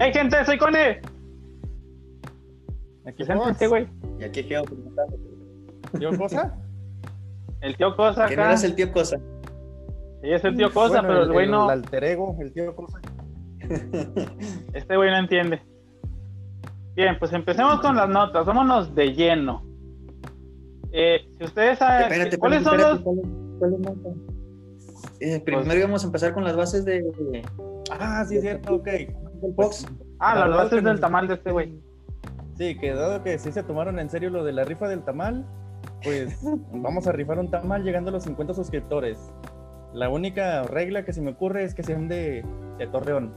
¡Hey, 0.00 0.10
gente! 0.14 0.44
¡Soy 0.44 0.58
Cone! 0.58 1.00
Aquí 3.06 3.24
Preséntate, 3.24 3.66
güey. 3.66 3.86
Y 4.18 4.24
aquí 4.24 4.44
quedo 4.44 4.64
preguntando. 4.64 5.16
¿Tío 5.98 6.16
Cosa? 6.18 6.56
El 7.60 7.76
tío 7.76 7.94
Cosa 7.96 8.26
¿Quién 8.26 8.40
acá. 8.40 8.48
eras 8.50 8.64
el 8.64 8.74
tío 8.74 8.90
Cosa? 8.92 9.18
Sí, 10.22 10.30
es 10.32 10.44
el 10.44 10.56
tío 10.56 10.72
Cosa, 10.72 11.00
Bueno, 11.02 11.08
pero 11.08 11.22
el 11.24 11.32
güey 11.32 11.44
El 11.46 11.50
no. 11.50 11.68
alter 11.68 12.04
ego, 12.04 12.36
el 12.40 12.52
tío 12.52 12.74
Cosa. 12.74 12.98
Este 14.72 14.96
güey 14.96 15.10
no 15.10 15.18
entiende. 15.18 15.60
Bien, 16.96 17.16
pues 17.18 17.32
empecemos 17.32 17.80
con 17.80 17.94
las 17.96 18.08
notas. 18.08 18.44
Vámonos 18.46 18.94
de 18.94 19.14
lleno. 19.14 19.64
Eh, 20.92 21.20
si 21.38 21.44
ustedes 21.44 21.78
saben. 21.78 22.02
Espérate, 22.10 22.38
¿Cuáles 22.38 22.62
espérate, 22.62 22.82
son 22.82 22.94
los.? 22.94 23.02
¿cuál 23.04 23.18
es- 23.18 23.58
cuál 23.58 23.74
es 23.74 23.80
nota? 23.80 24.08
Eh, 25.20 25.40
primero 25.40 25.64
Pues- 25.66 25.78
íbamos 25.78 26.02
a 26.02 26.06
empezar 26.06 26.32
con 26.34 26.44
las 26.44 26.56
bases 26.56 26.84
de, 26.84 27.04
Ah, 27.90 28.24
sí, 28.26 28.36
es 28.36 28.42
cierto, 28.42 28.76
ok. 28.76 28.88
Del 29.40 29.54
Fox. 29.54 29.86
Ah, 30.18 30.34
las 30.34 30.44
Dado 30.44 30.56
bases 30.56 30.70
que 30.70 30.76
del 30.76 30.84
nos- 30.92 31.00
tamal 31.00 31.28
de 31.28 31.34
este 31.34 31.52
güey. 31.52 31.78
Sí, 32.56 32.76
que 32.78 32.92
dado 32.94 33.22
que 33.22 33.38
sí 33.38 33.52
se 33.52 33.62
tomaron 33.62 33.98
en 33.98 34.10
serio 34.10 34.30
lo 34.30 34.44
de 34.44 34.52
la 34.52 34.64
rifa 34.64 34.86
del 34.88 35.02
tamal, 35.02 35.46
pues 36.02 36.40
vamos 36.72 37.06
a 37.06 37.12
rifar 37.12 37.38
un 37.38 37.50
tamal 37.50 37.82
llegando 37.84 38.10
a 38.10 38.12
los 38.12 38.24
50 38.24 38.54
suscriptores. 38.54 39.32
La 39.94 40.08
única 40.08 40.62
regla 40.64 41.04
que 41.04 41.12
se 41.12 41.20
me 41.22 41.30
ocurre 41.32 41.64
es 41.64 41.74
que 41.74 41.82
sean 41.82 42.08
de, 42.08 42.44
de 42.78 42.86
Torreón. 42.86 43.32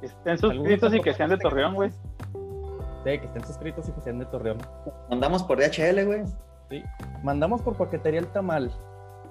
Que 0.00 0.06
estén 0.06 0.38
suscritos 0.38 0.94
y 0.94 1.00
que 1.00 1.14
sean 1.14 1.30
de 1.30 1.38
Torreón, 1.38 1.74
güey. 1.74 1.90
Sí, 1.90 3.18
que 3.20 3.26
estén 3.26 3.44
suscritos 3.44 3.88
y 3.88 3.92
que 3.92 4.00
sean 4.00 4.18
de 4.18 4.24
Torreón. 4.26 4.58
Mandamos 5.08 5.44
por 5.44 5.58
DHL, 5.58 6.04
güey. 6.04 6.24
Sí. 6.70 6.82
Mandamos 7.22 7.62
por 7.62 7.76
paquetería 7.76 8.20
el 8.20 8.26
tamal. 8.28 8.72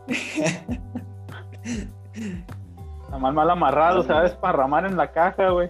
Tamal 3.09 3.33
mal 3.33 3.49
amarrado, 3.49 4.03
se 4.03 4.13
va 4.13 4.19
a 4.19 4.23
desparramar 4.23 4.85
en 4.85 4.97
la 4.97 5.11
caja, 5.11 5.49
güey. 5.49 5.69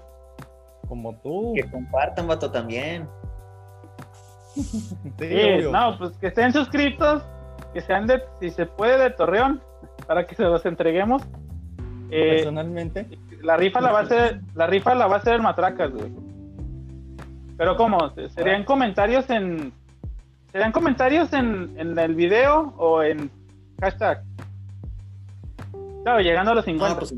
Como 0.87 1.15
tú. 1.17 1.53
Que 1.55 1.69
compartan, 1.69 2.27
vato, 2.27 2.51
también. 2.51 3.07
Sí, 4.55 5.67
no, 5.69 5.97
pues 5.97 6.17
que 6.17 6.27
estén 6.27 6.53
suscritos, 6.53 7.23
que 7.73 7.81
sean 7.81 8.07
de, 8.07 8.23
si 8.39 8.49
se 8.51 8.65
puede, 8.65 8.97
de 8.97 9.09
Torreón, 9.09 9.61
para 10.07 10.25
que 10.25 10.35
se 10.35 10.43
los 10.43 10.65
entreguemos. 10.65 11.23
Eh, 12.09 12.37
Personalmente. 12.37 13.07
la 13.41 13.57
rifa 13.57 13.81
la 13.81 13.91
va 13.91 13.99
a 13.99 14.03
hacer, 14.03 14.39
la 14.53 14.67
rifa 14.67 14.95
la 14.95 15.07
va 15.07 15.15
a 15.15 15.19
hacer 15.19 15.33
el 15.33 15.41
Matracas, 15.41 15.91
güey. 15.91 16.11
Pero 17.57 17.75
¿cómo? 17.75 18.13
¿Serían 18.29 18.63
comentarios 18.63 19.29
en 19.29 19.73
serían 20.51 20.71
comentarios 20.71 21.33
en, 21.33 21.73
en 21.77 21.97
el 21.99 22.15
video 22.15 22.73
o 22.77 23.03
en 23.03 23.29
hashtag? 23.81 24.23
Claro, 26.05 26.19
llegando 26.21 26.51
a 26.51 26.53
los 26.55 26.65
50. 26.65 26.93
No, 26.93 26.99
pues 26.99 27.11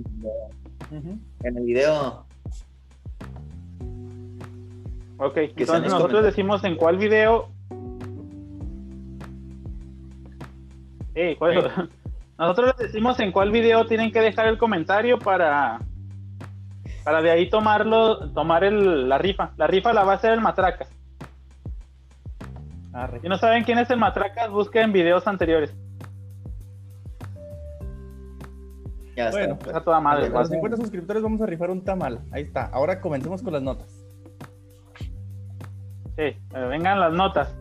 en 1.43 1.57
el 1.57 1.63
video. 1.65 2.25
ok, 5.17 5.33
sean 5.35 5.49
entonces 5.57 5.91
nosotros 5.91 6.23
decimos 6.23 6.63
en 6.63 6.77
cuál 6.77 6.95
video. 6.97 7.49
Ey, 11.15 11.35
¿cuál- 11.35 11.89
Nosotros 12.39 12.75
les 12.77 12.87
decimos 12.93 13.19
en 13.19 13.33
cuál 13.33 13.51
video 13.51 13.85
tienen 13.87 14.09
que 14.13 14.21
dejar 14.21 14.47
el 14.47 14.57
comentario 14.57 15.19
para 15.19 15.79
para 17.03 17.21
de 17.21 17.29
ahí 17.31 17.49
tomarlo, 17.49 18.29
tomar 18.31 18.63
el, 18.63 19.09
la 19.09 19.17
rifa. 19.17 19.51
La 19.57 19.67
rifa 19.67 19.91
la 19.91 20.05
va 20.05 20.13
a 20.13 20.15
hacer 20.15 20.31
el 20.31 20.39
Matracas. 20.39 20.87
Arre. 22.93 23.19
Si 23.19 23.27
no 23.27 23.37
saben 23.37 23.65
quién 23.65 23.79
es 23.79 23.89
el 23.89 23.97
Matracas, 23.97 24.49
busquen 24.49 24.93
videos 24.93 25.27
anteriores. 25.27 25.75
Ya 29.17 29.31
Bueno, 29.31 29.53
está. 29.55 29.65
Está 29.67 29.81
toda 29.81 29.99
madre. 29.99 30.27
A 30.27 30.29
los 30.29 30.49
50 30.49 30.77
suscriptores 30.77 31.23
vamos 31.23 31.41
a 31.41 31.47
rifar 31.47 31.71
un 31.71 31.83
tamal. 31.83 32.19
Ahí 32.31 32.43
está. 32.43 32.67
Ahora 32.67 33.01
comencemos 33.01 33.41
con 33.41 33.51
las 33.51 33.63
notas. 33.63 33.87
Sí, 36.15 36.23
eh, 36.23 36.37
vengan 36.69 36.99
las 36.99 37.13
notas. 37.13 37.55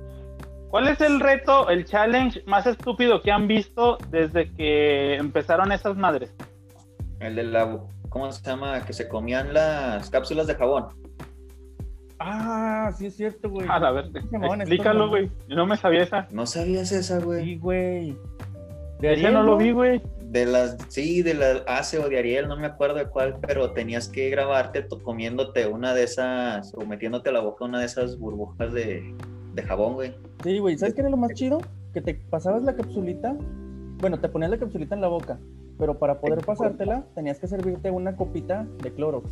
¿Cuál 0.69 0.89
es 0.89 1.01
el 1.01 1.19
reto, 1.21 1.71
el 1.71 1.87
challenge 1.87 2.43
más 2.47 2.67
estúpido 2.67 3.23
que 3.23 3.33
han 3.33 3.49
visto 3.49 3.97
desde 4.11 4.53
que 4.53 5.17
empezaron 5.17 5.73
esas 5.73 5.97
madres? 5.97 6.35
El 7.21 7.37
de 7.37 7.45
la. 7.45 7.79
¿Cómo 8.11 8.31
se 8.31 8.45
llama? 8.45 8.85
Que 8.85 8.93
se 8.93 9.09
comían 9.09 9.55
las 9.55 10.11
cápsulas 10.11 10.47
de 10.47 10.55
jabón. 10.55 10.89
Ah, 12.19 12.91
sí 12.97 13.07
es 13.07 13.17
cierto, 13.17 13.49
güey. 13.49 13.67
A 13.71 13.91
ver, 13.91 14.11
explícalo, 14.15 15.09
güey. 15.09 15.31
Yo 15.49 15.57
no 15.57 15.65
me 15.65 15.79
sabía 15.79 16.03
esa. 16.03 16.29
No 16.31 16.45
sabías 16.45 16.93
esa, 16.93 17.19
güey. 17.19 17.45
Sí, 17.45 17.57
güey. 17.57 18.17
De 19.01 19.11
Ariel, 19.11 19.33
no 19.33 19.43
lo 19.43 19.57
vi, 19.57 19.73
güey. 19.73 20.03
De 20.31 20.45
las, 20.45 20.77
sí, 20.89 21.23
de 21.23 21.35
la 21.35 21.63
ACE 21.67 21.99
o 21.99 22.09
de 22.09 22.19
Ariel, 22.19 22.49
no 22.49 22.57
me 22.57 22.67
acuerdo 22.67 22.97
de 22.97 23.07
cuál, 23.07 23.39
pero 23.47 23.73
tenías 23.73 24.09
que 24.09 24.29
grabarte 24.29 24.87
comiéndote 25.03 25.67
una 25.67 25.95
de 25.95 26.03
esas, 26.03 26.75
o 26.75 26.85
metiéndote 26.85 27.31
a 27.31 27.33
la 27.33 27.41
boca 27.41 27.65
una 27.65 27.79
de 27.81 27.87
esas 27.87 28.19
burbujas 28.19 28.73
de, 28.73 29.15
de 29.55 29.63
jabón, 29.63 29.95
güey. 29.95 30.15
Sí, 30.43 30.59
güey. 30.59 30.77
¿Sabes 30.79 30.95
qué 30.95 31.01
era 31.01 31.11
lo 31.11 31.17
más 31.17 31.33
chido? 31.33 31.59
Que 31.93 32.01
te 32.01 32.15
pasabas 32.15 32.63
la 32.63 32.75
capsulita. 32.77 33.37
Bueno, 33.99 34.21
te 34.21 34.29
ponías 34.29 34.51
la 34.51 34.59
capsulita 34.59 34.95
en 34.95 35.01
la 35.01 35.09
boca. 35.09 35.39
Pero 35.79 35.99
para 35.99 36.21
poder 36.21 36.45
pasártela, 36.45 37.05
tenías 37.15 37.39
que 37.39 37.49
servirte 37.49 37.91
una 37.91 38.17
copita 38.17 38.67
de 38.83 38.93
Clorox. 38.93 39.31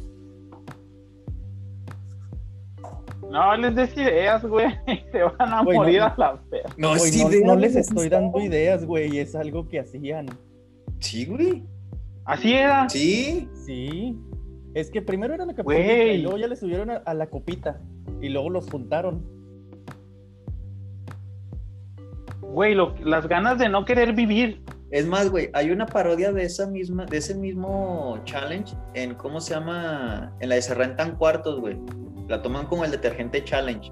No 3.31 3.56
les 3.56 3.75
des 3.75 3.97
ideas, 3.97 4.44
güey. 4.44 4.66
Se 5.12 5.22
van 5.22 5.53
a 5.53 5.62
morir 5.62 6.00
no. 6.00 6.06
a 6.06 6.15
la 6.16 6.37
fe. 6.50 6.62
No, 6.77 6.94
no, 6.94 7.47
no 7.47 7.56
les 7.56 7.77
estoy 7.77 8.09
dando 8.09 8.41
ideas, 8.41 8.84
güey. 8.84 9.19
Es 9.19 9.34
algo 9.34 9.69
que 9.69 9.81
hacían. 9.81 10.27
Sí, 11.04 11.26
güey. 11.26 11.62
Así 12.25 12.54
era. 12.54 12.88
Sí. 12.88 13.48
Sí. 13.66 14.19
Es 14.75 14.91
que 14.91 15.03
primero 15.03 15.34
era 15.34 15.44
la 15.44 15.54
capsulita 15.54 15.84
Güey. 15.84 16.15
y 16.16 16.22
luego 16.22 16.38
ya 16.38 16.47
le 16.48 16.56
subieron 16.56 16.91
a, 16.91 16.97
a 16.97 17.15
la 17.15 17.26
copita. 17.28 17.81
Y 18.20 18.31
luego 18.31 18.48
los 18.50 18.69
juntaron. 18.70 19.22
Güey, 22.41 22.75
lo- 22.75 22.94
las 23.04 23.28
ganas 23.28 23.59
de 23.59 23.69
no 23.69 23.84
querer 23.84 24.12
vivir. 24.15 24.62
Es 24.91 25.06
más, 25.06 25.28
güey, 25.31 25.50
hay 25.54 25.70
una 25.70 25.87
parodia 25.87 26.32
de 26.32 26.44
esa 26.44 26.66
misma, 26.66 27.04
de 27.04 27.16
ese 27.16 27.34
mismo 27.34 28.19
challenge 28.25 28.75
en 28.94 29.15
cómo 29.15 29.41
se 29.41 29.54
llama, 29.54 30.32
en 30.41 30.48
la 30.48 30.54
de 30.54 30.62
se 30.62 30.75
rentan 30.75 31.16
cuartos, 31.16 31.60
güey. 31.60 31.76
La 32.28 32.41
toman 32.42 32.66
como 32.66 32.84
el 32.84 32.91
detergente 32.92 33.42
challenge. 33.44 33.91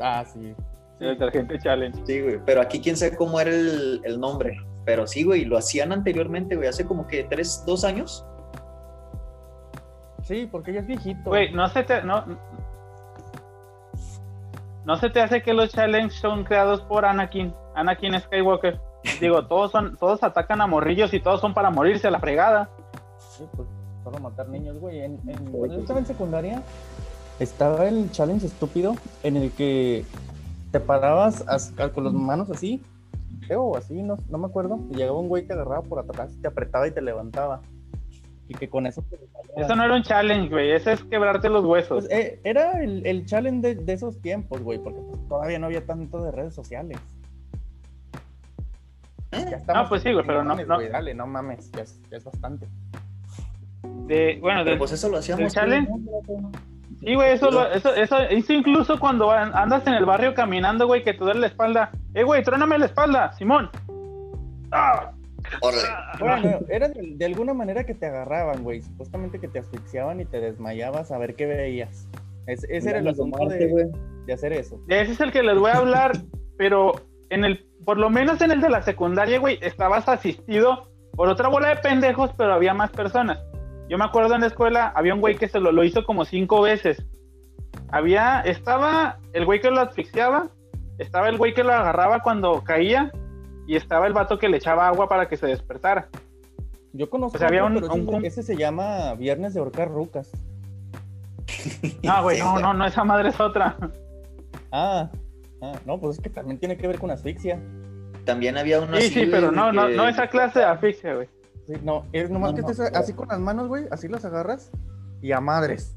Ah, 0.00 0.24
sí. 0.24 0.54
El 0.98 1.18
detergente 1.18 1.58
challenge. 1.58 2.00
Sí, 2.06 2.20
güey. 2.22 2.38
Pero 2.46 2.60
aquí 2.62 2.80
quién 2.80 2.96
sabe 2.96 3.16
cómo 3.16 3.38
era 3.40 3.50
el, 3.50 4.00
el 4.04 4.18
nombre. 4.18 4.56
Pero 4.84 5.06
sí, 5.06 5.24
güey, 5.24 5.44
lo 5.44 5.58
hacían 5.58 5.92
anteriormente, 5.92 6.56
güey, 6.56 6.68
hace 6.68 6.84
como 6.86 7.06
que 7.06 7.24
tres, 7.24 7.62
dos 7.66 7.84
años. 7.84 8.24
Sí, 10.22 10.48
porque 10.50 10.72
ya 10.72 10.80
es 10.80 10.86
viejito. 10.86 11.30
Güey, 11.30 11.52
no 11.52 11.68
se 11.68 11.82
te. 11.82 12.02
No, 12.02 12.24
no 14.84 14.96
se 14.96 15.10
te 15.10 15.20
hace 15.20 15.42
que 15.42 15.52
los 15.52 15.70
challenges 15.70 16.18
son 16.20 16.44
creados 16.44 16.80
por 16.82 17.04
Anakin. 17.04 17.52
Anakin 17.74 18.18
Skywalker. 18.20 18.80
Digo, 19.20 19.46
todos 19.46 19.70
son, 19.72 19.96
todos 19.96 20.22
atacan 20.22 20.60
a 20.60 20.66
morrillos 20.66 21.12
y 21.14 21.20
todos 21.20 21.40
son 21.40 21.54
para 21.54 21.70
morirse 21.70 22.08
a 22.08 22.10
la 22.10 22.20
fregada. 22.20 22.68
Sí, 23.18 23.44
pues 23.56 23.68
solo 24.02 24.18
matar 24.18 24.48
niños, 24.48 24.78
güey. 24.78 25.00
En, 25.00 25.18
en- 25.28 25.50
cuando 25.52 25.74
yo 25.74 25.80
estaba 25.80 25.98
en 26.00 26.06
secundaria, 26.06 26.62
estaba 27.38 27.86
el 27.86 28.10
challenge 28.10 28.46
estúpido 28.46 28.94
en 29.22 29.36
el 29.36 29.52
que 29.52 30.04
te 30.72 30.80
parabas 30.80 31.44
as- 31.48 31.72
con 31.94 32.04
las 32.04 32.12
manos 32.12 32.50
así, 32.50 32.82
creo, 33.50 33.76
así, 33.76 34.00
no, 34.00 34.16
no 34.28 34.38
me 34.38 34.46
acuerdo. 34.46 34.78
Y 34.90 34.94
llegaba 34.94 35.18
un 35.18 35.26
güey 35.28 35.44
que 35.44 35.52
agarraba 35.52 35.82
por 35.82 35.98
atrás, 35.98 36.36
te 36.40 36.46
apretaba 36.46 36.86
y 36.86 36.92
te 36.92 37.02
levantaba. 37.02 37.60
Y 38.46 38.54
que 38.54 38.68
con 38.68 38.86
eso 38.86 39.02
te 39.02 39.16
Eso 39.60 39.74
no 39.74 39.84
era 39.84 39.94
un 39.96 40.02
challenge, 40.04 40.48
güey. 40.50 40.70
Ese 40.70 40.92
es 40.92 41.02
quebrarte 41.04 41.48
los 41.48 41.64
huesos. 41.64 42.06
Pues, 42.06 42.10
eh, 42.16 42.40
era 42.44 42.80
el, 42.82 43.04
el 43.04 43.26
challenge 43.26 43.60
de, 43.66 43.74
de 43.74 43.92
esos 43.92 44.20
tiempos, 44.20 44.62
güey, 44.62 44.78
porque 44.78 45.00
pues, 45.00 45.28
todavía 45.28 45.58
no 45.58 45.66
había 45.66 45.84
tanto 45.84 46.22
de 46.22 46.30
redes 46.30 46.54
sociales. 46.54 46.98
Ya 49.32 49.60
No, 49.74 49.88
pues 49.88 50.02
sí, 50.02 50.12
güey, 50.12 50.24
pero 50.24 50.44
no- 50.44 50.50
chingones, 50.50 50.68
no. 50.68 50.74
güey, 50.76 50.88
dale, 50.88 51.14
no 51.14 51.26
mames, 51.26 51.70
ya 51.72 51.82
es, 51.82 52.00
ya 52.08 52.16
es 52.18 52.24
bastante. 52.24 52.66
De, 54.06 54.38
bueno, 54.40 54.64
de, 54.64 54.76
pues 54.76 54.92
eso 54.92 55.08
lo 55.08 55.18
hacíamos. 55.18 55.42
¿El 55.44 55.50
challenge? 55.50 55.90
Sí, 57.00 57.14
güey, 57.14 57.32
eso, 57.32 57.50
lo- 57.50 57.70
eso, 57.70 57.94
eso, 57.94 58.18
eso 58.18 58.52
incluso 58.52 58.98
cuando 58.98 59.30
an- 59.30 59.52
andas 59.54 59.86
en 59.86 59.94
el 59.94 60.04
barrio 60.04 60.34
caminando, 60.34 60.86
güey, 60.86 61.02
que 61.02 61.12
te 61.12 61.18
duele 61.24 61.40
la 61.40 61.46
espalda. 61.48 61.90
Eh, 62.14 62.22
güey, 62.22 62.42
tróname 62.42 62.78
la 62.78 62.86
espalda, 62.86 63.32
Simón. 63.32 63.70
¡Ah! 64.72 65.12
Órale. 65.62 65.82
Bueno, 66.20 66.58
era 66.68 66.88
de, 66.88 67.14
de 67.16 67.24
alguna 67.24 67.54
manera 67.54 67.84
que 67.84 67.94
te 67.94 68.06
agarraban, 68.06 68.62
güey. 68.62 68.82
Supuestamente 68.82 69.38
que 69.40 69.48
te 69.48 69.58
asfixiaban 69.58 70.20
y 70.20 70.26
te 70.26 70.38
desmayabas 70.40 71.10
a 71.10 71.18
ver 71.18 71.34
qué 71.34 71.46
veías. 71.46 72.06
Es- 72.46 72.64
ese 72.68 72.90
era 72.90 72.98
el 72.98 73.08
asunto 73.08 73.46
de, 73.48 73.90
de 74.26 74.32
hacer 74.32 74.52
eso. 74.52 74.78
Ese 74.88 75.12
es 75.12 75.20
el 75.20 75.32
que 75.32 75.42
les 75.42 75.58
voy 75.58 75.70
a 75.70 75.76
hablar, 75.78 76.12
pero 76.58 76.92
en 77.30 77.44
el, 77.44 77.66
por 77.84 77.96
lo 77.96 78.10
menos 78.10 78.40
en 78.42 78.50
el 78.50 78.60
de 78.60 78.68
la 78.68 78.82
secundaria, 78.82 79.38
güey, 79.38 79.58
estabas 79.62 80.08
asistido 80.08 80.88
por 81.16 81.28
otra 81.28 81.48
bola 81.48 81.68
de 81.70 81.76
pendejos, 81.76 82.30
pero 82.36 82.52
había 82.52 82.74
más 82.74 82.90
personas. 82.90 83.38
Yo 83.90 83.98
me 83.98 84.04
acuerdo 84.04 84.36
en 84.36 84.42
la 84.42 84.46
escuela, 84.46 84.92
había 84.94 85.12
un 85.14 85.20
güey 85.20 85.34
que 85.36 85.48
se 85.48 85.58
lo, 85.58 85.72
lo 85.72 85.82
hizo 85.82 86.04
como 86.04 86.24
cinco 86.24 86.62
veces. 86.62 87.04
Había, 87.90 88.40
estaba 88.42 89.18
el 89.32 89.44
güey 89.44 89.60
que 89.60 89.68
lo 89.72 89.80
asfixiaba, 89.80 90.48
estaba 90.98 91.28
el 91.28 91.36
güey 91.36 91.54
que 91.54 91.64
lo 91.64 91.72
agarraba 91.72 92.20
cuando 92.22 92.62
caía, 92.62 93.10
y 93.66 93.74
estaba 93.74 94.06
el 94.06 94.12
vato 94.12 94.38
que 94.38 94.48
le 94.48 94.58
echaba 94.58 94.86
agua 94.86 95.08
para 95.08 95.28
que 95.28 95.36
se 95.36 95.48
despertara. 95.48 96.08
Yo 96.92 97.10
conozco, 97.10 97.34
O 97.36 97.38
sea, 97.40 97.48
había 97.48 97.64
un- 97.64 97.74
pero 97.74 97.86
ese, 97.86 98.00
un- 98.00 98.24
ese 98.24 98.42
se 98.44 98.56
llama 98.56 99.14
Viernes 99.14 99.54
de 99.54 99.60
Ahorcar 99.60 99.88
Rucas. 99.90 100.30
No, 102.04 102.22
güey, 102.22 102.38
no, 102.38 102.60
no, 102.60 102.72
no, 102.74 102.86
esa 102.86 103.02
madre 103.04 103.30
es 103.30 103.40
otra. 103.40 103.76
Ah, 104.72 105.10
ah, 105.62 105.72
no, 105.84 105.98
pues 105.98 106.16
es 106.18 106.22
que 106.22 106.30
también 106.30 106.56
tiene 106.60 106.76
que 106.76 106.86
ver 106.86 107.00
con 107.00 107.10
asfixia. 107.10 107.58
También 108.24 108.56
había 108.56 108.78
uno 108.80 108.96
Sí, 108.98 109.08
sí, 109.08 109.26
pero 109.28 109.50
no, 109.50 109.72
no, 109.72 109.88
no 109.88 110.06
esa 110.06 110.28
clase 110.28 110.60
de 110.60 110.64
asfixia, 110.64 111.14
güey. 111.16 111.28
Sí, 111.70 111.76
no, 111.84 112.04
es 112.12 112.30
nomás 112.30 112.50
No, 112.50 112.56
que 112.56 112.62
no, 112.62 112.70
estés 112.70 112.92
así 112.94 113.12
con 113.12 113.28
las 113.28 113.38
manos, 113.38 113.68
güey, 113.68 113.84
así 113.92 114.08
las 114.08 114.24
agarras 114.24 114.72
y 115.22 115.30
a 115.30 115.40
madres. 115.40 115.96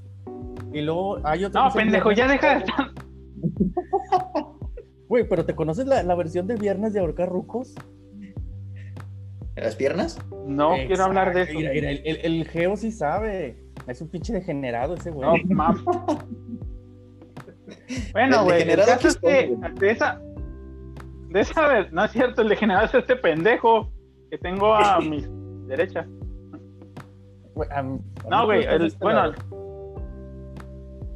Y 0.71 0.81
luego 0.81 1.17
hay 1.25 1.45
otro. 1.45 1.63
No, 1.63 1.73
pendejo, 1.73 2.11
ya 2.11 2.27
deja 2.27 2.55
de 2.55 2.59
estar. 2.59 2.91
Güey, 5.09 5.27
pero 5.29 5.45
¿te 5.45 5.53
conoces 5.53 5.85
la, 5.85 6.01
la 6.01 6.15
versión 6.15 6.47
de 6.47 6.55
viernes 6.55 6.93
de 6.93 6.99
ahorcar 6.99 7.29
rucos? 7.29 7.75
¿Las 9.55 9.75
piernas? 9.75 10.17
No 10.47 10.71
quiero 10.87 11.03
hablar 11.03 11.35
de 11.35 11.43
eso. 11.43 11.53
Mira, 11.53 11.71
mira, 11.71 11.91
el, 11.91 12.01
el, 12.03 12.19
el 12.23 12.47
Geo 12.47 12.75
sí 12.75 12.91
sabe. 12.91 13.63
Es 13.85 14.01
un 14.01 14.07
pinche 14.07 14.33
degenerado 14.33 14.95
ese 14.95 15.11
güey. 15.11 15.43
No, 15.43 15.55
mam. 15.55 15.85
Bueno, 18.11 18.45
güey, 18.45 18.61
el 18.61 18.67
degenerado 18.69 18.91
caso 18.93 19.07
es 19.09 19.17
que 19.17 19.55
de 19.79 19.91
esa, 19.91 20.19
de 21.29 21.39
esa 21.41 21.67
vez, 21.67 21.91
no 21.91 22.05
es 22.05 22.11
cierto, 22.11 22.41
el 22.41 22.49
degenerado 22.49 22.85
es 22.87 22.95
este 22.95 23.15
pendejo 23.15 23.91
que 24.31 24.39
tengo 24.39 24.73
a 24.73 24.99
mi 25.01 25.23
derecha. 25.67 26.05
No, 28.29 28.45
güey, 28.45 28.63
el, 28.63 28.87
este 28.87 29.03
bueno, 29.03 29.27
lado. 29.27 29.33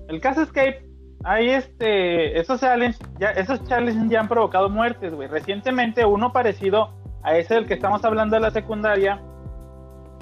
el 0.07 0.21
caso 0.21 0.43
es 0.43 0.51
que 0.51 0.87
hay 1.23 1.49
este, 1.49 2.39
esos 2.39 2.61
challenges, 2.61 2.99
ya, 3.19 3.31
esos 3.31 3.63
challenges 3.65 4.09
ya 4.09 4.19
han 4.19 4.27
provocado 4.27 4.69
muertes, 4.69 5.13
güey. 5.13 5.27
Recientemente 5.27 6.05
uno 6.05 6.31
parecido 6.31 6.93
a 7.23 7.37
ese 7.37 7.55
del 7.55 7.67
que 7.67 7.73
estamos 7.73 8.05
hablando 8.05 8.35
de 8.35 8.41
la 8.41 8.51
secundaria, 8.51 9.21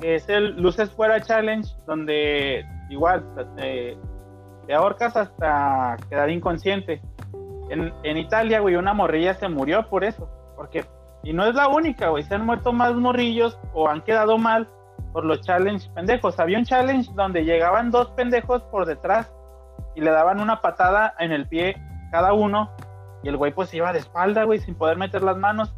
que 0.01 0.15
es 0.15 0.27
el 0.29 0.59
Luces 0.61 0.89
Fuera 0.91 1.21
Challenge, 1.21 1.69
donde 1.85 2.65
igual 2.89 3.25
eh, 3.57 3.97
te 4.67 4.73
ahorcas 4.73 5.15
hasta 5.17 5.97
quedar 6.09 6.29
inconsciente. 6.29 7.01
En, 7.69 7.93
en 8.03 8.17
Italia, 8.17 8.59
güey, 8.59 8.75
una 8.75 8.93
morrilla 8.93 9.33
se 9.33 9.49
murió 9.49 9.89
por 9.89 10.03
eso, 10.03 10.29
porque, 10.55 10.85
y 11.25 11.33
no 11.33 11.45
es 11.45 11.55
la 11.55 11.67
única, 11.67 12.09
güey, 12.09 12.23
se 12.23 12.35
han 12.35 12.45
muerto 12.45 12.71
más 12.71 12.93
morrillos 12.93 13.57
o 13.73 13.89
han 13.89 14.01
quedado 14.03 14.37
mal 14.37 14.69
por 15.11 15.25
los 15.25 15.41
challenges 15.41 15.87
pendejos. 15.89 16.39
Había 16.39 16.59
un 16.59 16.65
challenge 16.65 17.11
donde 17.15 17.43
llegaban 17.43 17.89
dos 17.89 18.11
pendejos 18.11 18.61
por 18.63 18.85
detrás 18.85 19.33
y 19.95 20.01
le 20.01 20.11
daban 20.11 20.39
una 20.39 20.61
patada 20.61 21.15
en 21.19 21.31
el 21.31 21.47
pie 21.47 21.81
cada 22.11 22.33
uno 22.33 22.69
y 23.23 23.29
el 23.29 23.37
güey 23.37 23.51
pues 23.51 23.73
iba 23.73 23.91
de 23.91 23.99
espalda, 23.99 24.43
güey, 24.43 24.59
sin 24.59 24.75
poder 24.75 24.97
meter 24.97 25.23
las 25.23 25.35
manos. 25.35 25.73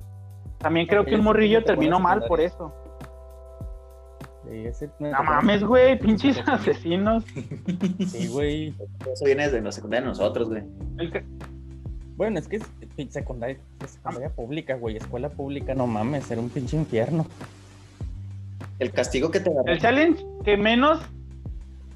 También 0.58 0.86
creo 0.86 1.06
que 1.06 1.16
un 1.16 1.24
morrillo 1.24 1.64
terminó 1.64 1.98
mal 1.98 2.26
por 2.28 2.42
eso. 2.42 2.74
Sí, 4.44 4.66
ese 4.66 4.90
No 5.00 5.24
mames, 5.24 5.64
güey, 5.64 5.98
pinches 5.98 6.42
asesinos. 6.46 7.24
Sí, 8.08 8.28
güey. 8.28 8.76
Eso 9.12 9.24
viene 9.24 9.44
desde 9.44 9.62
la 9.62 9.72
secundaria 9.72 10.02
de 10.02 10.08
nosotros, 10.10 10.50
güey. 10.50 10.64
El 10.98 11.12
Bueno, 12.18 12.40
es 12.40 12.48
que 12.48 12.58
es 12.58 12.64
secundaria, 13.10 13.58
es 13.84 13.92
secundaria 13.92 14.30
pública, 14.30 14.75
güey. 14.75 14.98
Escuela 14.98 15.30
pública, 15.30 15.75
no 15.75 15.86
mames, 15.86 16.30
era 16.31 16.42
un 16.42 16.50
pinche 16.50 16.75
infierno. 16.75 17.28
El 18.80 18.92
castigo 18.92 19.30
que 19.30 19.40
te 19.40 19.52
agarró. 19.52 19.72
El 19.72 19.80
challenge 19.80 20.25
que 20.44 20.58
menos. 20.58 21.00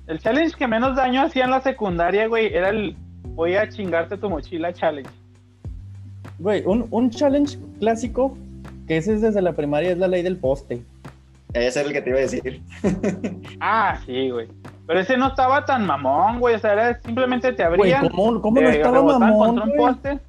El 0.06 0.19
challenge 0.19 0.56
que 0.56 0.68
menos 0.68 0.95
daño 0.95 1.23
hacía 1.23 1.45
en 1.45 1.51
la 1.51 1.62
secundaria, 1.62 2.27
güey, 2.27 2.53
era 2.53 2.69
el 2.69 2.95
voy 3.33 3.56
a 3.56 3.68
chingarte 3.68 4.18
tu 4.18 4.29
mochila 4.29 4.73
challenge. 4.73 5.09
Güey, 6.38 6.63
un, 6.65 6.88
un 6.91 7.09
challenge 7.09 7.57
clásico, 7.79 8.38
que 8.88 8.97
ese 8.97 9.13
es 9.13 9.21
desde 9.21 9.41
la 9.41 9.53
primaria, 9.53 9.91
es 9.91 9.97
la 9.97 10.07
ley 10.07 10.21
del 10.21 10.38
poste. 10.38 10.83
Ese 11.53 11.79
era 11.79 11.88
el 11.89 11.94
que 11.94 12.01
te 12.01 12.09
iba 12.09 12.19
a 12.19 12.21
decir. 12.21 12.62
Ah, 13.59 14.00
sí, 14.06 14.29
güey. 14.29 14.47
Pero 14.87 14.99
ese 14.99 15.15
no 15.17 15.27
estaba 15.27 15.65
tan 15.65 15.85
mamón, 15.85 16.39
güey. 16.39 16.55
O 16.55 16.59
sea, 16.59 16.73
era 16.73 16.99
simplemente 17.01 17.53
te 17.53 17.63
Güey, 17.67 17.91
abrían. 17.93 18.09
¿cómo, 18.09 18.41
cómo 18.41 18.61
no 18.61 18.69
te 18.69 18.77
estaba 18.77 19.01
mamón, 19.01 19.37
contra 19.47 19.63
un 19.65 19.69
güey? 19.75 19.77
poste. 19.93 20.19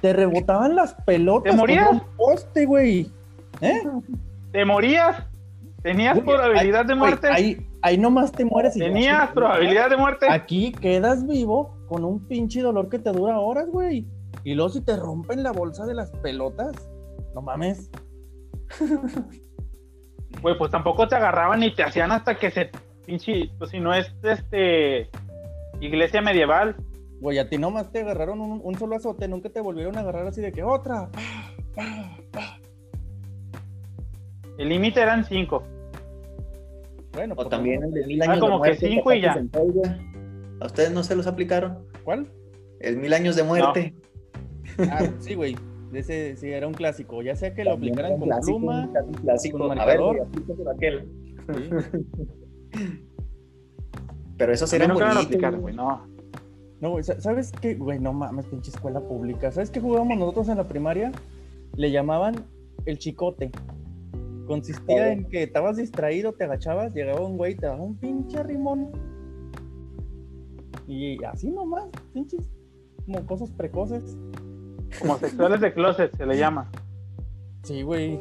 Te 0.00 0.12
rebotaban 0.12 0.74
las 0.76 0.94
pelotas 1.04 1.52
¿Te 1.52 1.56
morías? 1.58 1.90
un 1.90 2.02
poste, 2.16 2.66
güey. 2.66 3.10
¿Eh? 3.60 3.82
Te 4.52 4.64
morías. 4.64 5.16
Tenías 5.82 6.14
Güey, 6.14 6.26
probabilidad 6.26 6.80
ahí- 6.82 6.86
de 6.86 6.94
güey, 6.94 6.98
muerte. 6.98 7.28
ahí, 7.28 7.66
ahí 7.82 7.96
nomás 7.98 8.32
te 8.32 8.44
mueres 8.44 8.76
y 8.76 8.80
Tenías 8.80 9.30
probabilidad 9.32 9.88
de 9.90 9.96
muerte. 9.96 10.26
Aquí 10.30 10.72
quedas 10.72 11.26
vivo 11.26 11.74
con 11.88 12.04
un 12.04 12.26
pinche 12.28 12.60
dolor 12.60 12.88
que 12.90 12.98
te 12.98 13.10
dura 13.12 13.38
horas, 13.38 13.66
güey. 13.68 14.06
Y 14.44 14.54
luego 14.54 14.68
si 14.70 14.80
te 14.82 14.96
rompen 14.96 15.42
la 15.42 15.52
bolsa 15.52 15.86
de 15.86 15.94
las 15.94 16.10
pelotas, 16.22 16.72
no 17.34 17.40
mames. 17.42 17.90
Güey, 20.42 20.56
pues 20.56 20.70
tampoco 20.70 21.08
te 21.08 21.16
agarraban 21.16 21.60
ni 21.60 21.74
te 21.74 21.82
hacían 21.82 22.12
hasta 22.12 22.36
que 22.36 22.50
se 22.50 22.70
pinche, 23.06 23.50
pues 23.58 23.70
si 23.70 23.80
no 23.80 23.92
es 23.94 24.12
este 24.22 25.08
iglesia 25.80 26.20
medieval, 26.22 26.76
Güey, 27.20 27.36
a 27.38 27.50
ti 27.50 27.58
nomás 27.58 27.92
te 27.92 28.00
agarraron 28.00 28.40
un, 28.40 28.62
un 28.64 28.78
solo 28.78 28.96
azote, 28.96 29.28
nunca 29.28 29.50
te 29.50 29.60
volvieron 29.60 29.94
a 29.98 30.00
agarrar 30.00 30.26
así 30.26 30.40
de 30.40 30.52
que 30.52 30.62
otra. 30.62 31.10
el 34.58 34.68
límite 34.68 35.00
eran 35.02 35.24
cinco. 35.24 35.62
Bueno, 37.12 37.34
O 37.34 37.36
pues, 37.36 37.48
también 37.50 37.80
no, 37.80 37.88
el 37.88 37.92
de 37.92 38.06
mil 38.06 38.22
Ah, 38.22 38.24
años 38.24 38.40
como 38.40 38.56
de 38.64 38.70
que 38.72 38.78
muerte. 38.78 38.88
cinco 38.88 39.12
y 39.12 39.20
ya. 39.20 39.44
¿A 40.60 40.66
ustedes 40.66 40.92
no 40.92 41.02
se 41.02 41.14
los 41.16 41.26
aplicaron? 41.26 41.84
¿Cuál? 42.04 42.26
El 42.80 42.96
mil 42.96 43.12
años 43.12 43.36
de 43.36 43.42
muerte. 43.42 43.94
Ah, 44.90 45.00
sí, 45.18 45.34
güey. 45.34 45.56
Ese 45.92 46.36
sí 46.36 46.48
era 46.50 46.66
un 46.68 46.74
clásico. 46.74 47.20
Ya 47.20 47.34
sea 47.36 47.52
que 47.54 47.64
lo 47.64 47.72
También 47.72 47.92
aplicaran 47.94 48.18
con 48.18 48.28
clásico, 48.28 48.58
pluma. 48.58 48.88
un 49.04 49.12
clásico. 49.14 49.58
con 49.58 49.78
A 49.78 49.84
ver, 49.84 49.98
marcador. 49.98 50.26
güey, 50.46 50.68
a 50.68 50.72
aquel. 50.72 51.08
sí. 51.54 51.70
Pero 54.36 54.52
me 54.94 55.00
lo 55.00 55.06
bonitos. 55.16 55.26
aplicaron, 55.26 55.60
güey, 55.60 55.74
no. 55.74 56.06
No, 56.80 56.90
güey, 56.92 57.04
sa- 57.04 57.20
¿sabes 57.20 57.52
qué? 57.60 57.74
Güey, 57.74 57.98
no 57.98 58.12
mames, 58.12 58.46
pinche 58.46 58.70
escuela 58.70 59.00
pública. 59.00 59.52
¿Sabes 59.52 59.70
qué 59.70 59.80
jugábamos 59.80 60.18
nosotros 60.18 60.48
en 60.48 60.56
la 60.56 60.66
primaria? 60.66 61.12
Le 61.76 61.90
llamaban 61.90 62.46
el 62.86 62.98
chicote. 62.98 63.50
Consistía 64.46 65.02
Oh. 65.02 65.06
en 65.12 65.28
que 65.28 65.42
estabas 65.42 65.76
distraído, 65.76 66.32
te 66.32 66.44
agachabas, 66.44 66.94
llegaba 66.94 67.20
un 67.20 67.36
güey, 67.36 67.54
te 67.54 67.66
daba 67.66 67.82
un 67.82 67.96
pinche 67.96 68.42
rimón. 68.42 68.88
Y 70.88 71.22
así 71.24 71.50
nomás, 71.50 71.84
pinches 72.12 72.40
mocosos 73.06 73.50
precoces. 73.52 74.16
Homosexuales 75.02 75.60
de 75.60 75.72
closet 75.72 76.16
se 76.16 76.26
le 76.26 76.36
llama. 76.36 76.68
Sí, 77.62 77.82
güey. 77.82 78.18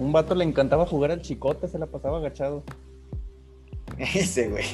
Un 0.00 0.12
vato 0.12 0.34
le 0.34 0.44
encantaba 0.44 0.84
jugar 0.84 1.12
al 1.12 1.22
chicote, 1.22 1.68
se 1.68 1.78
la 1.78 1.86
pasaba 1.86 2.18
agachado. 2.18 2.62
Ese, 4.14 4.48
güey. 4.50 4.64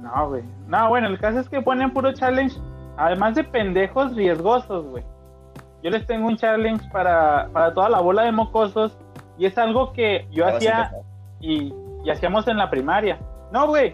No, 0.00 0.28
güey. 0.28 0.42
No, 0.66 0.88
bueno, 0.88 1.08
el 1.08 1.18
caso 1.18 1.38
es 1.40 1.48
que 1.48 1.60
ponen 1.62 1.92
puro 1.92 2.12
challenge, 2.12 2.56
además 2.96 3.34
de 3.34 3.44
pendejos 3.44 4.14
riesgosos, 4.14 4.86
güey. 4.86 5.04
Yo 5.82 5.90
les 5.90 6.06
tengo 6.06 6.26
un 6.28 6.36
challenge 6.36 6.88
para, 6.90 7.48
para 7.52 7.72
toda 7.74 7.88
la 7.88 8.00
bola 8.00 8.22
de 8.22 8.32
mocosos 8.32 8.96
y 9.38 9.46
es 9.46 9.56
algo 9.58 9.92
que 9.92 10.26
yo 10.30 10.44
hacía 10.46 10.90
y, 11.40 11.72
y 12.04 12.10
hacíamos 12.10 12.46
en 12.48 12.56
la 12.56 12.70
primaria. 12.70 13.18
No, 13.52 13.66
güey. 13.66 13.92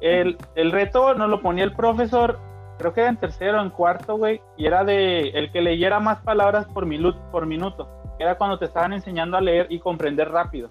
El, 0.00 0.36
el 0.56 0.72
reto 0.72 1.14
nos 1.14 1.28
lo 1.30 1.40
ponía 1.40 1.64
el 1.64 1.72
profesor, 1.72 2.38
creo 2.78 2.92
que 2.92 3.00
era 3.00 3.08
en 3.10 3.16
tercero 3.16 3.60
en 3.62 3.70
cuarto, 3.70 4.16
güey, 4.16 4.42
y 4.56 4.66
era 4.66 4.84
de 4.84 5.30
el 5.30 5.50
que 5.52 5.62
leyera 5.62 6.00
más 6.00 6.18
palabras 6.20 6.66
por, 6.66 6.86
milu- 6.86 7.18
por 7.30 7.46
minuto. 7.46 7.88
Era 8.18 8.36
cuando 8.36 8.58
te 8.58 8.64
estaban 8.66 8.92
enseñando 8.92 9.36
a 9.36 9.40
leer 9.40 9.66
y 9.70 9.78
comprender 9.78 10.30
rápido. 10.30 10.70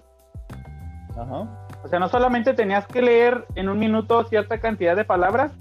Ajá. 1.16 1.65
O 1.86 1.88
sea, 1.88 2.00
no 2.00 2.08
solamente 2.08 2.52
tenías 2.52 2.84
que 2.88 3.00
leer 3.00 3.46
en 3.54 3.68
un 3.68 3.78
minuto 3.78 4.24
cierta 4.24 4.58
cantidad 4.58 4.96
de 4.96 5.04
palabras, 5.04 5.52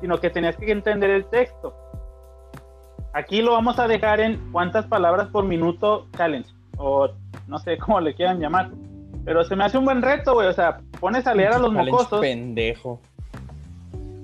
sino 0.00 0.20
que 0.20 0.30
tenías 0.30 0.56
que 0.56 0.70
entender 0.70 1.10
el 1.10 1.24
texto. 1.24 1.74
Aquí 3.14 3.42
lo 3.42 3.50
vamos 3.50 3.80
a 3.80 3.88
dejar 3.88 4.20
en 4.20 4.52
cuántas 4.52 4.86
palabras 4.86 5.26
por 5.26 5.44
minuto 5.44 6.06
challenge, 6.16 6.48
o 6.76 7.08
no 7.48 7.58
sé 7.58 7.78
cómo 7.78 8.00
le 8.00 8.14
quieran 8.14 8.38
llamar. 8.38 8.70
Pero 9.24 9.42
se 9.42 9.56
me 9.56 9.64
hace 9.64 9.76
un 9.76 9.86
buen 9.86 10.02
reto, 10.02 10.34
güey. 10.34 10.46
O 10.46 10.52
sea, 10.52 10.78
pones 11.00 11.26
a 11.26 11.34
leer 11.34 11.52
a 11.52 11.58
los 11.58 11.72
Challenge 11.72 11.90
mocosos. 11.90 12.20
pendejo. 12.20 13.00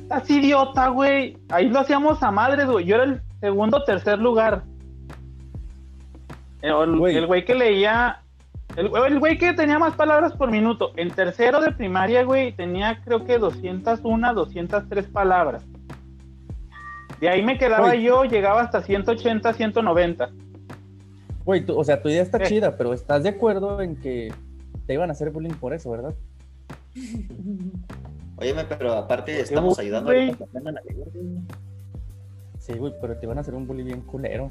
Estás 0.03 0.31
idiota, 0.31 0.91
güey. 0.91 1.37
Ahí 1.49 1.69
lo 1.69 1.81
hacíamos 1.81 2.23
a 2.23 2.31
madres, 2.31 2.69
güey. 2.69 2.85
Yo 2.85 2.95
era 2.95 3.05
el 3.05 3.21
segundo 3.41 3.79
o 3.79 3.83
tercer 3.83 4.21
lugar. 4.21 4.63
El 6.63 7.27
güey 7.27 7.45
que 7.45 7.57
leía. 7.57 8.23
El 8.77 8.91
el 8.95 9.19
güey 9.21 9.39
que 9.39 9.53
tenía 9.55 9.79
más 9.79 9.95
palabras 9.95 10.33
por 10.35 10.51
minuto. 10.51 10.93
En 10.97 11.11
tercero 11.11 11.61
de 11.61 11.73
primaria, 11.73 12.25
güey, 12.25 12.53
tenía 12.53 13.01
creo 13.05 13.25
que 13.25 13.39
201, 13.39 14.35
203 14.35 15.07
palabras. 15.07 15.65
De 17.21 17.29
ahí 17.31 17.43
me 17.43 17.57
quedaba 17.57 17.89
Güey. 17.89 18.03
yo, 18.03 18.25
llegaba 18.25 18.61
hasta 18.63 18.83
180, 18.83 19.53
190. 19.55 20.29
Güey, 21.45 21.65
tú- 21.65 21.79
o 21.79 21.85
sea, 21.85 22.03
tu 22.03 22.09
idea 22.09 22.23
está 22.23 22.39
Eh. 22.39 22.43
chida, 22.47 22.77
pero 22.77 22.93
¿estás 22.93 23.23
de 23.23 23.31
acuerdo 23.31 23.81
en 23.81 23.97
que 23.97 24.33
te 24.87 24.95
iban 24.95 25.09
a 25.09 25.13
hacer 25.13 25.31
bullying 25.31 25.55
por 25.55 25.73
eso, 25.73 25.91
verdad? 25.91 26.15
Óyeme, 28.37 28.65
pero 28.65 28.93
aparte 28.93 29.41
estamos 29.41 29.79
ayudando 29.79 30.11
a 30.11 30.15
que 30.15 30.37
aprendan 30.45 30.77
a 30.77 30.81
leer, 30.83 31.09
güey. 31.11 31.39
Sí, 32.59 32.75
güey, 32.75 32.93
pero 33.01 33.17
te 33.17 33.25
iban 33.25 33.39
a 33.39 33.41
hacer 33.41 33.55
un 33.55 33.67
bullying 33.67 33.85
bien 33.87 34.01
culero. 34.03 34.51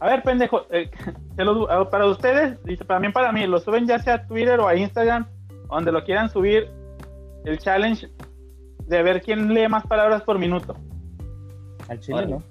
A 0.00 0.08
ver, 0.08 0.22
pendejo, 0.22 0.62
eh, 0.70 0.90
se 1.36 1.44
lo- 1.44 1.70
eh, 1.82 1.86
para 1.90 2.06
ustedes 2.06 2.58
y 2.66 2.76
también 2.76 3.12
para 3.12 3.32
mí, 3.32 3.46
lo 3.46 3.58
suben 3.58 3.86
ya 3.86 3.98
sea 3.98 4.14
a 4.14 4.26
Twitter 4.26 4.60
o 4.60 4.68
a 4.68 4.74
Instagram, 4.76 5.26
donde 5.70 5.92
lo 5.92 6.04
quieran 6.04 6.28
subir. 6.30 6.68
el 7.44 7.58
challenge 7.58 8.08
de 8.88 9.02
ver 9.04 9.22
quién 9.22 9.54
lee 9.54 9.68
más 9.68 9.86
palabras 9.86 10.22
por 10.22 10.36
minuto. 10.36 10.74
Al 11.88 12.00
chile. 12.00 12.26
¿no? 12.26 12.42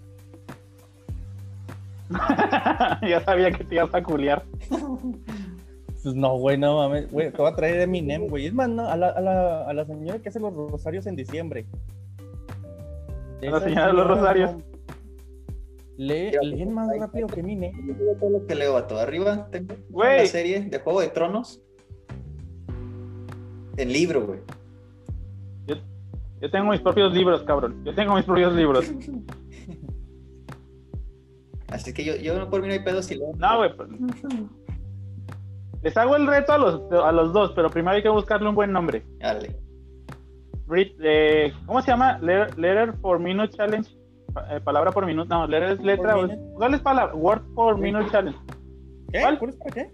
ya 3.07 3.19
sabía 3.25 3.51
que 3.51 3.63
te 3.65 3.75
ibas 3.75 3.93
a 3.93 4.01
culiar. 4.01 4.43
Pues 4.69 6.15
no, 6.15 6.37
güey, 6.37 6.57
no 6.57 6.77
mames. 6.77 7.11
Güey, 7.11 7.31
te 7.31 7.37
voy 7.37 7.51
a 7.51 7.55
traer 7.55 7.81
Eminem, 7.81 8.27
güey. 8.27 8.45
Es 8.45 8.53
más, 8.53 8.69
no, 8.69 8.87
a 8.87 8.95
la, 8.95 9.09
a, 9.09 9.19
la, 9.21 9.61
a 9.67 9.73
la 9.73 9.85
señora 9.85 10.19
que 10.19 10.29
hace 10.29 10.39
los 10.39 10.53
rosarios 10.53 11.07
en 11.07 11.15
diciembre. 11.15 11.65
La 13.41 13.59
señora 13.59 13.87
de 13.87 13.93
los 13.93 14.07
rosarios. 14.07 14.51
Lee, 15.97 16.31
leen 16.41 16.73
más 16.73 16.89
rápido 16.99 17.27
que. 17.27 17.41
Yo 17.41 17.45
digo 17.47 18.15
todo 18.19 18.29
lo 18.31 18.45
que 18.45 18.55
leo 18.55 18.75
a 18.77 18.85
todo 18.87 18.99
arriba. 18.99 19.47
Tengo 19.51 19.75
la 20.03 20.25
serie 20.25 20.61
de 20.61 20.79
Juego 20.79 21.01
de 21.01 21.07
Tronos. 21.09 21.61
En 23.77 23.91
libro, 23.91 24.25
güey. 24.25 24.39
Yo, 25.67 25.75
yo 26.41 26.51
tengo 26.51 26.71
mis 26.71 26.81
propios 26.81 27.13
libros, 27.13 27.43
cabrón. 27.43 27.83
Yo 27.85 27.93
tengo 27.95 28.15
mis 28.15 28.25
propios 28.25 28.53
libros. 28.53 28.91
Así 31.69 31.93
que 31.93 32.03
yo, 32.05 32.15
yo 32.15 32.37
no 32.37 32.49
por 32.49 32.61
mí 32.61 32.67
no 32.67 32.73
hay 32.73 32.79
pedo 32.83 33.01
si 33.01 33.15
leo. 33.15 33.31
No, 33.37 33.57
güey. 33.57 33.75
pues, 33.75 33.89
Les 35.81 35.97
hago 35.97 36.15
el 36.15 36.27
reto 36.27 36.53
a 36.53 36.57
los, 36.57 36.91
a 36.91 37.11
los 37.11 37.33
dos, 37.33 37.51
pero 37.55 37.69
primero 37.69 37.95
hay 37.95 38.03
que 38.03 38.09
buscarle 38.09 38.47
un 38.49 38.55
buen 38.55 38.71
nombre. 38.71 39.03
Dale. 39.19 39.55
Read- 40.67 40.95
eh, 41.03 41.53
¿Cómo 41.65 41.81
se 41.81 41.91
llama? 41.91 42.17
Letter, 42.19 42.57
letter 42.57 42.93
for 43.01 43.19
Minute 43.19 43.55
Challenge. 43.55 43.87
Eh, 44.49 44.59
palabra 44.61 44.91
por 44.91 45.05
minuto. 45.05 45.33
No, 45.33 45.47
letter 45.47 45.69
es 45.69 45.81
letra. 45.81 46.15
¿Cuál 46.55 46.73
es 46.73 46.81
palabra? 46.81 47.15
Word 47.15 47.41
for 47.53 47.77
Minute 47.77 48.09
Challenge. 48.11 48.37
¿Qué? 49.11 49.21
¿Cuál? 49.21 49.39
¿Cuál 49.39 49.49
es 49.51 49.55
para 49.57 49.71
qué? 49.71 49.91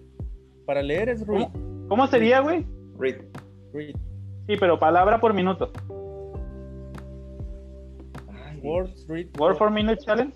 Para 0.65 0.81
leer 0.81 1.10
es 1.10 1.25
read. 1.27 1.48
¿Cómo 1.88 2.07
sería, 2.07 2.39
güey? 2.39 2.65
Read. 2.98 3.21
Read. 3.74 3.95
Sí, 4.48 4.55
pero 4.60 4.79
palabra 4.79 5.19
por 5.19 5.33
minuto. 5.33 5.71
Ay, 8.45 8.60
Words, 8.63 9.07
read. 9.07 9.27
Word 9.38 9.57
for 9.57 9.69
Minute 9.69 10.01
Challenge. 10.03 10.36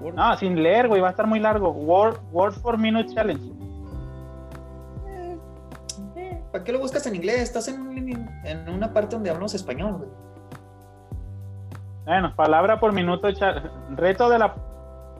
Word. 0.00 0.14
No, 0.14 0.36
sin 0.36 0.62
leer, 0.62 0.88
güey. 0.88 1.00
Va 1.00 1.08
a 1.08 1.10
estar 1.10 1.26
muy 1.26 1.40
largo. 1.40 1.70
Word, 1.72 2.18
Word 2.32 2.54
for 2.54 2.78
Minute 2.78 3.12
Challenge. 3.14 3.58
¿Para 6.52 6.64
qué 6.64 6.72
lo 6.72 6.78
buscas 6.78 7.06
en 7.06 7.14
inglés? 7.14 7.42
Estás 7.42 7.68
en, 7.68 8.08
en 8.44 8.68
una 8.68 8.92
parte 8.92 9.16
donde 9.16 9.28
hablamos 9.28 9.54
español, 9.54 9.98
güey. 9.98 10.27
Bueno, 12.08 12.34
palabra 12.34 12.80
por 12.80 12.92
minuto. 12.94 13.28
Reto 13.90 14.30
de 14.30 14.38
la. 14.38 14.54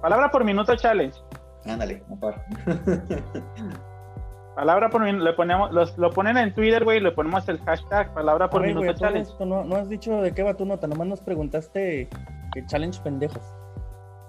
Palabra 0.00 0.30
por 0.30 0.42
minuto 0.42 0.74
challenge. 0.74 1.18
Ándale, 1.66 2.02
mejor. 2.08 2.34
Palabra 4.56 4.88
por 4.88 5.02
minuto. 5.04 5.22
Le 5.24 5.32
ponemos, 5.34 5.70
los, 5.70 5.96
lo 5.98 6.10
ponen 6.10 6.38
en 6.38 6.54
Twitter, 6.54 6.82
güey. 6.84 6.96
y 6.96 7.00
Le 7.00 7.12
ponemos 7.12 7.46
el 7.48 7.58
hashtag 7.60 8.12
palabra 8.14 8.48
por 8.48 8.62
minuto 8.62 8.90
challenge. 8.94 9.30
esto 9.32 9.44
no, 9.44 9.64
no 9.64 9.76
has 9.76 9.88
dicho 9.90 10.20
de 10.22 10.32
qué 10.32 10.42
va 10.42 10.54
tu 10.54 10.64
nota, 10.64 10.86
nomás 10.86 11.06
nos 11.06 11.20
preguntaste 11.20 12.08
que 12.54 12.66
challenge 12.66 12.98
pendejos. 13.02 13.42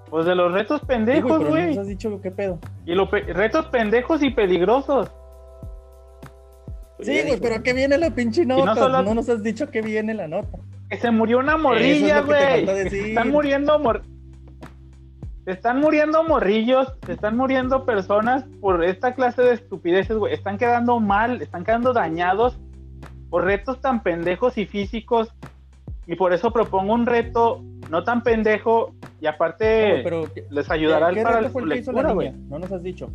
Pues 0.09 0.25
de 0.25 0.35
los 0.35 0.51
retos 0.51 0.81
Sí, 0.81 0.87
pendejos, 0.87 1.39
no 1.41 1.47
güey. 1.49 1.67
nos 1.69 1.77
has 1.79 1.87
dicho 1.87 2.19
qué 2.21 2.29
pedo. 2.31 2.59
Y 2.85 2.93
los 2.93 3.09
retos 3.09 3.67
pendejos 3.67 4.21
y 4.21 4.31
peligrosos. 4.31 5.09
Sí, 6.99 7.21
güey, 7.25 7.39
pero 7.39 7.55
¿a 7.55 7.59
qué 7.63 7.71
viene 7.73 7.97
la 7.97 8.09
pinche 8.09 8.45
no 8.45 8.57
nota? 8.57 8.73
No, 8.75 8.81
solo- 8.81 9.13
nos 9.15 9.29
has 9.29 9.41
dicho 9.41 9.69
que 9.71 9.81
viene 9.81 10.13
la 10.13 10.27
nota. 10.27 10.57
Que 10.89 10.97
se 10.97 11.11
murió 11.11 11.39
una 11.39 11.57
morrilla, 11.57 12.21
güey. 12.21 12.67
están 12.67 13.29
muriendo 13.29 13.79
mor... 13.79 14.01
Se 15.45 15.53
están 15.53 15.79
muriendo 15.79 16.23
morrillos, 16.23 16.93
se 17.05 17.13
están 17.13 17.35
muriendo 17.35 17.85
personas 17.85 18.45
por 18.61 18.83
esta 18.83 19.15
clase 19.15 19.41
de 19.41 19.53
estupideces, 19.53 20.15
güey. 20.15 20.33
Están 20.33 20.57
quedando 20.57 20.99
mal, 20.99 21.41
están 21.41 21.63
quedando 21.63 21.91
dañados 21.91 22.59
por 23.29 23.45
retos 23.45 23.81
tan 23.81 24.03
pendejos 24.03 24.57
y 24.57 24.65
físicos. 24.65 25.33
Y 26.05 26.15
por 26.15 26.33
eso 26.33 26.51
propongo 26.51 26.93
un 26.93 27.05
reto 27.05 27.63
no 27.89 28.03
tan 28.03 28.21
pendejo 28.23 28.93
y 29.19 29.27
aparte 29.27 29.97
No, 29.97 30.03
pero 30.03 30.33
¿qué, 30.33 30.45
les 30.49 30.69
ayudará 30.69 31.13
qué 31.13 31.21
para 31.21 31.37
reto 31.37 31.43
la 31.43 31.49
fue 31.49 31.61
el 31.63 31.69
que 31.69 31.77
hizo 31.79 31.91
la 31.91 32.01
lectura, 32.01 32.13
güey. 32.13 32.31
No 32.49 32.59
nos 32.59 32.71
has 32.71 32.83
dicho. 32.83 33.09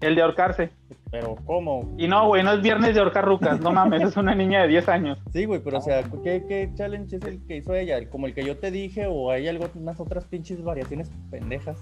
El 0.00 0.14
de 0.14 0.22
ahorcarse. 0.22 0.70
Pero 1.10 1.36
¿cómo? 1.46 1.94
Y 1.96 2.06
no, 2.06 2.26
güey, 2.26 2.42
no 2.42 2.52
es 2.52 2.62
viernes 2.62 2.94
de 2.94 3.00
ahorcar 3.00 3.24
rucas, 3.24 3.60
no 3.60 3.72
mames, 3.72 4.02
es 4.02 4.16
una 4.16 4.34
niña 4.34 4.62
de 4.62 4.68
10 4.68 4.88
años. 4.88 5.18
Sí, 5.32 5.46
güey, 5.46 5.60
pero 5.60 5.78
o 5.78 5.80
sea, 5.80 6.02
¿qué, 6.22 6.44
¿qué 6.46 6.70
challenge 6.74 7.16
es 7.16 7.24
el 7.24 7.44
que 7.46 7.56
hizo 7.56 7.74
ella? 7.74 7.98
¿Como 8.10 8.26
el 8.26 8.34
que 8.34 8.44
yo 8.44 8.58
te 8.58 8.70
dije 8.70 9.06
o 9.08 9.30
hay 9.30 9.48
algunas 9.48 9.98
otras 9.98 10.26
pinches 10.26 10.62
variaciones 10.62 11.10
pendejas? 11.30 11.78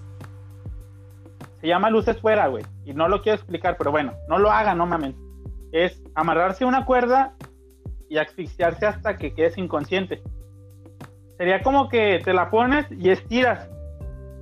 Se 1.59 1.67
llama 1.67 1.89
luces 1.89 2.19
fuera, 2.21 2.47
güey. 2.47 2.63
Y 2.85 2.93
no 2.93 3.07
lo 3.07 3.21
quiero 3.21 3.35
explicar, 3.35 3.75
pero 3.77 3.91
bueno, 3.91 4.13
no 4.29 4.37
lo 4.37 4.51
hagan, 4.51 4.77
no 4.77 4.85
mames. 4.85 5.15
Es 5.71 6.01
amarrarse 6.15 6.63
a 6.63 6.67
una 6.67 6.85
cuerda 6.85 7.33
y 8.09 8.17
asfixiarse 8.17 8.85
hasta 8.85 9.17
que 9.17 9.33
quedes 9.33 9.57
inconsciente. 9.57 10.21
Sería 11.37 11.61
como 11.61 11.89
que 11.89 12.21
te 12.23 12.33
la 12.33 12.49
pones 12.49 12.85
y 12.91 13.09
estiras. 13.09 13.69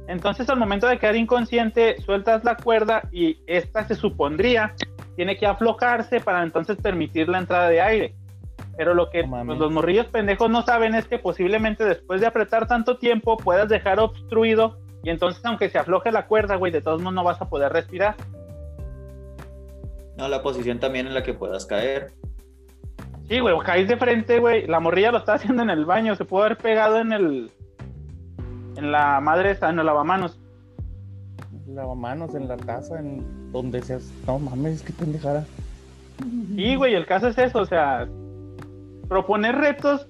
Entonces 0.07 0.49
al 0.49 0.57
momento 0.57 0.87
de 0.87 0.99
quedar 0.99 1.15
inconsciente, 1.15 1.99
sueltas 2.01 2.43
la 2.43 2.55
cuerda 2.55 3.07
y 3.11 3.39
esta 3.47 3.87
se 3.87 3.95
supondría 3.95 4.75
tiene 5.15 5.37
que 5.37 5.45
aflojarse 5.45 6.19
para 6.19 6.43
entonces 6.43 6.77
permitir 6.77 7.29
la 7.29 7.39
entrada 7.39 7.69
de 7.69 7.81
aire. 7.81 8.15
Pero 8.77 8.93
lo 8.93 9.09
que 9.09 9.23
pues, 9.23 9.57
los 9.57 9.71
morrillos 9.71 10.07
pendejos 10.07 10.49
no 10.49 10.61
saben 10.61 10.95
es 10.95 11.07
que 11.07 11.17
posiblemente 11.17 11.85
después 11.85 12.21
de 12.21 12.27
apretar 12.27 12.67
tanto 12.67 12.97
tiempo 12.97 13.37
puedas 13.37 13.69
dejar 13.69 13.99
obstruido 13.99 14.77
y 15.03 15.09
entonces 15.09 15.43
aunque 15.45 15.69
se 15.69 15.77
afloje 15.77 16.11
la 16.11 16.27
cuerda, 16.27 16.55
güey, 16.55 16.71
de 16.71 16.81
todos 16.81 17.01
modos 17.01 17.13
no 17.13 17.23
vas 17.23 17.41
a 17.41 17.47
poder 17.47 17.71
respirar. 17.71 18.15
No, 20.17 20.27
la 20.27 20.41
posición 20.41 20.79
también 20.79 21.07
en 21.07 21.13
la 21.13 21.23
que 21.23 21.33
puedas 21.33 21.65
caer. 21.65 22.11
Sí, 23.27 23.39
güey, 23.39 23.57
caes 23.59 23.87
de 23.87 23.97
frente, 23.97 24.39
güey. 24.39 24.67
La 24.67 24.79
morrilla 24.79 25.11
lo 25.11 25.17
está 25.19 25.33
haciendo 25.33 25.63
en 25.63 25.69
el 25.69 25.85
baño. 25.85 26.15
Se 26.15 26.25
pudo 26.25 26.43
haber 26.43 26.57
pegado 26.57 26.99
en 26.99 27.11
el. 27.11 27.51
En 28.77 28.91
la 28.91 29.19
madre 29.21 29.51
esa, 29.51 29.69
en 29.69 29.79
el 29.79 29.85
lavamanos. 29.85 30.39
Lavamanos 31.67 32.35
en 32.35 32.47
la 32.47 32.57
taza, 32.57 32.99
en 32.99 33.51
donde 33.51 33.81
seas. 33.81 34.11
No 34.27 34.39
mames, 34.39 34.81
qué 34.83 34.93
pendejada. 34.93 35.45
Sí, 36.55 36.75
güey, 36.75 36.93
el 36.95 37.05
caso 37.05 37.27
es 37.27 37.37
eso. 37.37 37.59
O 37.59 37.65
sea, 37.65 38.07
proponer 39.09 39.55
retos 39.55 40.07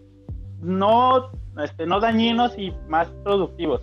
no, 0.61 1.31
este, 1.63 1.85
no 1.85 1.99
dañinos 1.99 2.57
y 2.57 2.73
más 2.87 3.07
productivos. 3.23 3.81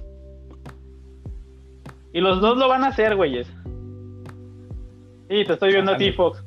Y 2.13 2.21
los 2.21 2.41
dos 2.41 2.59
lo 2.59 2.69
van 2.69 2.85
a 2.85 2.89
hacer, 2.89 3.17
güeyes. 3.17 3.47
Sí, 5.29 5.45
te 5.47 5.53
estoy 5.55 5.73
viendo 5.73 5.93
a 5.93 5.97
ti. 5.97 6.13
Fox. 6.13 6.45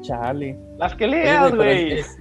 Chale. 0.00 0.58
Las 0.78 0.94
que 0.96 1.06
leas, 1.06 1.54
güey, 1.54 1.92
es- 2.00 2.18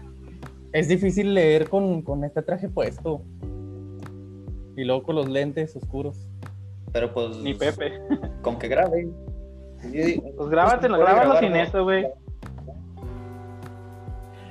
es 0.74 0.88
difícil 0.88 1.34
leer 1.34 1.68
con, 1.70 2.02
con 2.04 2.24
este 2.24 2.42
traje 2.44 2.70
puesto. 2.70 3.22
Y 4.80 4.86
luego 4.86 5.04
con 5.04 5.16
los 5.18 5.28
lentes 5.28 5.76
oscuros. 5.76 6.26
Pero 6.94 7.14
pues. 7.14 7.36
Ni 7.38 7.54
Pepe. 7.54 8.00
Con 8.42 8.58
que 8.58 8.70
grabe. 8.70 9.10
Pues 9.82 10.50
grábatelo, 10.50 10.98
grábalo 10.98 11.38
sin 11.40 11.52
¿no? 11.52 11.58
eso, 11.58 11.84
güey. 11.84 12.08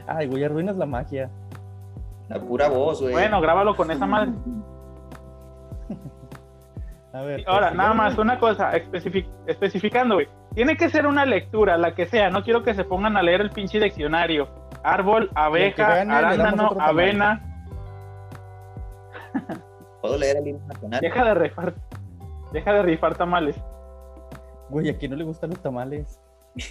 Ay, 0.06 0.26
güey, 0.26 0.44
arruinas 0.44 0.76
la 0.76 0.84
magia. 0.84 1.30
La 2.28 2.38
pura 2.38 2.68
voz, 2.68 3.00
güey. 3.00 3.12
Bueno, 3.12 3.40
grábalo 3.40 3.74
con 3.74 3.90
esa 3.90 4.04
madre. 4.04 4.32
A 7.14 7.22
ver. 7.22 7.42
Ahora, 7.46 7.70
nada 7.70 7.94
más, 7.94 8.18
una 8.18 8.38
cosa, 8.38 8.72
especific- 8.72 9.30
especificando, 9.46 10.16
güey. 10.16 10.28
Tiene 10.54 10.76
que 10.76 10.90
ser 10.90 11.06
una 11.06 11.24
lectura, 11.24 11.78
la 11.78 11.94
que 11.94 12.04
sea. 12.04 12.28
No 12.28 12.42
quiero 12.42 12.62
que 12.62 12.74
se 12.74 12.84
pongan 12.84 13.16
a 13.16 13.22
leer 13.22 13.40
el 13.40 13.50
pinche 13.50 13.80
diccionario. 13.80 14.46
Árbol, 14.82 15.30
abeja, 15.34 15.88
gane, 15.88 16.14
arándano, 16.14 16.76
avena. 16.78 17.64
Puedo 20.00 20.16
leer 20.18 20.36
el 20.38 20.48
himno 20.48 20.66
nacional. 20.66 21.00
Deja 21.00 21.24
de 21.24 21.34
rifar. 21.34 21.74
Deja 22.52 22.72
de 22.72 22.82
rifar 22.82 23.14
tamales. 23.16 23.56
Güey, 24.70 24.88
a 24.90 24.96
quién 24.98 25.10
no 25.12 25.16
le 25.16 25.24
gustan 25.24 25.50
los 25.50 25.60
tamales. 25.60 26.20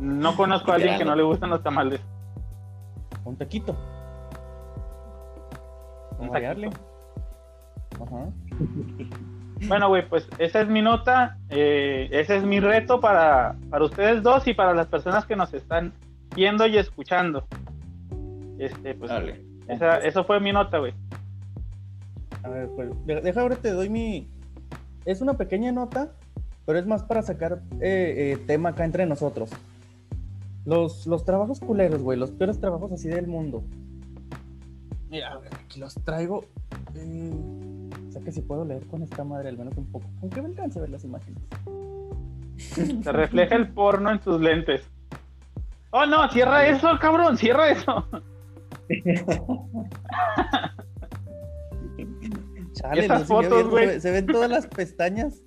No 0.00 0.36
conozco 0.36 0.70
a 0.70 0.76
alguien 0.76 0.96
que 0.96 1.04
no 1.04 1.16
le 1.16 1.24
gustan 1.24 1.50
los 1.50 1.60
tamales. 1.62 2.00
Un 3.24 3.36
taquito. 3.36 3.72
Un 6.12 6.18
Vamos 6.28 6.34
a 6.34 6.38
hallarle. 6.38 6.70
taquito. 6.70 8.04
Ajá. 8.04 8.26
Bueno, 9.66 9.88
güey, 9.88 10.08
pues 10.08 10.28
esa 10.38 10.60
es 10.60 10.68
mi 10.68 10.82
nota. 10.82 11.36
eh, 11.48 12.08
ese 12.12 12.36
es 12.36 12.44
mi 12.44 12.60
reto 12.60 13.00
para, 13.00 13.56
para 13.70 13.84
ustedes 13.84 14.22
dos 14.22 14.46
y 14.46 14.54
para 14.54 14.72
las 14.72 14.86
personas 14.86 15.26
que 15.26 15.34
nos 15.34 15.52
están 15.52 15.92
viendo 16.36 16.64
y 16.66 16.78
escuchando. 16.78 17.44
Este, 18.60 18.94
pues, 18.94 19.10
Dale. 19.10 19.44
esa- 19.66 19.98
eso 19.98 20.22
fue 20.22 20.38
mi 20.38 20.52
nota, 20.52 20.78
güey. 20.78 20.94
A 22.48 22.50
ver, 22.50 22.68
pues, 22.74 22.88
de- 23.06 23.20
deja 23.20 23.42
ahora 23.42 23.56
te 23.56 23.70
doy 23.72 23.90
mi. 23.90 24.26
Es 25.04 25.20
una 25.20 25.34
pequeña 25.36 25.70
nota, 25.70 26.12
pero 26.64 26.78
es 26.78 26.86
más 26.86 27.02
para 27.02 27.20
sacar 27.22 27.60
eh, 27.80 28.32
eh, 28.34 28.38
tema 28.46 28.70
acá 28.70 28.84
entre 28.84 29.04
nosotros. 29.04 29.50
Los, 30.64 31.06
los 31.06 31.24
trabajos 31.26 31.60
culeros, 31.60 32.02
güey, 32.02 32.18
los 32.18 32.30
peores 32.30 32.58
trabajos 32.58 32.90
así 32.92 33.08
del 33.08 33.26
mundo. 33.26 33.62
Mira, 35.10 35.32
a 35.32 35.38
ver, 35.38 35.50
aquí 35.54 35.78
los 35.80 35.94
traigo. 35.94 36.44
Eh, 36.94 37.32
o 38.08 38.12
sea 38.12 38.22
que 38.22 38.32
si 38.32 38.40
puedo 38.40 38.64
leer 38.64 38.86
con 38.86 39.02
esta 39.02 39.24
madre 39.24 39.50
al 39.50 39.58
menos 39.58 39.76
un 39.76 39.86
poco. 39.86 40.06
Aunque 40.22 40.40
me 40.42 40.48
alcance 40.48 40.78
a 40.78 40.82
ver 40.82 40.90
las 40.90 41.04
imágenes. 41.04 41.42
Se 43.04 43.12
refleja 43.12 43.56
el 43.56 43.68
porno 43.72 44.10
en 44.10 44.20
tus 44.20 44.40
lentes. 44.40 44.82
Oh, 45.90 46.06
no, 46.06 46.28
cierra 46.30 46.66
eso, 46.66 46.88
cabrón, 47.00 47.36
cierra 47.36 47.70
eso. 47.70 48.06
Chale, 52.80 53.04
Esas 53.04 53.26
fotos, 53.26 53.68
güey. 53.68 54.00
se, 54.00 54.10
ven 54.10 54.26
todas 54.26 54.50
las 54.50 54.66
pestañas. 54.66 55.42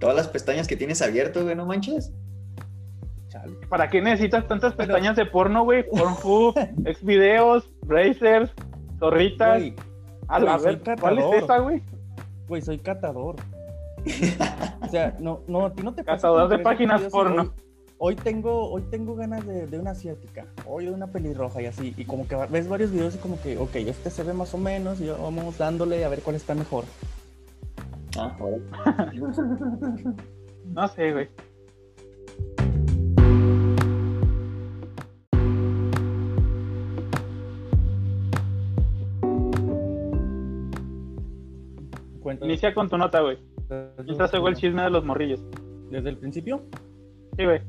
Todas 0.00 0.16
las 0.16 0.28
pestañas 0.28 0.66
que 0.66 0.76
tienes 0.76 1.02
abierto, 1.02 1.42
güey, 1.44 1.54
no 1.54 1.66
manches. 1.66 2.12
Chale. 3.28 3.54
¿Para 3.68 3.88
qué 3.88 4.00
necesitas 4.00 4.46
tantas 4.48 4.74
Pero- 4.74 4.88
pestañas 4.88 5.16
de 5.16 5.26
porno, 5.26 5.64
güey? 5.64 5.84
Pornhub, 5.88 6.54
Xvideos, 7.00 7.70
Brazers, 7.82 8.50
zorritas. 8.98 9.58
Güey, 9.58 9.74
A 10.28 10.38
la 10.40 10.58
soy 10.58 10.76
ver, 10.76 10.98
¿cuál 11.00 11.18
es 11.18 11.42
esa, 11.42 11.58
güey? 11.58 11.82
güey, 12.48 12.62
soy 12.62 12.78
catador. 12.78 13.36
O 14.84 14.88
sea, 14.88 15.16
no, 15.18 15.40
no, 15.48 15.66
a 15.66 15.72
ti 15.72 15.82
no 15.82 15.94
te 15.94 16.04
pasa. 16.04 16.28
Catador 16.28 16.48
de 16.50 16.58
páginas 16.58 17.02
porno. 17.04 17.42
Hoy, 17.42 17.50
hoy 17.98 18.16
tengo, 18.16 18.70
hoy 18.70 18.82
tengo 18.90 19.14
ganas 19.14 19.46
de, 19.46 19.66
de 19.66 19.78
una 19.78 19.92
asiática, 19.92 20.46
hoy 20.66 20.86
de 20.86 20.90
una 20.90 21.06
pelirroja 21.06 21.62
y 21.62 21.66
así. 21.66 21.94
Y 21.96 22.04
como 22.04 22.26
que 22.28 22.36
ves 22.50 22.68
varios 22.68 22.90
videos 22.90 23.14
y 23.14 23.18
como 23.18 23.40
que, 23.40 23.56
ok, 23.58 23.76
este 23.76 24.10
se 24.10 24.22
ve 24.22 24.32
más 24.32 24.52
o 24.54 24.58
menos 24.58 25.00
y 25.00 25.08
vamos 25.08 25.58
dándole 25.58 26.04
a 26.04 26.08
ver 26.08 26.22
cuál 26.22 26.36
está 26.36 26.54
mejor. 26.54 26.84
Ah, 28.16 28.36
ahora. 28.38 29.12
No 30.66 30.88
sé, 30.88 31.12
güey. 31.12 31.28
Inicia 42.40 42.74
con 42.74 42.88
tu 42.88 42.96
nota, 42.96 43.20
güey. 43.20 43.38
Mientras 44.04 44.32
hago 44.34 44.48
el 44.48 44.56
chisme 44.56 44.82
de 44.82 44.90
los 44.90 45.04
morrillos. 45.04 45.44
¿Desde 45.90 46.08
el 46.08 46.18
principio? 46.18 46.62
Sí, 47.36 47.44
güey. 47.44 47.60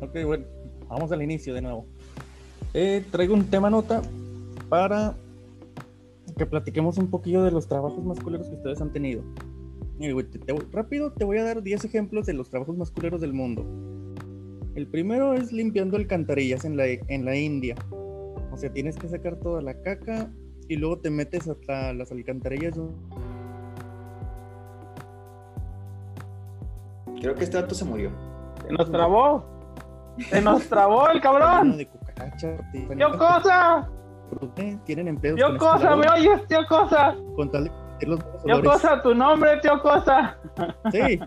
Ok, 0.00 0.16
bueno, 0.24 0.44
vamos 0.88 1.10
al 1.12 1.22
inicio 1.22 1.54
de 1.54 1.62
nuevo. 1.62 1.86
Eh, 2.74 3.04
traigo 3.10 3.34
un 3.34 3.44
tema 3.46 3.70
nota 3.70 4.02
para 4.68 5.14
que 6.36 6.46
platiquemos 6.46 6.98
un 6.98 7.08
poquillo 7.10 7.42
de 7.42 7.50
los 7.50 7.66
trabajos 7.66 8.04
masculeros 8.04 8.48
que 8.48 8.54
ustedes 8.56 8.80
han 8.80 8.92
tenido. 8.92 9.22
Mira, 9.98 10.12
güey, 10.12 10.26
te- 10.26 10.38
te 10.38 10.52
voy- 10.52 10.66
rápido 10.70 11.10
te 11.12 11.24
voy 11.24 11.38
a 11.38 11.44
dar 11.44 11.62
10 11.62 11.84
ejemplos 11.84 12.26
de 12.26 12.34
los 12.34 12.48
trabajos 12.50 12.76
masculeros 12.76 13.20
del 13.20 13.32
mundo. 13.32 13.64
El 14.76 14.86
primero 14.86 15.34
es 15.34 15.50
limpiando 15.52 15.96
alcantarillas 15.96 16.64
en 16.64 16.76
la, 16.76 16.86
en 16.86 17.24
la 17.24 17.34
India. 17.36 17.74
O 18.52 18.56
sea, 18.56 18.72
tienes 18.72 18.96
que 18.96 19.08
sacar 19.08 19.36
toda 19.36 19.60
la 19.62 19.74
caca 19.82 20.30
y 20.68 20.76
luego 20.76 20.98
te 20.98 21.10
metes 21.10 21.48
hasta 21.48 21.92
las 21.94 22.12
alcantarillas 22.12 22.74
Creo 27.20 27.34
que 27.34 27.42
este 27.44 27.56
dato 27.56 27.74
se 27.74 27.84
murió. 27.84 28.10
Se 28.64 28.72
nos 28.72 28.90
trabó. 28.92 29.44
Se 30.30 30.40
nos 30.42 30.68
trabó 30.68 31.08
el 31.08 31.20
cabrón. 31.20 31.76
de 31.76 31.86
cucarachas. 31.88 32.60
¡Tío 32.72 33.18
Cosa! 33.18 33.88
Tienen 34.84 35.08
empleos 35.08 35.36
¡Tío 35.36 35.56
Cosa! 35.56 35.96
¿Me 35.96 36.08
oyes, 36.08 36.46
tío 36.48 36.60
Cosa? 36.68 37.14
con 37.36 37.50
tal 37.50 37.64
de 38.00 38.06
los 38.06 38.18
malos 38.20 38.42
¡Tío 38.44 38.54
olores. 38.56 38.70
Cosa! 38.72 39.02
¡Tu 39.02 39.14
nombre, 39.14 39.56
tío 39.60 39.80
Cosa! 39.82 40.36
Sí, 40.92 41.18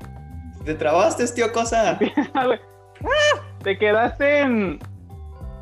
¿Te 0.64 0.74
trabaste, 0.74 1.26
tío 1.28 1.50
Cosa? 1.52 1.98
Te 3.64 3.78
quedaste 3.78 4.40
en. 4.40 4.78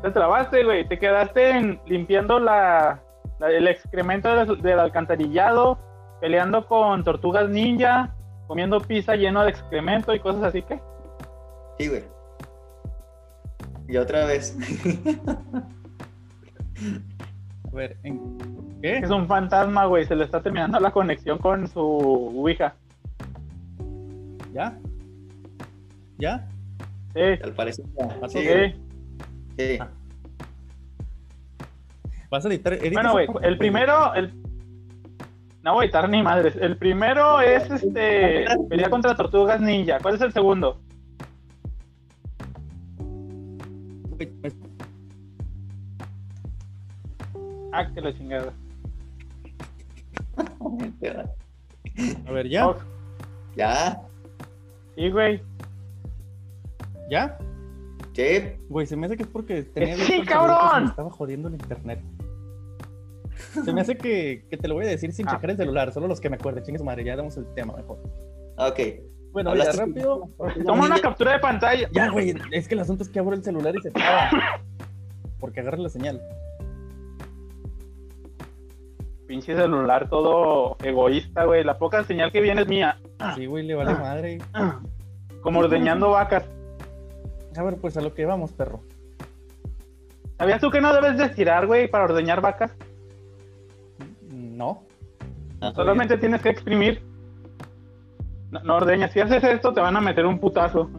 Te 0.01 0.11
trabaste, 0.11 0.63
güey. 0.63 0.87
Te 0.87 0.97
quedaste 0.99 1.49
en 1.51 1.81
limpiando 1.85 2.39
la, 2.39 2.99
la- 3.39 3.49
el 3.51 3.67
excremento 3.67 4.35
del, 4.35 4.61
del 4.61 4.79
alcantarillado, 4.79 5.79
peleando 6.19 6.67
con 6.67 7.03
tortugas 7.03 7.49
ninja, 7.49 8.13
comiendo 8.47 8.79
pizza 8.79 9.15
lleno 9.15 9.43
de 9.43 9.51
excremento 9.51 10.13
y 10.13 10.19
cosas 10.19 10.43
así 10.43 10.61
que. 10.63 10.79
Sí, 11.79 11.87
güey. 11.89 12.03
Y 13.91 13.97
otra 13.97 14.25
vez. 14.25 14.57
a 17.71 17.75
ver, 17.75 17.97
¿en 18.03 18.37
qué? 18.81 18.99
Es 18.99 19.09
un 19.09 19.27
fantasma, 19.27 19.85
güey. 19.85 20.05
Se 20.05 20.15
le 20.15 20.23
está 20.23 20.41
terminando 20.41 20.79
la 20.79 20.91
conexión 20.91 21.37
con 21.39 21.67
su 21.67 21.81
Ouija. 21.81 22.73
¿Ya? 24.53 24.79
¿Ya? 26.19 26.47
Sí, 27.13 27.19
Al 27.43 27.53
parecer. 27.53 27.83
ya. 27.99 28.17
Ah, 28.21 28.29
Sí, 28.29 28.39
sí. 29.57 29.77
Ah. 29.81 29.89
¿Vas 32.29 32.45
a 32.45 32.47
editar? 32.47 32.73
edita 32.75 32.93
Bueno, 32.93 33.11
güey, 33.11 33.27
el 33.41 33.57
primero, 33.57 34.13
el... 34.13 34.33
No 35.63 35.73
voy 35.73 35.81
a 35.81 35.85
editar 35.87 36.07
ni 36.07 36.23
madres. 36.23 36.55
El 36.55 36.77
primero 36.77 37.41
es 37.41 37.69
este 37.69 38.45
pelear 38.69 38.89
contra 38.89 39.15
tortugas 39.15 39.59
ninja. 39.59 39.99
¿Cuál 40.01 40.15
es 40.15 40.21
el 40.21 40.31
segundo? 40.31 40.79
Pues, 44.27 44.55
Ah, 47.73 47.89
que 47.93 48.01
la 48.01 48.13
chingada. 48.13 48.53
A 52.27 52.31
ver, 52.31 52.49
¿ya? 52.49 52.67
Oh, 52.67 52.75
Ya. 53.55 54.01
sí, 54.95 55.09
güey. 55.09 55.41
¿Ya? 57.09 57.37
Sí. 58.13 58.39
Güey, 58.69 58.87
se 58.87 58.95
me 58.97 59.05
hace 59.05 59.15
que 59.17 59.23
es 59.23 59.29
porque 59.29 59.63
tenía 59.63 59.95
¡Sí, 59.97 60.21
cabrón! 60.25 60.83
me 60.83 60.89
estaba 60.89 61.09
jodiendo 61.09 61.47
el 61.47 61.53
internet. 61.55 62.01
Se 63.63 63.73
me 63.73 63.81
hace 63.81 63.97
que, 63.97 64.45
que 64.49 64.57
te 64.57 64.67
lo 64.67 64.75
voy 64.75 64.85
a 64.85 64.89
decir 64.89 65.11
sin 65.13 65.27
Ah. 65.27 65.31
checar 65.35 65.51
el 65.51 65.57
celular, 65.57 65.91
solo 65.93 66.07
los 66.07 66.19
que 66.21 66.29
me 66.29 66.35
acuerden. 66.35 66.63
Chingue 66.63 66.79
su 66.79 66.85
madre, 66.85 67.03
ya 67.03 67.15
damos 67.15 67.35
el 67.37 67.45
tema 67.53 67.75
mejor. 67.75 67.99
Ok. 68.57 68.79
Bueno, 69.31 69.55
ya 69.55 69.71
rápido. 69.71 70.29
Toma 70.65 70.85
una 70.85 70.99
captura 70.99 71.33
de 71.33 71.39
pantalla. 71.39 71.89
Ya, 71.91 72.09
güey, 72.09 72.35
es 72.51 72.67
que 72.67 72.73
el 72.73 72.81
asunto 72.81 73.03
es 73.03 73.09
que 73.09 73.19
abro 73.19 73.33
el 73.33 73.43
celular 73.43 73.73
y 73.75 73.81
se 73.81 73.91
traba. 73.91 74.29
Porque 75.39 75.61
agarra 75.61 75.77
la 75.77 75.89
señal. 75.89 76.21
Pinche 79.27 79.55
celular 79.55 80.09
todo 80.09 80.75
egoísta, 80.83 81.45
güey. 81.45 81.63
La 81.63 81.77
poca 81.77 82.03
señal 82.03 82.31
que 82.31 82.41
viene 82.41 82.61
es 82.61 82.67
mía. 82.67 82.99
Sí, 83.35 83.45
güey, 83.45 83.65
le 83.65 83.75
vale 83.75 83.93
madre. 83.95 84.39
Como 85.41 85.61
ordeñando 85.61 86.09
vacas. 86.11 86.43
A 87.55 87.63
ver, 87.63 87.77
pues 87.77 87.95
a 87.97 88.01
lo 88.01 88.13
que 88.13 88.25
vamos, 88.25 88.51
perro. 88.51 88.81
¿Sabías 90.37 90.59
tú 90.59 90.69
que 90.69 90.81
no 90.81 90.93
debes 90.93 91.17
de 91.17 91.25
estirar, 91.25 91.67
güey, 91.67 91.89
para 91.89 92.05
ordeñar 92.05 92.41
vacas? 92.41 92.71
No. 94.29 94.83
Solamente 95.75 96.17
tienes 96.17 96.41
que 96.41 96.49
exprimir. 96.49 97.10
No, 98.51 98.63
no 98.63 98.75
ordeñas. 98.75 99.11
Si 99.11 99.19
haces 99.19 99.43
esto, 99.43 99.73
te 99.73 99.81
van 99.81 99.95
a 99.95 100.01
meter 100.01 100.25
un 100.25 100.39
putazo. 100.39 100.89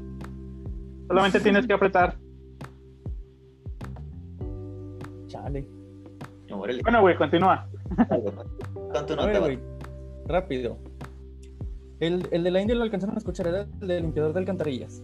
Solamente 1.07 1.41
tienes 1.41 1.67
que 1.67 1.75
apretar. 1.75 2.17
Chale. 5.27 5.67
Órale. 6.51 6.83
Bueno, 6.83 7.01
güey, 7.03 7.17
continúa. 7.17 7.69
¿Cuánto 8.93 9.21
A 9.21 9.31
no 9.31 9.41
güey. 9.41 9.59
Rápido. 10.27 10.79
El, 12.01 12.27
el 12.31 12.45
de 12.45 12.51
la 12.51 12.61
India 12.61 12.75
lo 12.75 12.83
alcanzaron 12.83 13.15
a 13.15 13.19
escuchar, 13.19 13.47
era 13.47 13.67
el 13.81 13.89
de 13.89 14.01
limpiador 14.01 14.33
de 14.33 14.41
alcantarillas. 14.41 15.03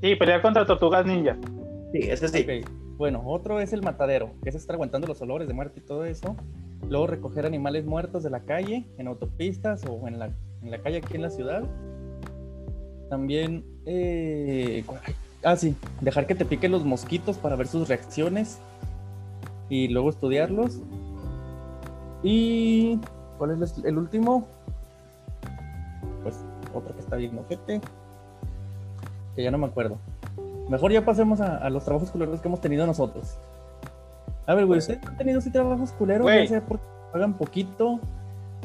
Sí, 0.00 0.16
pelear 0.16 0.42
contra 0.42 0.66
tortugas 0.66 1.06
ninja. 1.06 1.36
Sí, 1.92 2.00
ese 2.02 2.28
sí. 2.28 2.46
Bueno, 2.96 3.22
otro 3.24 3.60
es 3.60 3.72
el 3.72 3.82
matadero, 3.82 4.32
que 4.42 4.50
es 4.50 4.54
estar 4.54 4.74
aguantando 4.74 5.06
los 5.06 5.20
olores 5.22 5.48
de 5.48 5.54
muerte 5.54 5.80
y 5.80 5.82
todo 5.82 6.04
eso. 6.04 6.36
Luego 6.88 7.06
recoger 7.06 7.46
animales 7.46 7.86
muertos 7.86 8.22
de 8.22 8.30
la 8.30 8.40
calle, 8.40 8.86
en 8.98 9.08
autopistas 9.08 9.84
o 9.86 10.06
en 10.06 10.18
la, 10.18 10.30
en 10.64 10.70
la 10.70 10.78
calle 10.78 10.98
aquí 10.98 11.14
en 11.16 11.22
la 11.22 11.30
ciudad. 11.30 11.62
También, 13.10 13.64
eh, 13.86 14.82
¿cuál- 14.86 15.00
ay, 15.06 15.14
ah, 15.44 15.56
sí, 15.56 15.76
dejar 16.00 16.26
que 16.26 16.34
te 16.34 16.44
piquen 16.44 16.72
los 16.72 16.84
mosquitos 16.84 17.36
para 17.36 17.54
ver 17.56 17.66
sus 17.68 17.88
reacciones 17.88 18.58
y 19.68 19.88
luego 19.88 20.10
estudiarlos. 20.10 20.80
Y, 22.22 22.98
¿cuál 23.38 23.62
es 23.62 23.78
el 23.84 23.98
último? 23.98 24.46
Pues 26.22 26.36
otro 26.72 26.94
que 26.94 27.00
está 27.00 27.16
bien 27.16 27.38
ojete, 27.38 27.80
que 29.36 29.42
ya 29.42 29.50
no 29.50 29.58
me 29.58 29.66
acuerdo. 29.66 29.98
Mejor 30.70 30.90
ya 30.90 31.04
pasemos 31.04 31.40
a, 31.42 31.58
a 31.58 31.68
los 31.68 31.84
trabajos 31.84 32.10
culeros 32.10 32.40
que 32.40 32.48
hemos 32.48 32.62
tenido 32.62 32.86
nosotros. 32.86 33.36
A 34.46 34.54
ver, 34.54 34.64
güey, 34.64 34.78
¿ustedes 34.78 35.04
han 35.06 35.16
tenido 35.18 35.40
sí 35.42 35.50
trabajos 35.50 35.92
culeros? 35.92 36.22
Güey. 36.22 36.44
Ya 36.44 36.48
sea 36.48 36.60
porque 36.66 36.84
pagan 37.12 37.34
poquito 37.34 38.00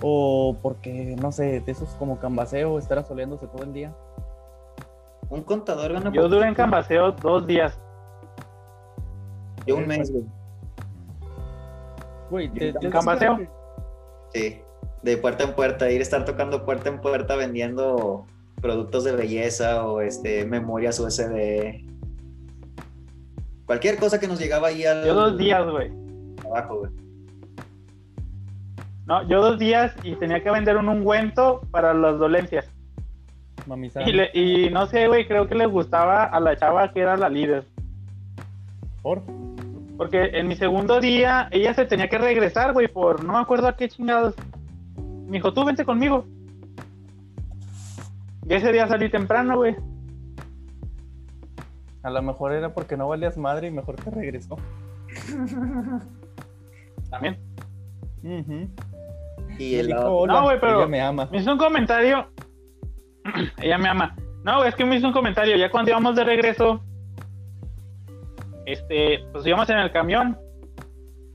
o 0.02 0.56
porque, 0.62 1.16
no 1.22 1.32
sé, 1.32 1.60
de 1.62 1.72
esos 1.72 1.90
como 1.96 2.20
cambaseo, 2.20 2.78
estar 2.80 2.98
asoleándose 3.00 3.48
todo 3.48 3.64
el 3.64 3.74
día. 3.74 3.96
Un 5.30 5.44
contador 5.44 5.94
gana 5.94 6.12
Yo 6.12 6.28
duré 6.28 6.48
en 6.48 6.56
cambaseo 6.56 7.12
dos 7.12 7.46
días. 7.46 7.80
Yo 9.68 9.76
un 9.78 9.88
mes, 9.88 10.12
güey. 10.12 10.24
Güey, 12.32 12.50
te, 12.54 12.74
te- 12.74 12.90
¿Cambaseo? 12.90 13.38
Sí. 14.34 14.62
De 15.04 15.18
puerta 15.18 15.44
en 15.44 15.54
puerta, 15.54 15.90
ir 15.92 16.00
a 16.00 16.04
estar 16.04 16.26
tocando 16.26 16.66
puerta 16.66 16.90
en 16.90 17.00
puerta 17.02 17.36
vendiendo 17.36 18.26
productos 18.62 19.04
de 19.06 19.14
belleza 19.14 19.86
o 19.86 20.02
este 20.02 20.46
memorias 20.46 21.00
USB. 21.00 21.86
Cualquier 23.66 23.98
cosa 23.98 24.20
que 24.20 24.28
nos 24.28 24.40
llegaba 24.40 24.68
ahí 24.70 24.84
al 24.86 25.06
Yo 25.06 25.14
dos 25.14 25.38
días, 25.38 25.64
güey. 25.70 25.92
trabajo, 26.38 26.80
güey. 26.80 26.92
No, 29.10 29.28
yo 29.28 29.42
dos 29.42 29.58
días 29.58 29.94
y 30.04 30.14
tenía 30.16 30.44
que 30.44 30.52
vender 30.52 30.78
un 30.78 30.88
ungüento 30.88 31.62
para 31.72 31.96
las 31.96 32.20
dolencias. 32.20 32.70
Mami. 33.66 33.90
Y, 34.06 34.12
le- 34.12 34.30
y 34.34 34.70
no 34.70 34.86
sé, 34.86 35.08
güey, 35.08 35.28
creo 35.28 35.48
que 35.48 35.56
le 35.56 35.66
gustaba 35.66 36.26
a 36.26 36.40
la 36.40 36.56
chava 36.56 36.94
que 36.94 37.00
era 37.02 37.18
la 37.18 37.28
líder. 37.28 37.66
¿Por? 39.02 39.24
Porque 39.98 40.26
en 40.34 40.48
mi 40.48 40.56
segundo 40.56 41.00
día 41.02 41.48
ella 41.52 41.74
se 41.74 41.86
tenía 41.86 42.08
que 42.08 42.20
regresar, 42.20 42.72
güey, 42.74 42.88
por 42.88 43.24
no 43.24 43.34
me 43.34 43.40
acuerdo 43.40 43.68
a 43.68 43.76
qué 43.76 43.90
chingados. 43.90 44.36
Me 45.26 45.38
dijo, 45.38 45.54
tú 45.54 45.66
vente 45.66 45.84
conmigo. 45.84 46.26
Y 48.48 48.54
ese 48.54 48.72
día 48.72 48.88
salí 48.88 49.10
temprano, 49.10 49.58
güey. 49.58 49.76
A 52.04 52.12
lo 52.12 52.22
mejor 52.22 52.54
era 52.54 52.74
porque 52.74 52.96
no 52.96 53.08
valías 53.08 53.38
madre 53.38 53.68
y 53.68 53.72
mejor 53.72 53.96
te 53.96 54.12
regresó. 54.12 54.56
También. 57.10 57.38
Ujú. 58.24 58.68
Y 59.60 59.76
el 59.76 59.88
Dijo, 59.88 60.00
otro- 60.00 60.16
"Hola, 60.18 60.34
No, 60.34 60.44
güey, 60.44 60.60
pero- 60.60 60.78
ella 60.80 60.88
me 60.88 61.02
ama. 61.02 61.28
Me 61.32 61.38
hizo 61.40 61.52
un 61.52 61.58
comentario. 61.58 62.28
ella 63.62 63.78
me 63.78 63.90
ama. 63.90 64.16
No, 64.44 64.58
güey, 64.58 64.70
es 64.70 64.76
que 64.76 64.86
me 64.86 64.96
hizo 64.96 65.08
un 65.08 65.14
comentario. 65.14 65.56
Ya 65.58 65.70
cuando 65.70 65.92
íbamos 65.92 66.16
de 66.16 66.24
regreso, 66.24 66.82
este, 68.66 69.24
pues 69.32 69.46
íbamos 69.46 69.70
en 69.70 69.78
el 69.80 69.92
camión. 69.92 70.38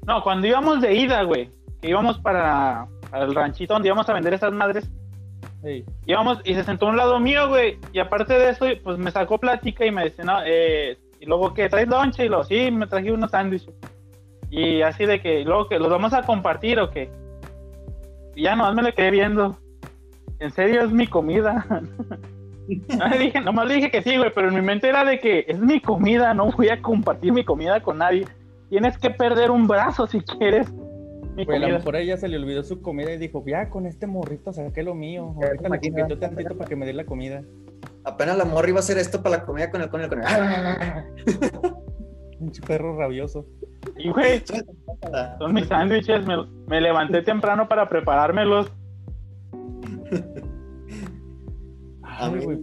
No, 0.07 0.23
cuando 0.23 0.47
íbamos 0.47 0.81
de 0.81 0.95
ida, 0.95 1.23
güey, 1.23 1.51
que 1.81 1.89
íbamos 1.91 2.19
para, 2.19 2.87
para 3.11 3.25
el 3.25 3.35
ranchito 3.35 3.75
donde 3.75 3.89
íbamos 3.89 4.09
a 4.09 4.13
vender 4.15 4.35
esas 4.35 4.53
madres. 4.53 4.91
Íbamos 6.07 6.41
y 6.45 6.55
se 6.55 6.63
sentó 6.63 6.87
a 6.87 6.91
un 6.91 6.97
lado 6.97 7.19
mío, 7.21 7.49
güey. 7.49 7.79
Y 7.93 7.99
aparte 7.99 8.35
de 8.35 8.51
eso, 8.51 8.67
pues 8.83 8.99
me 8.99 9.11
sacó 9.11 9.39
plática 9.39 9.87
y 9.87 9.91
me 9.91 10.05
dice, 10.05 10.23
no, 10.23 10.39
eh, 10.45 10.99
y 11.21 11.25
luego 11.27 11.55
que 11.55 11.69
traes 11.71 11.89
lonche 11.89 12.27
y 12.27 12.29
lo, 12.29 12.45
sí, 12.45 12.71
me 12.71 12.87
traje 12.87 13.11
unos 13.13 13.31
sándwiches. 13.31 13.75
Y 14.51 14.83
así 14.83 15.07
de 15.07 15.21
que, 15.21 15.43
luego 15.43 15.67
que 15.69 15.79
los 15.79 15.89
vamos 15.89 16.13
a 16.13 16.23
compartir 16.23 16.79
o 16.81 16.91
qué. 16.91 17.11
Y 18.35 18.43
ya 18.43 18.57
nomás 18.57 18.75
me 18.75 18.83
le 18.83 18.93
quedé 18.93 19.11
viendo. 19.11 19.59
En 20.39 20.51
serio, 20.51 20.83
es 20.83 20.91
mi 20.91 21.07
comida. 21.07 21.67
no 21.69 23.09
le 23.09 23.19
dije, 23.19 23.41
nomás 23.41 23.69
le 23.69 23.75
dije 23.75 23.91
que 23.91 24.03
sí, 24.03 24.17
güey, 24.17 24.33
pero 24.35 24.49
en 24.49 24.55
mi 24.55 24.63
mente 24.63 24.89
era 24.89 25.05
de 25.05 25.19
que 25.19 25.45
es 25.49 25.59
mi 25.59 25.81
comida, 25.81 26.35
no 26.35 26.51
voy 26.51 26.69
a 26.69 26.81
compartir 26.81 27.33
mi 27.33 27.45
comida 27.45 27.81
con 27.81 27.99
nadie. 27.99 28.27
Tienes 28.71 28.99
que 28.99 29.11
perder 29.11 29.51
un 29.51 29.67
brazo 29.67 30.07
si 30.07 30.21
quieres 30.21 30.73
mi 31.37 31.45
Güey, 31.45 31.65
a 31.65 31.69
lo 31.69 31.75
mejor 31.79 31.97
a 31.97 32.01
ella 32.01 32.17
se 32.17 32.29
le 32.29 32.37
olvidó 32.37 32.63
su 32.63 32.81
comida 32.81 33.13
y 33.13 33.19
dijo, 33.19 33.43
ya 33.47 33.69
con 33.69 33.87
este 33.87 34.07
morrito 34.07 34.53
saqué 34.53 34.85
lo 34.85 34.95
mío. 34.95 35.35
Ahorita 35.43 35.69
le 35.69 36.17
tantito 36.17 36.57
para 36.57 36.69
que 36.69 36.77
me 36.77 36.87
dé 36.87 36.93
la 36.93 37.05
comida. 37.05 37.43
Apenas 38.05 38.37
la 38.37 38.45
morra 38.45 38.69
iba 38.69 38.79
a 38.79 38.81
hacer 38.81 38.99
esto 38.99 39.23
para 39.23 39.39
la 39.39 39.45
comida 39.45 39.71
con 39.71 39.83
el 39.83 39.89
con 39.89 40.01
el 40.01 40.09
con 40.09 40.21
el. 40.21 40.27
Un 42.39 42.53
perro 42.67 42.97
rabioso. 42.97 43.47
Y, 43.97 44.11
güey, 44.11 44.43
son 45.39 45.55
mis 45.55 45.69
sándwiches. 45.69 46.27
Me, 46.27 46.37
me 46.67 46.81
levanté 46.81 47.23
temprano 47.23 47.69
para 47.69 47.89
preparármelos. 47.89 48.71
Ay, 52.03 52.33
mí- 52.33 52.45
güey. 52.45 52.59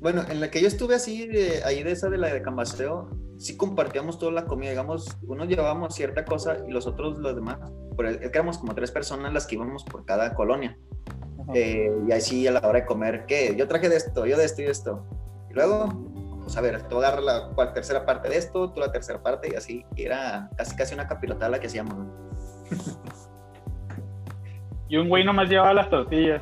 Bueno, 0.00 0.22
en 0.30 0.40
la 0.40 0.50
que 0.50 0.60
yo 0.60 0.68
estuve 0.68 0.94
así, 0.94 1.26
de, 1.26 1.64
ahí 1.64 1.82
de 1.82 1.90
esa 1.90 2.08
de 2.08 2.18
la 2.18 2.32
de 2.32 2.40
Cambaseo, 2.40 3.10
sí 3.36 3.56
compartíamos 3.56 4.20
toda 4.20 4.30
la 4.30 4.44
comida, 4.44 4.70
digamos, 4.70 5.08
unos 5.26 5.48
llevábamos 5.48 5.92
cierta 5.94 6.24
cosa 6.24 6.58
y 6.68 6.70
los 6.70 6.86
otros 6.86 7.18
los 7.18 7.34
demás, 7.34 7.58
pero 7.96 8.10
es 8.10 8.18
que 8.18 8.26
éramos 8.26 8.58
como 8.58 8.76
tres 8.76 8.92
personas 8.92 9.32
las 9.32 9.44
que 9.46 9.56
íbamos 9.56 9.82
por 9.82 10.04
cada 10.04 10.34
colonia. 10.34 10.78
Eh, 11.52 11.90
y 12.06 12.12
ahí 12.12 12.20
sí 12.20 12.46
a 12.46 12.52
la 12.52 12.60
hora 12.60 12.80
de 12.80 12.86
comer, 12.86 13.24
¿qué? 13.26 13.56
Yo 13.56 13.66
traje 13.66 13.88
de 13.88 13.96
esto, 13.96 14.24
yo 14.24 14.36
de 14.38 14.44
esto 14.44 14.62
y 14.62 14.66
de 14.66 14.70
esto. 14.70 15.04
Y 15.50 15.54
luego, 15.54 15.88
pues 16.48 16.56
a 16.56 16.60
ver, 16.62 16.82
tú 16.88 16.96
agarras 16.98 17.22
la 17.24 17.48
cual- 17.54 17.74
tercera 17.74 18.06
parte 18.06 18.30
de 18.30 18.38
esto, 18.38 18.70
tú 18.70 18.80
la 18.80 18.90
tercera 18.90 19.22
parte 19.22 19.50
y 19.52 19.54
así. 19.54 19.84
Era 19.96 20.48
casi 20.56 20.74
casi 20.74 20.94
una 20.94 21.06
capirotada 21.06 21.50
la 21.50 21.60
que 21.60 21.66
hacíamos. 21.66 21.94
Y 24.88 24.96
un 24.96 25.10
güey 25.10 25.24
nomás 25.24 25.50
llevaba 25.50 25.74
las 25.74 25.90
tortillas. 25.90 26.40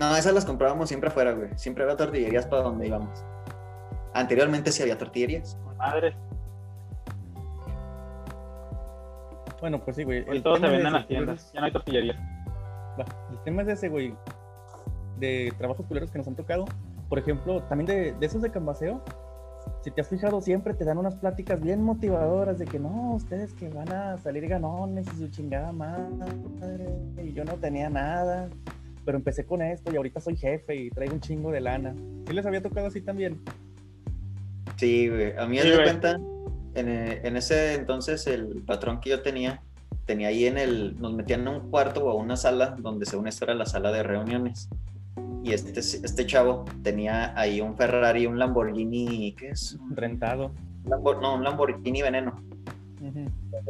No, 0.00 0.16
esas 0.16 0.32
las 0.32 0.46
comprábamos 0.46 0.88
siempre 0.88 1.10
afuera, 1.10 1.32
güey. 1.32 1.50
Siempre 1.56 1.84
había 1.84 1.96
tortillerías 1.96 2.46
para 2.46 2.62
donde 2.62 2.86
íbamos. 2.86 3.22
Anteriormente 4.14 4.72
sí 4.72 4.82
había 4.82 4.96
tortillerías. 4.96 5.58
Madre, 5.76 6.16
Bueno, 9.60 9.78
pues 9.80 9.96
sí, 9.96 10.04
güey. 10.04 10.20
hoy 10.28 10.36
el 10.38 10.42
todo 10.42 10.54
se 10.54 10.60
tema 10.62 10.72
vende 10.72 10.82
de 10.84 10.88
en 10.88 10.94
las 10.94 11.06
tiendas. 11.06 11.52
Ya 11.52 11.60
no 11.60 11.66
hay 11.66 11.72
tortillerías. 11.72 12.16
El 13.30 13.38
tema 13.44 13.62
es 13.62 13.68
ese, 13.68 13.88
güey. 13.90 14.14
De 15.18 15.52
trabajos 15.58 15.84
culeros 15.86 16.10
que 16.10 16.18
nos 16.18 16.26
han 16.28 16.36
tocado. 16.36 16.64
Por 17.08 17.18
ejemplo, 17.18 17.62
también 17.64 17.86
de, 17.86 18.12
de 18.12 18.26
esos 18.26 18.42
de 18.42 18.50
cambaseo. 18.50 19.02
Si 19.82 19.90
te 19.90 20.00
has 20.00 20.08
fijado, 20.08 20.40
siempre 20.40 20.74
te 20.74 20.84
dan 20.84 20.98
unas 20.98 21.14
pláticas 21.16 21.60
bien 21.60 21.82
motivadoras 21.82 22.58
de 22.58 22.64
que 22.64 22.78
no, 22.78 23.14
ustedes 23.14 23.52
que 23.54 23.68
van 23.68 23.90
a 23.92 24.18
salir 24.18 24.46
ganones 24.48 25.06
y 25.14 25.18
su 25.18 25.28
chingada 25.28 25.72
madre. 25.72 26.88
Y 27.22 27.32
yo 27.32 27.44
no 27.44 27.54
tenía 27.54 27.88
nada. 27.90 28.48
Pero 29.04 29.16
empecé 29.18 29.44
con 29.46 29.62
esto 29.62 29.90
y 29.92 29.96
ahorita 29.96 30.20
soy 30.20 30.36
jefe 30.36 30.74
y 30.76 30.90
traigo 30.90 31.14
un 31.14 31.20
chingo 31.20 31.50
de 31.50 31.60
lana. 31.60 31.94
¿Sí 32.26 32.32
les 32.34 32.44
había 32.44 32.62
tocado 32.62 32.88
así 32.88 33.00
también? 33.00 33.40
Sí, 34.76 35.08
güey. 35.08 35.36
A 35.36 35.46
mí 35.46 35.58
Sí, 35.58 35.64
me 35.64 35.70
de 35.70 35.76
güey. 35.76 35.84
cuenta, 35.86 36.20
en, 36.74 36.88
eh, 36.88 37.20
en 37.24 37.36
ese 37.36 37.74
entonces 37.74 38.26
el 38.26 38.62
patrón 38.66 39.00
que 39.00 39.10
yo 39.10 39.22
tenía, 39.22 39.62
tenía 40.04 40.28
ahí 40.28 40.46
en 40.46 40.58
el, 40.58 41.00
nos 41.00 41.14
metían 41.14 41.40
en 41.42 41.48
un 41.48 41.70
cuarto 41.70 42.04
o 42.04 42.10
a 42.10 42.14
una 42.14 42.36
sala 42.36 42.76
donde 42.78 43.06
según 43.06 43.28
esto 43.28 43.44
era 43.46 43.54
la 43.54 43.66
sala 43.66 43.92
de 43.92 44.02
reuniones. 44.02 44.68
Y 45.44 45.52
este, 45.52 45.78
este 45.80 46.26
chavo 46.26 46.64
tenía 46.82 47.38
ahí 47.38 47.60
un 47.60 47.76
Ferrari, 47.76 48.26
un 48.26 48.38
Lamborghini, 48.38 49.32
¿qué 49.34 49.50
es? 49.50 49.74
Un 49.80 49.96
Rentado. 49.96 50.52
Lambor- 50.84 51.20
no, 51.20 51.34
un 51.36 51.44
Lamborghini 51.44 52.02
veneno. 52.02 52.42
Ujú. 53.00 53.26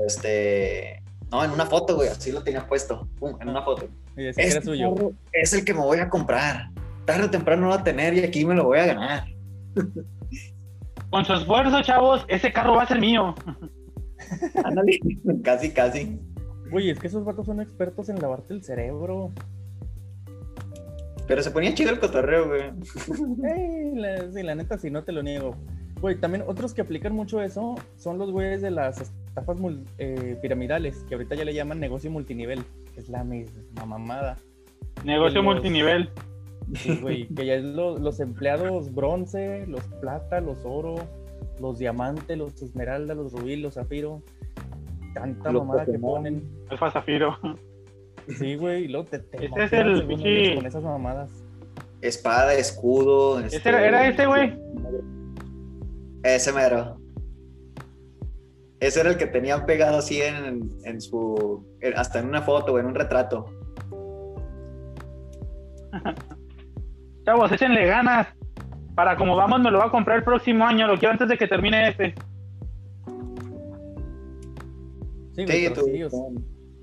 Este, 0.07 1.03
no, 1.31 1.45
en 1.45 1.51
una 1.51 1.67
foto, 1.67 1.95
güey, 1.97 2.09
así 2.09 2.33
lo 2.33 2.43
tenía 2.43 2.67
puesto, 2.67 3.09
pum, 3.19 3.37
en 3.41 3.49
una 3.49 3.63
foto. 3.63 3.87
Y 4.17 4.25
decía 4.25 4.43
que 4.45 4.51
era 4.51 4.59
Este 4.59 4.71
suyo. 4.71 5.13
es 5.33 5.53
el 5.53 5.65
que 5.65 5.75
me 5.75 5.81
voy 5.81 5.99
a 5.99 6.09
comprar. 6.09 6.71
Tarde 7.05 7.25
o 7.27 7.31
temprano 7.31 7.63
lo 7.63 7.69
va 7.71 7.77
a 7.77 7.85
tener 7.85 8.15
y 8.15 8.21
aquí 8.25 8.45
me 8.45 8.55
lo 8.55 8.65
voy 8.65 8.79
a 8.79 8.87
ganar. 8.87 9.25
Con 11.11 11.25
su 11.25 11.33
esfuerzo, 11.35 11.81
chavos, 11.83 12.25
ese 12.29 12.53
carro 12.53 12.75
va 12.75 12.83
a 12.83 12.87
ser 12.87 13.01
mío. 13.01 13.35
Ándale. 14.65 14.99
casi, 15.43 15.71
casi. 15.71 16.19
Güey, 16.71 16.91
es 16.91 16.99
que 16.99 17.07
esos 17.07 17.25
vatos 17.25 17.47
son 17.47 17.61
expertos 17.63 18.09
en 18.11 18.21
lavarte 18.21 18.53
el 18.53 18.63
cerebro. 18.63 19.33
Pero 21.29 21.43
se 21.43 21.51
ponía 21.51 21.75
chido 21.75 21.91
el 21.91 22.01
cotorreo, 22.01 22.49
güey. 22.49 22.63
La, 23.95 24.31
sí, 24.33 24.43
la 24.43 24.55
neta, 24.55 24.79
sí, 24.79 24.91
no 24.91 25.05
te 25.05 25.13
lo 25.13 25.23
niego. 25.23 25.55
Güey, 26.01 26.17
también 26.19 26.45
otros 26.47 26.75
que 26.75 26.81
aplican 26.81 27.13
mucho 27.13 27.43
eso 27.43 27.75
son 27.97 28.19
los 28.19 28.31
güeyes 28.31 28.63
de 28.63 28.71
las 28.71 29.01
estafas 29.01 29.59
mul- 29.59 29.85
eh, 29.99 30.39
piramidales, 30.41 31.05
que 31.09 31.15
ahorita 31.15 31.35
ya 31.35 31.45
le 31.45 31.53
llaman 31.55 31.81
negocio 31.81 32.11
multinivel, 32.11 32.65
que 32.95 33.01
es 33.01 33.09
la 33.09 33.25
misma 33.25 33.85
mamada. 33.85 34.37
Negocio 35.05 35.43
Los- 35.43 35.55
multinivel. 35.55 36.09
Sí, 36.75 36.99
güey, 37.01 37.27
que 37.29 37.47
ya 37.47 37.55
es 37.55 37.65
lo- 37.65 37.99
los 37.99 38.21
empleados 38.21 38.95
bronce, 38.95 39.67
los 39.67 39.83
plata, 40.01 40.41
los 40.41 40.59
oro, 40.65 40.97
los 41.61 41.79
diamantes, 41.79 42.37
los 42.39 42.61
esmeralda, 42.63 43.15
los 43.15 43.33
rubí, 43.33 43.57
los 43.57 43.75
zafiro. 43.75 44.23
Tanta 45.15 45.51
Los 45.51 45.65
mamada 45.67 45.85
que 45.87 45.99
ponen. 45.99 46.43
Alfa 46.69 46.91
Zafiro. 46.91 47.37
Sí, 48.37 48.57
güey, 48.57 48.85
y 48.85 48.89
luego 48.89 49.07
te, 49.07 49.19
te 49.21 49.47
Ese 49.47 49.65
es 49.65 49.73
el 49.73 50.07
pinche- 50.07 50.55
con 50.57 50.67
esas 50.67 50.83
mamadas. 50.83 51.31
Espada, 52.03 52.55
escudo. 52.55 53.41
Ese 53.41 53.57
este- 53.57 53.69
era, 53.71 53.87
era 53.87 54.09
ese, 54.09 54.27
güey. 54.27 54.57
Ese 56.23 56.53
mero. 56.53 56.99
Ese 58.81 59.01
era 59.01 59.11
el 59.11 59.17
que 59.17 59.27
tenían 59.27 59.67
pegado 59.67 59.99
así 59.99 60.21
en, 60.23 60.71
en 60.85 61.01
su. 61.01 61.65
hasta 61.97 62.21
en 62.21 62.27
una 62.29 62.43
foto 62.43 62.75
o 62.75 62.79
en 62.79 62.87
un 62.87 62.95
retrato. 62.95 63.47
Chavos, 67.25 67.51
échenle 67.53 67.87
ganas. 67.87 68.29
Para 68.95 69.17
como 69.17 69.37
vamos, 69.37 69.61
me 69.61 69.71
lo 69.71 69.79
voy 69.79 69.89
a 69.89 69.91
comprar 69.91 70.19
el 70.19 70.25
próximo 70.25 70.65
año. 70.65 70.87
Lo 70.87 70.99
quiero 70.99 71.13
antes 71.13 71.29
de 71.29 71.39
que 71.39 71.47
termine 71.49 71.89
este. 71.89 72.15
Sí, 75.35 75.45
güey, 75.45 75.67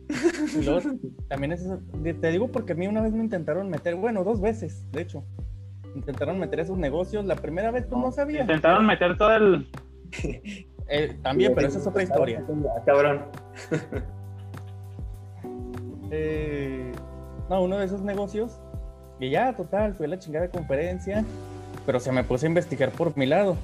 Y 0.60 0.64
luego, 0.64 0.82
también 1.28 1.52
es 1.52 1.62
eso, 1.62 1.80
te 2.22 2.32
digo 2.32 2.50
porque 2.50 2.74
a 2.74 2.76
mí 2.76 2.88
una 2.88 3.02
vez 3.02 3.14
me 3.14 3.24
intentaron 3.24 3.70
meter, 3.70 3.96
bueno, 3.96 4.24
dos 4.24 4.42
veces, 4.42 4.90
de 4.92 5.02
hecho. 5.02 5.24
Intentaron 5.96 6.38
meter 6.38 6.60
esos 6.60 6.78
negocios. 6.78 7.26
La 7.26 7.38
primera 7.38 7.72
vez, 7.72 7.86
pues 7.90 8.02
no 8.02 8.12
sabía. 8.12 8.42
Intentaron 8.42 8.86
meter 8.86 9.18
todo 9.18 9.36
el. 9.36 9.68
Eh, 10.88 11.18
también, 11.24 11.56
pero 11.56 11.68
esa 11.68 11.80
es 11.80 11.88
otra 11.88 12.04
historia. 12.04 12.46
Ah, 12.48 12.84
Cabrón. 12.86 13.24
Eh, 16.12 16.92
no, 17.50 17.64
uno 17.64 17.80
de 17.80 17.86
esos 17.86 18.02
negocios. 18.02 18.60
Y 19.20 19.32
ya, 19.32 19.56
total, 19.56 19.96
fui 19.96 20.06
a 20.06 20.10
la 20.10 20.20
chingada 20.20 20.48
conferencia. 20.50 21.26
Pero 21.88 22.00
se 22.00 22.12
me 22.12 22.24
puse 22.24 22.46
a 22.46 22.50
investigar 22.50 22.92
por 22.92 23.18
mi 23.18 23.26
lado. 23.26 23.58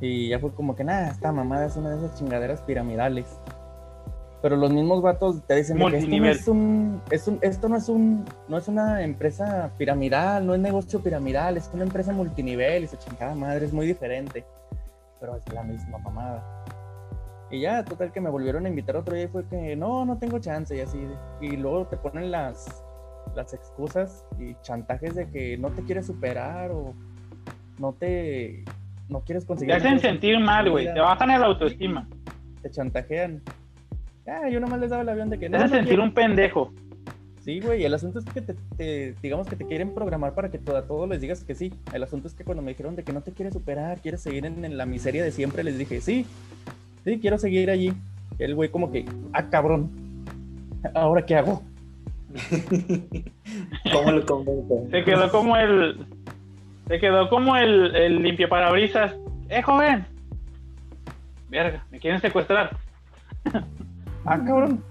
Y 0.00 0.30
ya 0.30 0.40
fue 0.40 0.52
como 0.52 0.74
que, 0.74 0.82
nada, 0.82 1.10
esta 1.10 1.30
mamada 1.30 1.66
es 1.66 1.76
una 1.76 1.90
de 1.90 1.98
esas 1.98 2.18
chingaderas 2.18 2.60
piramidales. 2.62 3.26
Pero 4.40 4.56
los 4.56 4.72
mismos 4.72 5.02
vatos 5.02 5.42
te 5.46 5.56
dicen 5.56 5.78
que 5.78 5.96
esto 5.98 6.08
no 6.08 6.26
es 6.26 6.48
un, 6.48 7.02
es 7.10 7.26
un, 7.26 7.38
esto 7.42 7.68
no 7.68 7.76
es 7.76 7.88
un, 7.88 8.24
no 8.46 8.56
es 8.56 8.68
una 8.68 9.02
empresa 9.02 9.72
piramidal, 9.76 10.46
no 10.46 10.54
es 10.54 10.60
negocio 10.60 11.00
piramidal, 11.00 11.56
es 11.56 11.68
una 11.72 11.82
empresa 11.82 12.12
multinivel 12.12 12.82
y 12.82 12.84
esa 12.84 12.98
chingada 12.98 13.34
madre 13.34 13.66
es 13.66 13.72
muy 13.72 13.86
diferente. 13.86 14.44
Pero 15.20 15.36
es 15.36 15.52
la 15.52 15.64
misma 15.64 15.98
mamada. 15.98 16.64
Y 17.50 17.60
ya, 17.60 17.84
total 17.84 18.12
que 18.12 18.20
me 18.20 18.30
volvieron 18.30 18.66
a 18.66 18.68
invitar 18.68 18.96
otro 18.96 19.14
día 19.14 19.24
y 19.24 19.28
fue 19.28 19.44
que 19.46 19.74
no, 19.74 20.04
no 20.04 20.18
tengo 20.18 20.38
chance 20.38 20.76
y 20.76 20.80
así. 20.80 20.98
Y 21.40 21.56
luego 21.56 21.86
te 21.86 21.96
ponen 21.96 22.30
las, 22.30 22.84
las 23.34 23.54
excusas 23.54 24.24
y 24.38 24.54
chantajes 24.62 25.14
de 25.14 25.28
que 25.30 25.56
no 25.58 25.70
te 25.70 25.82
quieres 25.82 26.06
superar 26.06 26.70
o 26.70 26.94
no 27.78 27.92
te 27.92 28.64
no 29.08 29.20
quieres 29.20 29.44
conseguir. 29.44 29.74
Te 29.74 29.80
hacen 29.80 29.98
sentir 29.98 30.38
mal, 30.38 30.70
güey. 30.70 30.92
Te 30.92 31.00
bajan 31.00 31.30
el 31.30 31.42
autoestima. 31.42 32.06
Te 32.62 32.70
chantajean. 32.70 33.42
Ah, 34.28 34.48
yo 34.50 34.60
nomás 34.60 34.78
les 34.80 34.90
daba 34.90 35.02
el 35.02 35.08
avión 35.08 35.30
de 35.30 35.38
que 35.38 35.48
Te 35.48 35.56
hacen 35.56 35.70
sentir 35.70 35.98
un 36.00 36.12
pendejo. 36.12 36.72
Sí, 37.40 37.60
güey, 37.60 37.82
el 37.84 37.94
asunto 37.94 38.18
es 38.18 38.24
que 38.26 38.42
te, 38.42 38.54
te- 38.76 39.14
digamos 39.22 39.46
que 39.48 39.56
te 39.56 39.64
quieren 39.66 39.94
programar 39.94 40.34
para 40.34 40.50
que 40.50 40.58
todo- 40.58 40.76
a 40.76 40.82
todos 40.86 41.08
les 41.08 41.20
digas 41.22 41.44
que 41.44 41.54
sí. 41.54 41.72
El 41.94 42.02
asunto 42.02 42.28
es 42.28 42.34
que 42.34 42.44
cuando 42.44 42.62
me 42.62 42.72
dijeron 42.72 42.94
de 42.94 43.04
que 43.04 43.12
no 43.12 43.22
te 43.22 43.32
quieres 43.32 43.54
superar, 43.54 44.00
quieres 44.00 44.20
seguir 44.20 44.44
en, 44.44 44.64
en 44.64 44.76
la 44.76 44.84
miseria 44.84 45.24
de 45.24 45.30
siempre, 45.32 45.64
les 45.64 45.78
dije, 45.78 46.00
sí, 46.02 46.26
sí, 47.04 47.18
quiero 47.20 47.38
seguir 47.38 47.70
allí. 47.70 47.92
El 48.38 48.54
güey 48.54 48.68
como 48.68 48.92
que, 48.92 49.06
ah, 49.32 49.48
cabrón, 49.48 49.90
¿ahora 50.94 51.24
qué 51.24 51.36
hago? 51.36 51.62
¿Cómo 53.92 54.12
lo 54.12 54.26
convence? 54.26 54.90
Se 54.90 55.04
quedó 55.04 55.30
como 55.30 55.56
el. 55.56 56.06
Se 56.88 56.98
quedó 57.00 57.28
como 57.30 57.56
el, 57.56 57.94
el 57.96 58.22
limpio 58.22 58.48
parabrisas. 58.48 59.14
¡Eh, 59.48 59.62
joven! 59.62 60.04
Verga, 61.48 61.84
me 61.90 61.98
quieren 61.98 62.20
secuestrar. 62.20 62.76
Ah, 64.30 64.38
cabrón. 64.44 64.84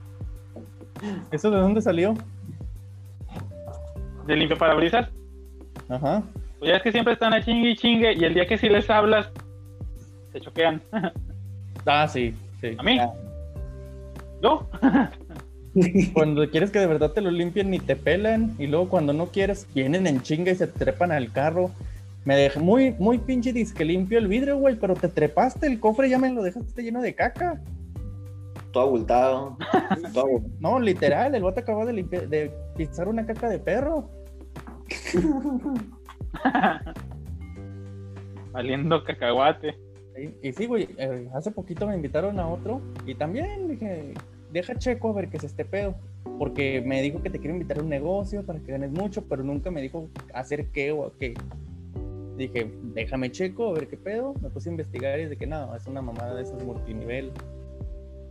¿Eso 1.31 1.51
de 1.51 1.57
dónde 1.57 1.79
salió? 1.79 2.15
De 4.25 4.35
limpio 4.35 4.57
parabrisas. 4.57 5.09
Ajá. 5.89 6.23
Pues 6.57 6.71
ya 6.71 6.77
es 6.77 6.83
que 6.83 6.91
siempre 6.91 7.13
están 7.13 7.33
a 7.33 7.43
chingue 7.43 7.69
y 7.69 7.75
chingue. 7.75 8.13
Y 8.13 8.23
el 8.23 8.33
día 8.33 8.47
que 8.47 8.57
sí 8.57 8.67
les 8.67 8.89
hablas, 8.89 9.29
se 10.31 10.41
choquean. 10.41 10.81
Ah, 11.85 12.07
sí, 12.07 12.33
sí. 12.59 12.75
¿A 12.77 12.83
mí? 12.83 12.99
¿Yo? 14.41 14.67
Cuando 16.13 16.49
quieres 16.49 16.71
que 16.71 16.79
de 16.79 16.87
verdad 16.87 17.11
te 17.11 17.21
lo 17.21 17.31
limpien 17.31 17.69
ni 17.69 17.79
te 17.79 17.95
pelan 17.95 18.55
y 18.57 18.67
luego 18.67 18.89
cuando 18.89 19.13
no 19.13 19.27
quieres 19.27 19.67
vienen 19.73 20.07
en 20.07 20.21
chinga 20.21 20.51
y 20.51 20.55
se 20.55 20.67
trepan 20.67 21.11
al 21.11 21.31
carro. 21.31 21.71
Me 22.25 22.35
dejé 22.35 22.59
muy, 22.59 22.91
muy 22.99 23.19
pinche 23.19 23.53
disque 23.53 23.85
limpio 23.85 24.17
el 24.17 24.27
vidrio, 24.27 24.57
güey, 24.57 24.75
pero 24.75 24.95
te 24.95 25.07
trepaste 25.07 25.67
el 25.67 25.79
cofre 25.79 26.09
ya 26.09 26.17
me 26.17 26.33
lo 26.33 26.43
dejaste 26.43 26.81
lleno 26.81 27.01
de 27.01 27.13
caca. 27.15 27.61
Todo 28.71 28.83
abultado. 28.83 29.57
Todo 30.13 30.25
abultado. 30.25 30.53
No, 30.59 30.79
literal, 30.79 31.33
el 31.35 31.43
bote 31.43 31.61
acabó 31.61 31.85
de, 31.85 31.93
limpiar- 31.93 32.27
de 32.27 32.51
pisar 32.75 33.07
una 33.07 33.25
caca 33.25 33.49
de 33.49 33.59
perro. 33.59 34.09
Valiendo 38.51 39.03
cacahuate. 39.03 39.75
Y, 40.41 40.47
y 40.49 40.53
sí, 40.53 40.65
güey, 40.65 40.89
eh, 40.97 41.29
hace 41.33 41.51
poquito 41.51 41.87
me 41.87 41.95
invitaron 41.95 42.39
a 42.39 42.47
otro 42.47 42.81
y 43.05 43.13
también 43.15 43.67
dije, 43.67 44.13
deja 44.51 44.75
checo 44.75 45.09
a 45.09 45.13
ver 45.13 45.29
qué 45.29 45.37
es 45.37 45.43
este 45.43 45.65
pedo. 45.65 45.95
Porque 46.39 46.81
me 46.85 47.01
dijo 47.01 47.21
que 47.21 47.29
te 47.29 47.39
quiero 47.39 47.53
invitar 47.55 47.79
a 47.79 47.81
un 47.81 47.89
negocio 47.89 48.43
para 48.45 48.59
que 48.59 48.71
ganes 48.71 48.91
mucho, 48.91 49.23
pero 49.27 49.43
nunca 49.43 49.71
me 49.71 49.81
dijo 49.81 50.07
hacer 50.33 50.67
qué 50.67 50.91
o 50.91 51.11
qué. 51.19 51.33
Dije, 52.37 52.71
déjame 52.93 53.31
checo 53.31 53.69
a 53.69 53.73
ver 53.73 53.87
qué 53.87 53.97
pedo. 53.97 54.33
Me 54.41 54.49
puse 54.49 54.69
a 54.69 54.71
investigar 54.71 55.19
y 55.19 55.23
es 55.23 55.29
de 55.29 55.37
que 55.37 55.47
no, 55.47 55.75
es 55.75 55.87
una 55.87 56.01
mamada 56.01 56.35
de 56.35 56.43
esas 56.43 56.63
multinivel. 56.63 57.31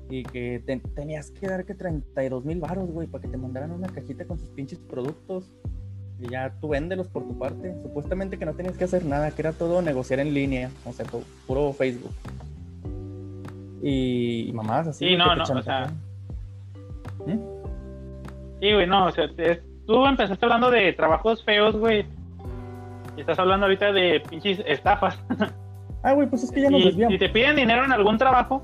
Y 0.09 0.23
que 0.23 0.62
te- 0.64 0.79
tenías 0.95 1.31
que 1.33 1.49
dar 1.49 1.64
que 1.64 1.75
32 1.75 2.45
mil 2.45 2.61
baros, 2.61 2.88
güey, 2.90 3.09
para 3.09 3.23
que 3.23 3.29
te 3.29 3.37
mandaran 3.37 3.73
una 3.73 3.88
cajita 3.88 4.25
con 4.25 4.38
sus 4.38 4.49
pinches 4.51 4.79
productos. 4.79 5.53
Y 6.21 6.29
ya 6.31 6.55
tú 6.61 6.69
véndelos 6.69 7.09
por 7.09 7.25
tu 7.27 7.37
parte. 7.38 7.75
Supuestamente 7.83 8.38
que 8.38 8.47
no 8.47 8.55
tenías 8.55 8.77
que 8.79 8.85
hacer 8.85 9.05
nada, 9.05 9.31
que 9.33 9.42
era 9.42 9.53
todo 9.53 9.83
negociar 9.83 10.21
en 10.21 10.33
línea, 10.33 10.71
o 10.87 10.92
sea, 10.92 11.05
todo, 11.07 11.23
puro 11.47 11.73
Facebook. 11.73 12.12
Y, 13.83 14.47
y 14.49 14.53
mamás 14.53 14.88
así. 14.88 15.07
Sí, 15.09 15.16
no, 15.16 15.35
no, 15.37 15.42
o 15.45 15.62
sea. 15.62 15.87
¿Mm? 17.27 17.38
Sí, 18.61 18.73
güey, 18.73 18.87
no, 18.87 19.07
o 19.07 19.12
sea, 19.12 19.29
te- 19.35 19.62
tú 19.87 20.07
empezaste 20.07 20.45
hablando 20.47 20.71
de 20.71 20.92
trabajos 20.95 21.45
feos, 21.45 21.77
güey. 21.77 22.07
Y 23.16 23.21
estás 23.21 23.38
hablando 23.38 23.66
ahorita 23.66 23.92
de 23.92 24.23
pinches 24.29 24.62
estafas. 24.66 25.19
Ah, 26.03 26.12
güey, 26.12 26.29
pues 26.29 26.45
es 26.45 26.53
que 26.53 26.61
ya 26.61 26.71
nos 26.71 26.83
Y 26.83 26.85
desviamos. 26.85 27.14
si 27.14 27.19
te 27.19 27.29
piden 27.31 27.57
dinero 27.57 27.85
en 27.85 27.90
algún 27.90 28.16
trabajo, 28.16 28.62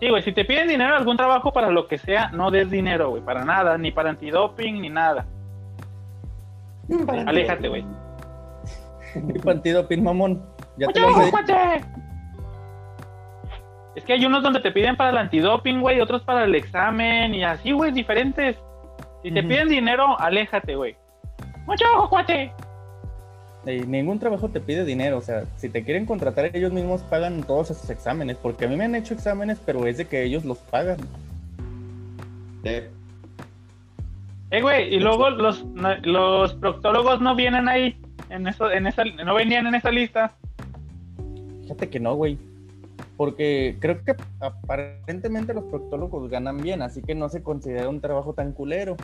sí, 0.00 0.08
güey, 0.08 0.22
si 0.22 0.32
te 0.32 0.44
piden 0.44 0.68
dinero 0.68 0.96
algún 0.96 1.16
trabajo 1.16 1.52
para 1.52 1.70
lo 1.70 1.86
que 1.86 1.98
sea, 1.98 2.30
no 2.30 2.50
des 2.50 2.70
dinero, 2.70 3.10
güey, 3.10 3.22
para 3.22 3.44
nada, 3.44 3.78
ni 3.78 3.90
para 3.92 4.10
antidoping, 4.10 4.80
ni 4.80 4.88
nada. 4.88 5.26
Aléjate, 7.26 7.68
güey. 7.68 7.84
Mi 9.14 9.38
partido, 9.38 9.86
pin 9.86 10.02
mamón. 10.02 10.42
Ya 10.76 10.86
te 10.88 11.00
¡Mucho 11.00 11.00
lo 11.00 11.08
ojo, 11.08 11.22
sé. 11.22 11.30
cuate! 11.30 11.84
Es 13.96 14.04
que 14.04 14.12
hay 14.12 14.24
unos 14.24 14.42
donde 14.42 14.60
te 14.60 14.70
piden 14.70 14.96
para 14.96 15.10
el 15.10 15.18
antidoping, 15.18 15.80
güey, 15.80 16.00
otros 16.00 16.22
para 16.22 16.44
el 16.44 16.54
examen 16.54 17.34
y 17.34 17.44
así, 17.44 17.72
güey, 17.72 17.92
diferentes. 17.92 18.56
Si 19.22 19.30
te 19.30 19.42
piden 19.42 19.68
dinero, 19.68 20.18
aléjate, 20.18 20.76
güey. 20.76 20.96
¡Mucho 21.66 21.84
ojo, 21.96 22.08
cuate! 22.08 22.52
Y 23.66 23.80
ningún 23.80 24.18
trabajo 24.18 24.48
te 24.48 24.60
pide 24.60 24.84
dinero, 24.86 25.18
o 25.18 25.20
sea, 25.20 25.44
si 25.58 25.68
te 25.68 25.84
quieren 25.84 26.06
contratar, 26.06 26.50
ellos 26.56 26.72
mismos 26.72 27.02
pagan 27.02 27.42
todos 27.42 27.70
esos 27.70 27.90
exámenes, 27.90 28.38
porque 28.38 28.64
a 28.64 28.68
mí 28.68 28.76
me 28.76 28.84
han 28.84 28.94
hecho 28.94 29.12
exámenes, 29.12 29.58
pero 29.66 29.86
es 29.86 29.98
de 29.98 30.06
que 30.06 30.22
ellos 30.22 30.44
los 30.46 30.58
pagan. 30.58 30.96
De- 32.62 32.88
Eh, 34.50 34.62
güey, 34.62 34.94
y 34.94 34.98
luego 34.98 35.28
los, 35.30 35.64
los 36.02 36.54
proctólogos 36.54 37.20
no 37.20 37.36
vienen 37.36 37.68
ahí, 37.68 37.96
en 38.30 38.46
eso, 38.48 38.70
en 38.70 38.86
esa, 38.86 39.04
no 39.04 39.34
venían 39.34 39.66
en 39.66 39.74
esa 39.74 39.90
lista. 39.90 40.34
Fíjate 41.62 41.88
que 41.90 42.00
no, 42.00 42.14
güey. 42.14 42.38
Porque 43.16 43.76
creo 43.78 44.02
que 44.02 44.14
aparentemente 44.40 45.52
los 45.52 45.64
proctólogos 45.64 46.30
ganan 46.30 46.56
bien, 46.56 46.80
así 46.80 47.02
que 47.02 47.14
no 47.14 47.28
se 47.28 47.42
considera 47.42 47.88
un 47.90 48.00
trabajo 48.00 48.32
tan 48.32 48.52
culero. 48.52 48.96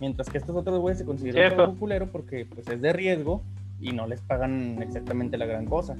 Mientras 0.00 0.30
que 0.30 0.38
estos 0.38 0.54
otros 0.54 0.78
güeyes 0.78 0.98
se 0.98 1.04
consideran 1.04 1.70
un 1.70 1.76
culero 1.76 2.06
porque 2.10 2.46
pues 2.46 2.68
es 2.68 2.80
de 2.80 2.92
riesgo 2.92 3.42
y 3.80 3.92
no 3.92 4.06
les 4.06 4.20
pagan 4.20 4.80
exactamente 4.82 5.36
la 5.36 5.46
gran 5.46 5.66
cosa. 5.66 5.96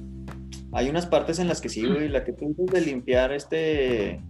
Hay 0.71 0.89
unas 0.89 1.05
partes 1.05 1.39
en 1.39 1.47
las 1.47 1.61
que 1.61 1.69
sí, 1.69 1.85
güey. 1.85 2.09
La 2.09 2.23
que 2.23 2.33
tú 2.33 2.47
dices 2.47 2.67
de 2.67 2.81
limpiar 2.81 3.31
este. 3.31 4.21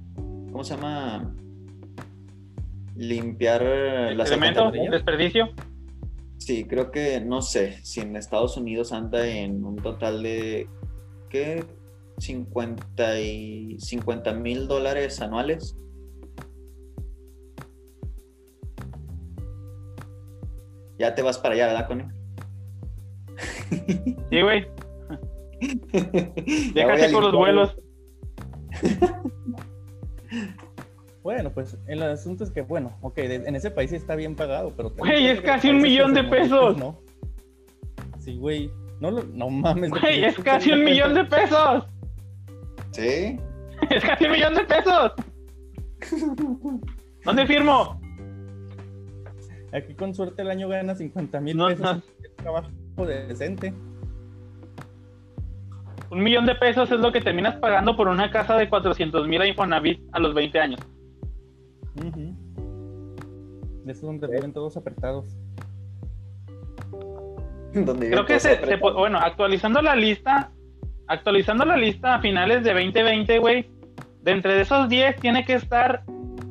¿Cómo 0.52 0.64
se 0.64 0.76
llama? 0.76 1.34
Limpiar 2.96 3.62
eh, 3.64 4.16
las 4.16 4.32
Excremento, 4.32 4.72
desperdicio. 4.72 5.50
Sí, 6.38 6.64
creo 6.64 6.90
que, 6.92 7.20
no 7.22 7.42
sé, 7.42 7.78
si 7.84 8.00
en 8.00 8.16
Estados 8.16 8.58
Unidos 8.58 8.94
anda 8.94 9.28
en 9.28 9.64
un 9.64 9.76
total 9.76 10.24
de, 10.24 10.68
¿qué? 11.30 11.64
50 12.18 13.20
y 13.20 13.78
50 13.80 14.34
mil 14.34 14.68
dólares 14.68 15.22
anuales. 15.22 15.78
Ya 21.00 21.16
te 21.16 21.22
vas 21.22 21.38
para 21.40 21.56
allá, 21.56 21.68
¿verdad, 21.68 21.88
Connie? 21.88 22.06
Sí, 24.30 24.42
güey. 24.42 24.68
Déjate 26.74 27.12
con 27.12 27.24
los 27.24 27.32
vuelos. 27.34 27.78
Bueno, 31.24 31.52
pues 31.52 31.78
el 31.88 32.02
asunto 32.04 32.44
es 32.44 32.52
que, 32.52 32.62
bueno, 32.62 32.98
ok, 33.02 33.16
de- 33.16 33.36
en 33.36 33.56
ese 33.56 33.72
país 33.72 33.90
sí 33.90 33.96
está 33.98 34.16
bien 34.16 34.36
pagado, 34.36 34.74
pero... 34.76 34.92
Güey, 34.92 35.28
es 35.28 35.42
casi 35.42 35.70
un 35.70 35.82
millón 35.82 36.14
de 36.14 36.24
pesos. 36.24 36.78
No. 36.78 37.00
Sí, 38.20 38.38
güey. 38.38 38.72
No, 39.00 39.12
lo- 39.12 39.24
no 39.24 39.50
mames. 39.50 39.90
Güey, 39.92 40.24
es 40.26 40.38
casi 40.40 40.72
un 40.72 40.84
millón 40.84 41.14
de 41.14 41.24
pesos. 41.26 41.88
¿Sí? 42.92 43.40
Es 43.90 44.04
casi 44.04 44.26
un 44.26 44.32
millón 44.32 44.54
de 44.56 44.64
pesos. 44.66 45.12
¿Dónde 47.26 47.46
firmo? 47.48 47.99
Aquí 49.72 49.94
con 49.94 50.14
suerte 50.16 50.42
el 50.42 50.50
año 50.50 50.68
gana 50.68 50.96
50 50.96 51.40
mil 51.42 51.56
No, 51.58 51.68
pesos. 51.68 51.82
no. 51.82 52.02
Es 52.24 52.36
trabajo 52.38 52.70
decente. 53.06 53.74
Un 56.12 56.24
millón 56.24 56.46
de 56.48 56.56
pesos 56.56 56.92
es 56.92 57.00
lo 57.00 57.12
que 57.12 57.22
terminas 57.22 57.56
pagando 57.58 57.96
por 57.96 58.08
una 58.08 58.32
casa 58.32 58.56
de 58.58 58.68
400 58.68 59.28
mil 59.28 59.42
a 59.42 59.48
Infonavit 59.48 60.02
a 60.12 60.20
los 60.20 60.34
20 60.34 60.60
años. 60.60 60.80
De 63.86 63.92
eso 63.92 64.08
donde 64.08 64.28
viven 64.28 64.54
todos 64.54 64.76
apretados. 64.78 65.26
Donde 67.74 68.10
Creo 68.10 68.26
que 68.26 68.40
se, 68.40 68.66
se 68.66 68.76
bueno, 68.78 69.20
actualizando 69.20 69.80
la 69.84 69.96
lista, 69.96 70.52
actualizando 71.08 71.66
la 71.66 71.78
lista 71.78 72.16
a 72.16 72.20
finales 72.20 72.64
de 72.64 72.74
2020, 72.74 73.38
güey, 73.38 73.70
de 74.24 74.32
entre 74.32 74.56
de 74.56 74.62
esos 74.62 74.90
10 74.90 75.18
tiene 75.18 75.46
que 75.46 75.54
estar 75.54 76.04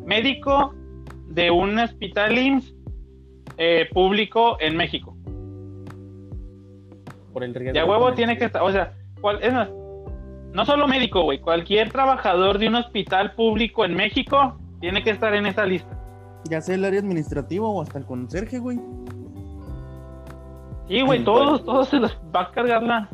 médico 0.07 0.74
de 1.28 1.50
un 1.50 1.76
hospital 1.78 2.38
IMSS 2.38 2.72
eh, 3.59 3.88
público 3.92 4.57
en 4.61 4.77
México. 4.77 5.14
Por 7.33 7.44
el 7.44 7.55
riesgo. 7.55 7.75
Ya 7.75 7.85
huevo 7.85 8.12
tiene 8.14 8.38
que 8.38 8.47
estar, 8.47 8.62
o 8.62 8.73
sea, 8.73 8.94
cual- 9.21 9.38
es 9.42 9.53
más, 9.53 9.68
no 10.53 10.64
solo 10.64 10.88
médico, 10.88 11.23
güey, 11.23 11.40
cualquier 11.40 11.90
trabajador 11.92 12.59
de 12.59 12.68
un 12.68 12.77
hospital 12.77 13.33
público 13.35 13.85
en 13.85 13.94
México 13.94 14.59
tiene 14.81 15.03
que 15.03 15.11
estar 15.11 15.35
en 15.35 15.47
esa 15.47 15.66
lista. 15.66 15.94
Ya 16.49 16.61
sea 16.61 16.77
el 16.77 16.85
área 16.85 17.01
administrativa 17.01 17.66
o 17.68 17.83
hasta 17.83 17.99
el 17.99 18.07
conserje, 18.07 18.59
güey. 18.59 18.79
Sí, 20.88 21.03
güey, 21.03 21.23
todos, 21.25 21.49
bueno. 21.51 21.64
todos 21.64 21.88
se 21.88 21.97
los 21.99 22.16
va 22.35 22.42
a 22.42 22.51
cargar 22.51 22.83
la... 22.83 23.09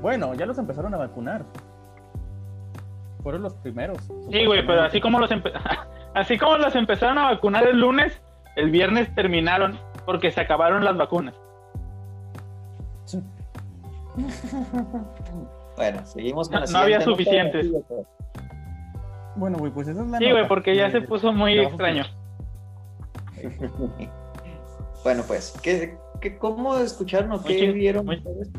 Bueno, 0.00 0.32
ya 0.34 0.46
los 0.46 0.56
empezaron 0.58 0.94
a 0.94 0.96
vacunar. 0.96 1.44
Fueron 3.22 3.42
los 3.42 3.54
primeros. 3.56 3.98
Sí, 4.30 4.46
güey, 4.46 4.64
pero 4.66 4.82
así 4.82 5.00
como 5.00 5.18
los 5.18 5.30
empe- 5.30 5.52
así 6.14 6.38
como 6.38 6.56
los 6.56 6.74
empezaron 6.74 7.18
a 7.18 7.24
vacunar 7.32 7.66
el 7.66 7.78
lunes, 7.80 8.22
el 8.56 8.70
viernes 8.70 9.14
terminaron 9.14 9.78
porque 10.04 10.30
se 10.32 10.40
acabaron 10.40 10.84
las 10.84 10.96
vacunas. 10.96 11.34
Bueno, 15.76 16.06
seguimos 16.06 16.48
con 16.48 16.60
No, 16.60 16.66
la 16.66 16.72
no 16.72 16.78
había 16.78 17.00
suficientes. 17.00 17.70
Bueno, 19.36 19.58
güey, 19.58 19.70
pues 19.72 19.88
esa 19.88 20.00
es 20.02 20.06
la 20.08 20.18
Sí, 20.18 20.30
güey, 20.30 20.48
porque 20.48 20.74
ya 20.74 20.86
Eh, 20.88 20.92
se 20.92 21.00
puso 21.02 21.32
muy 21.32 21.58
extraño. 21.58 22.04
Bueno, 25.04 25.22
pues, 25.24 25.54
¿qué, 25.62 25.96
qué, 26.20 26.36
¿cómo 26.36 26.78
escucharon 26.78 27.30
o 27.30 27.40
qué 27.44 27.70
vieron 27.70 28.06
muy- 28.06 28.16
ustedes 28.16 28.50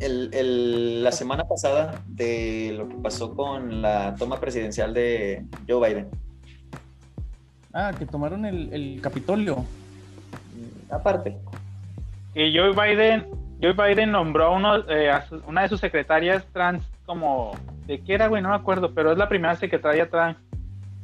el, 0.00 0.30
el- 0.32 1.04
la 1.04 1.12
semana 1.12 1.44
pasada 1.44 2.00
de 2.06 2.72
lo 2.78 2.88
que 2.88 2.94
pasó 2.94 3.34
con 3.34 3.82
la 3.82 4.14
toma 4.14 4.40
presidencial 4.40 4.94
de 4.94 5.44
Joe 5.68 5.86
Biden? 5.86 6.08
Ah, 7.74 7.92
que 7.98 8.06
tomaron 8.06 8.44
el, 8.46 8.72
el 8.72 9.00
Capitolio. 9.02 9.64
Aparte, 10.90 11.36
Que 12.32 12.52
Joe 12.56 12.70
Biden, 12.72 13.26
Joe 13.60 13.72
Biden 13.72 14.12
nombró 14.12 14.46
a, 14.46 14.50
uno, 14.50 14.88
eh, 14.88 15.10
a 15.10 15.26
su- 15.26 15.42
una 15.46 15.62
de 15.62 15.68
sus 15.68 15.80
secretarias 15.80 16.44
trans 16.52 16.84
como... 17.04 17.52
¿De 17.86 18.00
qué 18.00 18.14
era, 18.14 18.28
güey? 18.28 18.40
No 18.42 18.48
me 18.50 18.54
acuerdo, 18.54 18.94
pero 18.94 19.12
es 19.12 19.18
la 19.18 19.28
primera 19.28 19.56
secretaria 19.56 20.08
trans, 20.08 20.36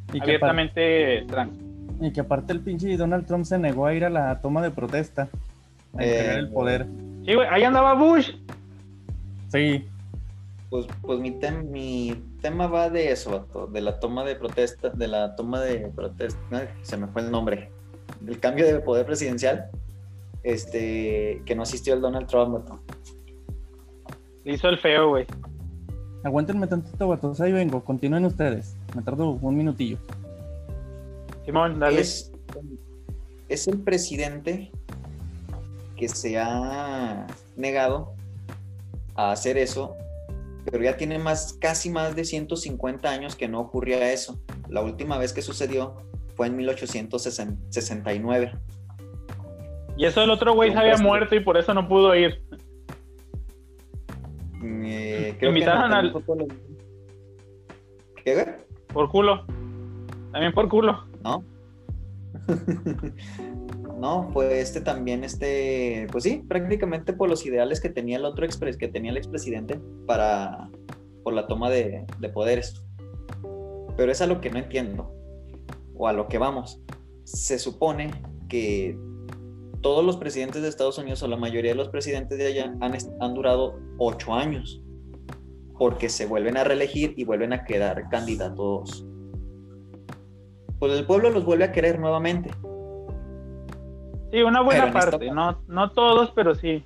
Y 0.09 0.20
que, 0.20 0.37
aparte, 0.37 0.46
abiertamente 0.46 1.24
trans. 1.28 1.52
y 2.00 2.11
que 2.12 2.20
aparte 2.20 2.52
el 2.52 2.61
pinche 2.61 2.96
Donald 2.96 3.26
Trump 3.26 3.44
se 3.44 3.59
negó 3.59 3.87
a 3.87 3.92
ir 3.94 4.04
a 4.04 4.11
la 4.11 4.40
toma 4.40 4.62
de 4.62 4.70
protesta. 4.70 5.28
A 5.98 6.02
entregar 6.04 6.37
Eh, 6.37 6.38
el 6.38 6.48
poder. 6.48 6.87
Sí, 7.26 7.35
güey, 7.35 7.48
ahí 7.50 7.64
andaba 7.64 7.94
Bush. 7.94 8.30
Sí. 9.48 9.85
Pues, 10.70 10.87
pues 11.02 11.18
mi, 11.18 11.33
tem- 11.33 11.64
mi 11.64 12.14
tema 12.40 12.66
va 12.68 12.88
de 12.88 13.11
eso, 13.11 13.30
vato, 13.33 13.66
de 13.66 13.80
la 13.80 14.00
toma 14.00 14.24
de 14.24 14.37
protesta, 14.37 14.88
de 14.90 15.09
la 15.09 15.37
toma 15.37 15.61
de 15.61 15.88
protesta, 15.88 16.40
ay, 16.52 16.68
se 16.83 16.96
me 16.96 17.06
fue 17.09 17.22
el 17.22 17.30
nombre, 17.30 17.70
del 18.20 18.38
cambio 18.40 18.66
de 18.66 18.80
poder 18.80 19.04
presidencial, 19.04 19.68
este, 20.42 21.42
que 21.44 21.54
no 21.54 21.62
asistió 21.62 21.92
el 21.94 22.00
Donald 22.00 22.26
Trump, 22.26 22.54
vato. 22.54 22.80
Le 24.44 24.54
hizo 24.54 24.68
el 24.68 24.78
feo, 24.78 25.11
güey. 25.11 25.26
Aguántenme 26.24 26.66
tantito, 26.66 27.09
vatos. 27.09 27.40
Ahí 27.40 27.52
vengo. 27.52 27.83
Continúen 27.85 28.24
ustedes. 28.24 28.74
Me 28.94 29.02
tardo 29.02 29.30
un 29.30 29.56
minutillo. 29.56 29.98
Simón, 31.44 31.78
dale. 31.78 32.00
Es, 32.00 32.33
es 33.48 33.68
el 33.68 33.80
presidente 33.80 34.70
que 35.96 36.09
se 36.09 36.38
ha 36.38 37.26
negado 37.56 38.14
a 39.14 39.33
hacer 39.33 39.59
eso, 39.59 39.94
pero 40.64 40.82
ya 40.82 40.96
tiene 40.96 41.18
más, 41.18 41.54
casi 41.60 41.90
más 41.90 42.16
de 42.16 42.24
150 42.24 43.08
años 43.08 43.36
que 43.36 43.48
no 43.48 43.60
ocurría 43.60 44.12
eso. 44.12 44.40
La 44.68 44.82
última 44.82 45.18
vez 45.18 45.32
que 45.32 45.42
sucedió 45.42 45.96
fue 46.36 46.46
en 46.46 46.56
1869. 46.56 48.52
Y 49.96 50.04
eso 50.06 50.22
el 50.22 50.30
otro 50.30 50.54
güey 50.54 50.72
se 50.72 50.78
había 50.78 50.96
muerto 50.96 51.34
y 51.34 51.40
por 51.40 51.56
eso 51.58 51.74
no 51.74 51.86
pudo 51.88 52.14
ir. 52.14 52.42
Eh, 54.62 55.36
creo 55.38 55.50
Invitaron 55.50 55.90
que 55.90 55.96
al-. 55.96 56.12
Por 58.92 59.08
culo. 59.08 59.44
También 60.32 60.52
por 60.52 60.68
culo. 60.68 61.04
¿No? 61.22 61.44
no, 63.98 64.30
fue 64.32 64.60
este 64.60 64.80
también, 64.80 65.24
este, 65.24 66.06
pues 66.10 66.24
sí, 66.24 66.44
prácticamente 66.48 67.12
por 67.12 67.28
los 67.28 67.44
ideales 67.46 67.80
que 67.80 67.88
tenía 67.88 68.16
el 68.16 68.24
otro 68.24 68.44
expres, 68.44 68.76
que 68.76 68.88
tenía 68.88 69.10
el 69.10 69.16
expresidente 69.16 69.80
para, 70.06 70.70
por 71.22 71.34
la 71.34 71.46
toma 71.46 71.70
de, 71.70 72.06
de 72.18 72.28
poderes. 72.28 72.82
Pero 73.96 74.12
es 74.12 74.20
a 74.20 74.26
lo 74.26 74.40
que 74.40 74.50
no 74.50 74.58
entiendo, 74.58 75.12
o 75.94 76.08
a 76.08 76.12
lo 76.12 76.28
que 76.28 76.38
vamos. 76.38 76.80
Se 77.24 77.58
supone 77.58 78.10
que 78.48 78.98
todos 79.80 80.04
los 80.04 80.16
presidentes 80.16 80.62
de 80.62 80.68
Estados 80.68 80.98
Unidos, 80.98 81.22
o 81.22 81.28
la 81.28 81.36
mayoría 81.36 81.72
de 81.72 81.76
los 81.76 81.88
presidentes 81.88 82.38
de 82.38 82.46
allá, 82.46 82.74
han 82.80 83.34
durado 83.34 83.78
ocho 83.98 84.34
años, 84.34 84.82
porque 85.78 86.08
se 86.08 86.26
vuelven 86.26 86.56
a 86.56 86.64
reelegir 86.64 87.14
y 87.16 87.24
vuelven 87.24 87.52
a 87.52 87.64
quedar 87.64 88.08
candidatos 88.10 89.06
pues 90.80 90.92
el 90.94 91.06
pueblo 91.06 91.30
los 91.30 91.44
vuelve 91.44 91.64
a 91.64 91.70
querer 91.72 92.00
nuevamente. 92.00 92.50
Sí, 94.32 94.42
una 94.42 94.62
buena 94.62 94.86
esta- 94.88 94.98
parte. 95.10 95.30
No, 95.30 95.62
no 95.68 95.90
todos, 95.92 96.32
pero 96.34 96.54
sí. 96.56 96.84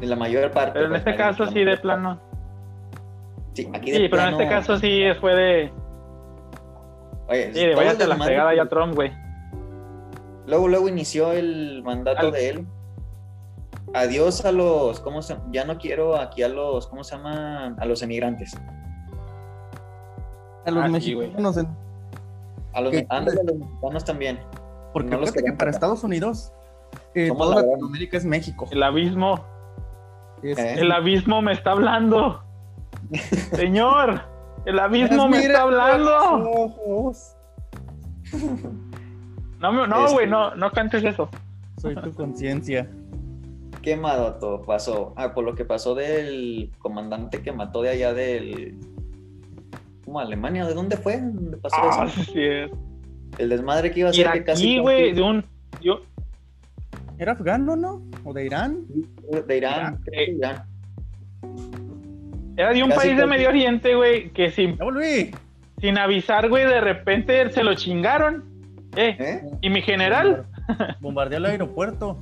En 0.00 0.10
la 0.10 0.16
mayor 0.16 0.50
parte. 0.52 0.72
Pero 0.74 0.84
en 0.86 0.90
pues, 0.92 1.00
este 1.00 1.16
caso 1.16 1.46
sí, 1.46 1.64
de 1.64 1.76
plano. 1.78 2.20
Sí, 3.54 3.68
aquí 3.72 3.92
Sí, 3.92 4.02
de 4.02 4.08
pero 4.08 4.22
en 4.22 4.28
este 4.30 4.48
caso 4.48 4.76
sí 4.78 5.02
fue 5.20 5.34
de. 5.34 5.72
Oye, 7.28 7.52
Sí, 7.54 7.66
de 7.66 7.74
váyate 7.74 8.06
la 8.06 8.16
que- 8.18 8.56
ya 8.56 8.66
Trump, 8.68 8.94
güey. 8.94 9.12
Luego, 10.46 10.68
luego 10.68 10.88
inició 10.88 11.32
el 11.32 11.82
mandato 11.82 12.26
Al- 12.26 12.32
de 12.32 12.48
él. 12.50 12.66
Adiós 13.94 14.44
a 14.44 14.50
los, 14.50 14.98
¿cómo 15.00 15.22
se 15.22 15.36
Ya 15.52 15.64
no 15.64 15.78
quiero 15.78 16.16
aquí 16.16 16.42
a 16.42 16.48
los, 16.48 16.88
¿cómo 16.88 17.04
se 17.04 17.16
llaman? 17.16 17.76
A 17.78 17.84
los 17.86 18.02
emigrantes. 18.02 18.54
A 20.66 20.70
los 20.70 20.84
Ah, 20.84 21.00
sí, 21.00 21.14
güey. 21.14 21.28
mexicanos. 21.28 21.56
en- 21.58 21.83
A 22.74 22.80
los, 22.80 22.92
¿Qué? 22.92 23.06
ándale, 23.08 23.40
a 23.40 23.44
los 23.44 23.56
mexicanos 23.56 24.04
también. 24.04 24.38
Porque 24.92 25.10
No 25.10 25.18
los 25.20 25.32
que 25.32 25.42
para 25.42 25.54
acá. 25.54 25.70
Estados 25.70 26.04
Unidos, 26.04 26.52
eh, 27.14 27.28
toda 27.36 27.56
la 27.62 27.62
Latinoamérica 27.68 28.16
es 28.16 28.24
México. 28.24 28.66
El 28.70 28.82
abismo. 28.82 29.44
Es- 30.42 30.58
Eh. 30.58 30.74
El 30.78 30.92
abismo 30.92 31.40
me 31.42 31.52
está 31.52 31.72
hablando. 31.72 32.42
Señor, 33.52 34.22
el 34.66 34.78
abismo 34.78 35.28
me 35.28 35.38
está 35.38 35.62
hablando. 35.62 37.22
No, 39.60 39.86
no, 39.86 40.00
Este- 40.04 40.14
güey, 40.14 40.26
no, 40.28 40.54
no 40.54 40.70
cantes 40.70 41.04
eso. 41.04 41.28
Soy 41.80 41.94
tu 41.96 42.12
conciencia. 42.12 42.90
¿Qué 43.82 43.96
mato 43.96 44.62
pasó? 44.66 45.12
Ah, 45.16 45.34
por 45.34 45.44
lo 45.44 45.54
que 45.54 45.64
pasó 45.64 45.94
del 45.94 46.72
comandante 46.78 47.42
que 47.42 47.52
mató 47.52 47.82
de 47.82 47.90
allá 47.90 48.14
del. 48.14 48.78
¿Cómo 50.04 50.20
Alemania? 50.20 50.64
¿De 50.66 50.74
dónde 50.74 50.96
fue? 50.96 51.20
¿Dónde 51.20 51.56
pasó 51.56 51.76
Ah, 51.78 52.06
eso? 52.08 52.22
sí 52.24 52.40
es. 52.42 52.70
El 53.38 53.48
desmadre 53.48 53.90
que 53.90 54.00
iba 54.00 54.10
a 54.10 54.12
ser 54.12 54.30
que 54.32 54.44
casi. 54.44 54.64
Iraquí, 54.64 54.78
güey, 54.80 55.12
de 55.12 55.22
un. 55.22 55.44
yo- 55.80 56.00
¿Era 57.18 57.32
afgano, 57.32 57.76
no? 57.76 58.02
¿O 58.24 58.32
de 58.32 58.44
Irán? 58.46 58.84
De 59.46 59.56
Irán. 59.56 59.96
creo 60.04 60.26
que 60.26 60.32
de 60.32 60.36
Irán. 60.38 60.62
era 62.56 62.72
de 62.72 62.82
un 62.82 62.90
Casi, 62.90 63.00
país 63.08 63.16
de. 63.18 63.26
Medio 63.26 63.48
Oriente, 63.48 63.94
güey, 63.94 64.30
que 64.30 64.50
sin, 64.50 64.76
¡Ya 64.76 64.84
volví! 64.84 65.30
sin 65.80 65.98
avisar, 65.98 66.48
güey, 66.48 66.64
de 66.66 66.80
repente 66.80 67.50
se 67.50 67.62
lo 67.64 67.74
chingaron. 67.74 68.44
Eh, 68.96 69.16
¿Eh? 69.18 69.42
¿y 69.60 69.70
mi 69.70 69.82
general? 69.82 70.46
Bombardeó 71.00 71.38
el 71.38 71.46
aeropuerto. 71.46 72.18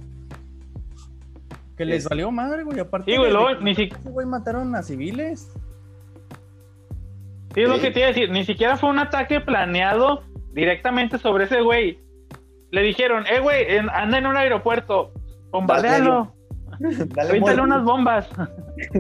Que 1.77 1.85
les 1.85 2.05
Es- 2.05 2.09
valió 2.09 2.31
madre, 2.31 2.63
güey. 2.65 2.79
Aparte, 2.81 3.11
Sí, 3.13 3.17
güey, 3.19 3.31
de- 3.31 3.35
luego 3.39 3.61
ni 3.61 3.75
si- 3.75 3.85
ese 3.99 4.11
güey 4.11 4.27
mataron 4.27 4.75
a 4.75 4.83
civiles. 4.83 5.51
Sí, 7.55 7.63
es 7.63 7.69
lo 7.69 7.81
que 7.81 7.91
te 7.91 8.01
iba 8.01 8.09
a 8.09 8.13
decir. 8.13 8.31
Ni 8.31 8.45
siquiera 8.45 8.77
fue 8.77 8.91
un 8.91 8.99
ataque 8.99 9.41
planeado 9.41 10.23
directamente 10.53 11.19
sobre 11.19 11.45
ese 11.45 11.61
güey. 11.61 11.99
Le 12.71 12.83
dijeron, 12.83 13.25
eh, 13.27 13.41
güey, 13.41 13.67
anda 13.93 14.19
en 14.19 14.27
un 14.27 14.37
aeropuerto, 14.37 15.13
bombardealo, 15.51 16.35
avíntale 17.19 17.61
unas 17.61 17.85
bombas. 17.85 18.29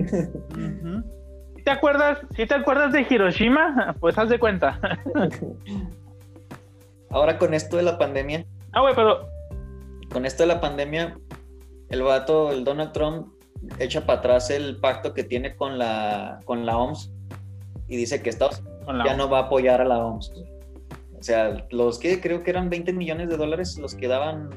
¿Sí 1.56 1.64
¿Te 1.64 1.70
acuerdas? 1.70 2.18
¿Sí 2.36 2.46
te 2.46 2.54
acuerdas 2.54 2.92
de 2.92 3.06
Hiroshima? 3.08 3.94
Pues 4.00 4.18
haz 4.18 4.28
de 4.28 4.38
cuenta. 4.38 4.78
Ahora 7.10 7.38
con 7.38 7.54
esto 7.54 7.76
de 7.76 7.84
la 7.84 7.98
pandemia, 7.98 8.44
Ah, 8.72 8.80
güey, 8.80 8.94
pero 8.94 9.28
con 10.10 10.24
esto 10.24 10.42
de 10.42 10.46
la 10.46 10.60
pandemia, 10.60 11.16
el 11.90 12.02
vato, 12.02 12.50
el 12.50 12.64
Donald 12.64 12.92
Trump, 12.92 13.28
echa 13.78 14.06
para 14.06 14.18
atrás 14.18 14.50
el 14.50 14.78
pacto 14.78 15.12
que 15.12 15.24
tiene 15.24 15.54
con 15.56 15.78
la, 15.78 16.40
con 16.44 16.64
la 16.64 16.76
OMS 16.78 17.12
y 17.92 17.96
dice 17.96 18.22
que 18.22 18.30
Estados 18.30 18.60
Unidos 18.86 19.04
ya 19.04 19.16
no 19.16 19.28
va 19.28 19.40
a 19.40 19.42
apoyar 19.42 19.80
a 19.82 19.84
la 19.84 19.98
OMS. 20.02 20.32
O 21.18 21.22
sea, 21.22 21.66
los 21.70 21.98
que 21.98 22.20
creo 22.20 22.42
que 22.42 22.50
eran 22.50 22.70
20 22.70 22.92
millones 22.94 23.28
de 23.28 23.36
dólares 23.36 23.78
los 23.78 23.94
que 23.94 24.08
daban 24.08 24.48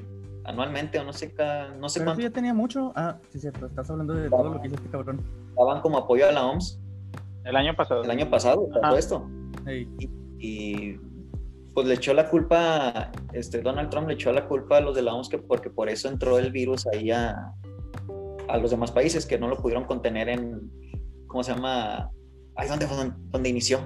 anualmente 0.45 0.99
o 0.99 1.03
no 1.03 1.11
sé, 1.11 1.33
ca- 1.33 1.73
no 1.77 1.89
sé 1.89 1.99
Pero 1.99 2.11
eso 2.11 2.15
cuánto 2.15 2.21
ya 2.21 2.29
tenía 2.29 2.53
mucho. 2.53 2.93
Ah, 2.95 3.17
sí, 3.29 3.39
cierto. 3.39 3.65
Estás 3.65 3.89
hablando 3.89 4.13
de 4.13 4.29
todo 4.29 4.53
lo 4.53 4.61
que 4.61 4.67
hizo 4.67 4.75
este 4.77 4.89
cabrón. 4.89 5.21
daban 5.57 5.81
como 5.81 5.97
apoyo 5.97 6.27
a 6.29 6.31
la 6.31 6.45
OMS 6.45 6.79
el 7.43 7.55
año 7.57 7.75
pasado. 7.75 8.03
el 8.03 8.09
año 8.11 8.29
pasado, 8.29 8.67
todo 8.81 8.97
esto. 8.97 9.27
Ey. 9.67 9.87
y 10.39 10.93
pues 11.73 11.87
le 11.87 11.95
echó 11.95 12.13
la 12.13 12.29
culpa, 12.29 13.11
este 13.33 13.61
Donald 13.61 13.89
Trump 13.89 14.07
le 14.07 14.13
echó 14.13 14.31
la 14.31 14.47
culpa 14.47 14.77
a 14.77 14.79
los 14.81 14.95
de 14.95 15.01
la 15.01 15.13
OMS 15.13 15.27
que 15.27 15.39
porque 15.39 15.69
por 15.69 15.89
eso 15.89 16.07
entró 16.07 16.39
el 16.39 16.51
virus 16.51 16.87
ahí 16.87 17.11
a, 17.11 17.51
a 18.47 18.57
los 18.57 18.71
demás 18.71 18.91
países 18.93 19.25
que 19.25 19.37
no 19.37 19.49
lo 19.49 19.57
pudieron 19.57 19.83
contener 19.83 20.29
en, 20.29 20.71
¿cómo 21.27 21.43
se 21.43 21.53
llama? 21.53 22.09
Ahí 22.55 22.67
donde, 22.67 22.87
donde 23.31 23.49
inició. 23.49 23.79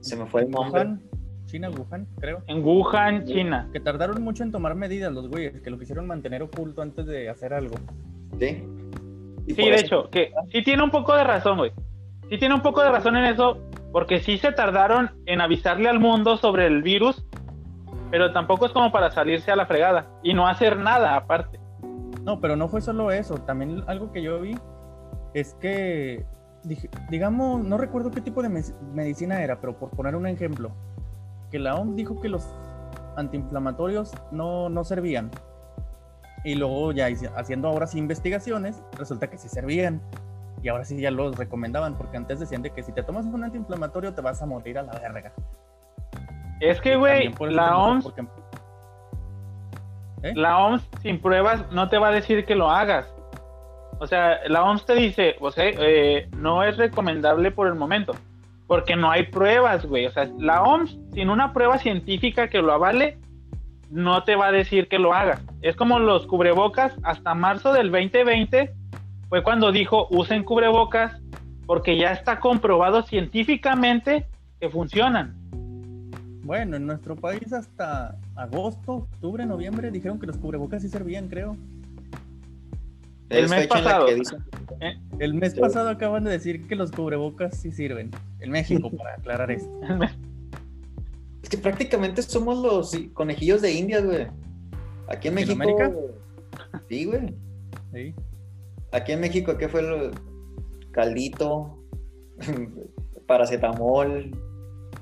Se 0.00 0.16
me 0.16 0.26
fue 0.26 0.42
el 0.42 0.50
nombre. 0.50 0.82
Wuhan, 0.82 1.02
China, 1.46 1.70
Wuhan, 1.70 2.06
creo. 2.18 2.42
En 2.46 2.64
Wuhan, 2.64 3.24
China. 3.24 3.68
Que 3.72 3.80
tardaron 3.80 4.22
mucho 4.22 4.42
en 4.42 4.50
tomar 4.52 4.74
medidas 4.74 5.12
los 5.12 5.28
güeyes, 5.28 5.60
que 5.62 5.70
lo 5.70 5.78
quisieron 5.78 6.06
mantener 6.06 6.42
oculto 6.42 6.82
antes 6.82 7.06
de 7.06 7.28
hacer 7.28 7.54
algo. 7.54 7.76
Sí. 8.38 8.64
Y 9.46 9.54
Sí, 9.54 9.62
de 9.62 9.74
eso- 9.74 9.84
hecho, 9.84 10.10
que 10.10 10.32
sí 10.50 10.62
tiene 10.62 10.82
un 10.82 10.90
poco 10.90 11.14
de 11.14 11.24
razón, 11.24 11.58
güey. 11.58 11.72
Sí 12.30 12.38
tiene 12.38 12.54
un 12.54 12.62
poco 12.62 12.82
de 12.82 12.90
razón 12.90 13.16
en 13.16 13.24
eso, 13.26 13.58
porque 13.92 14.20
sí 14.20 14.38
se 14.38 14.52
tardaron 14.52 15.10
en 15.26 15.40
avisarle 15.40 15.88
al 15.88 16.00
mundo 16.00 16.36
sobre 16.38 16.66
el 16.66 16.82
virus, 16.82 17.24
pero 18.10 18.32
tampoco 18.32 18.66
es 18.66 18.72
como 18.72 18.90
para 18.90 19.10
salirse 19.10 19.50
a 19.52 19.56
la 19.56 19.66
fregada 19.66 20.08
y 20.22 20.34
no 20.34 20.48
hacer 20.48 20.78
nada 20.78 21.14
aparte. 21.16 21.60
No, 22.24 22.40
pero 22.40 22.56
no 22.56 22.68
fue 22.68 22.80
solo 22.80 23.10
eso. 23.10 23.34
También 23.38 23.84
algo 23.86 24.10
que 24.12 24.22
yo 24.22 24.40
vi 24.40 24.56
es 25.34 25.54
que, 25.60 26.24
digamos, 27.10 27.62
no 27.64 27.78
recuerdo 27.78 28.10
qué 28.10 28.20
tipo 28.20 28.42
de 28.42 28.48
medicina 28.92 29.42
era, 29.42 29.60
pero 29.60 29.78
por 29.78 29.90
poner 29.90 30.16
un 30.16 30.26
ejemplo, 30.26 30.72
que 31.50 31.58
la 31.58 31.74
OMS 31.76 31.96
dijo 31.96 32.20
que 32.20 32.28
los 32.28 32.48
antiinflamatorios 33.16 34.12
no, 34.32 34.68
no 34.68 34.84
servían. 34.84 35.30
Y 36.44 36.56
luego 36.56 36.92
ya 36.92 37.08
haciendo 37.36 37.68
ahora 37.68 37.86
sí 37.86 37.98
investigaciones, 37.98 38.82
resulta 38.98 39.28
que 39.30 39.38
sí 39.38 39.48
servían. 39.48 40.02
Y 40.62 40.68
ahora 40.68 40.84
sí 40.84 40.98
ya 40.98 41.10
los 41.10 41.36
recomendaban, 41.36 41.96
porque 41.96 42.16
antes 42.16 42.40
decían 42.40 42.62
de 42.62 42.70
que 42.70 42.82
si 42.82 42.92
te 42.92 43.02
tomas 43.02 43.26
un 43.26 43.44
antiinflamatorio 43.44 44.14
te 44.14 44.20
vas 44.22 44.40
a 44.42 44.46
morir 44.46 44.78
a 44.78 44.82
la 44.82 44.92
verga. 44.98 45.32
Es 46.60 46.80
que, 46.80 46.96
güey, 46.96 47.32
la 47.50 47.76
OMS, 47.76 48.04
porque- 48.04 48.26
¿Eh? 50.22 50.32
la 50.34 50.58
OMS 50.58 50.88
sin 51.02 51.20
pruebas 51.20 51.70
no 51.70 51.88
te 51.90 51.98
va 51.98 52.08
a 52.08 52.12
decir 52.12 52.46
que 52.46 52.54
lo 52.54 52.70
hagas. 52.70 53.13
O 53.98 54.06
sea, 54.06 54.38
la 54.48 54.64
OMS 54.64 54.86
te 54.86 54.94
dice, 54.94 55.36
o 55.40 55.50
sea, 55.50 55.64
eh, 55.66 56.28
no 56.36 56.62
es 56.62 56.76
recomendable 56.76 57.50
por 57.50 57.68
el 57.68 57.74
momento, 57.74 58.14
porque 58.66 58.96
no 58.96 59.10
hay 59.10 59.24
pruebas, 59.24 59.86
güey. 59.86 60.06
O 60.06 60.10
sea, 60.10 60.28
la 60.38 60.62
OMS 60.62 60.96
sin 61.12 61.30
una 61.30 61.52
prueba 61.52 61.78
científica 61.78 62.48
que 62.48 62.60
lo 62.60 62.72
avale, 62.72 63.18
no 63.90 64.24
te 64.24 64.34
va 64.34 64.48
a 64.48 64.52
decir 64.52 64.88
que 64.88 64.98
lo 64.98 65.14
hagas. 65.14 65.40
Es 65.62 65.76
como 65.76 65.98
los 65.98 66.26
cubrebocas, 66.26 66.94
hasta 67.02 67.34
marzo 67.34 67.72
del 67.72 67.90
2020 67.90 68.74
fue 69.28 69.42
cuando 69.42 69.72
dijo 69.72 70.08
usen 70.10 70.42
cubrebocas 70.42 71.20
porque 71.66 71.96
ya 71.96 72.12
está 72.12 72.40
comprobado 72.40 73.02
científicamente 73.02 74.26
que 74.60 74.68
funcionan. 74.68 75.34
Bueno, 76.42 76.76
en 76.76 76.86
nuestro 76.86 77.16
país 77.16 77.52
hasta 77.52 78.18
agosto, 78.36 78.92
octubre, 78.92 79.46
noviembre 79.46 79.90
dijeron 79.90 80.18
que 80.18 80.26
los 80.26 80.36
cubrebocas 80.36 80.82
sí 80.82 80.88
servían, 80.88 81.28
creo. 81.28 81.56
El 83.34 83.44
Es 83.44 83.50
mes 83.50 83.62
en 83.62 83.68
pasado. 83.68 84.06
El 85.18 85.34
mes 85.34 85.54
pasado 85.54 85.88
acaban 85.88 86.24
de 86.24 86.30
decir 86.30 86.66
que 86.66 86.76
los 86.76 86.90
cubrebocas 86.90 87.56
sí 87.58 87.70
sirven. 87.70 88.10
En 88.40 88.50
México, 88.50 88.90
para 88.90 89.14
aclarar 89.14 89.50
esto. 89.50 89.70
Es 91.42 91.50
que 91.50 91.58
prácticamente 91.58 92.22
somos 92.22 92.56
los 92.56 92.96
conejillos 93.12 93.60
de 93.60 93.70
Indias, 93.70 94.02
güey. 94.02 94.28
Aquí 95.08 95.28
en 95.28 95.34
México. 95.34 95.52
América? 95.52 95.92
Sí, 96.88 97.04
güey. 97.04 97.34
Sí. 97.92 98.14
Aquí 98.92 99.12
en 99.12 99.20
México, 99.20 99.54
¿qué 99.58 99.68
fue 99.68 99.82
lo 99.82 100.10
caldito? 100.92 101.84
paracetamol. 103.26 104.30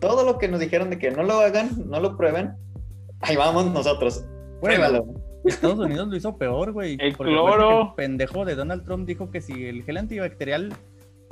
Todo 0.00 0.24
lo 0.24 0.38
que 0.38 0.48
nos 0.48 0.60
dijeron 0.60 0.90
de 0.90 0.98
que 0.98 1.10
no 1.10 1.22
lo 1.22 1.34
hagan, 1.34 1.70
no 1.88 2.00
lo 2.00 2.16
prueben. 2.16 2.52
Ahí 3.20 3.36
vamos 3.36 3.66
nosotros. 3.66 4.24
Pruébalo. 4.60 5.06
Estados 5.44 5.78
Unidos 5.78 6.08
lo 6.08 6.16
hizo 6.16 6.36
peor, 6.36 6.72
güey. 6.72 6.96
El 7.00 7.14
porque 7.16 7.32
cloro. 7.32 7.88
El 7.88 7.94
pendejo 7.96 8.44
de 8.44 8.54
Donald 8.54 8.84
Trump 8.84 9.06
dijo 9.06 9.30
que 9.30 9.40
si 9.40 9.66
el 9.66 9.82
gel 9.84 9.96
antibacterial 9.96 10.72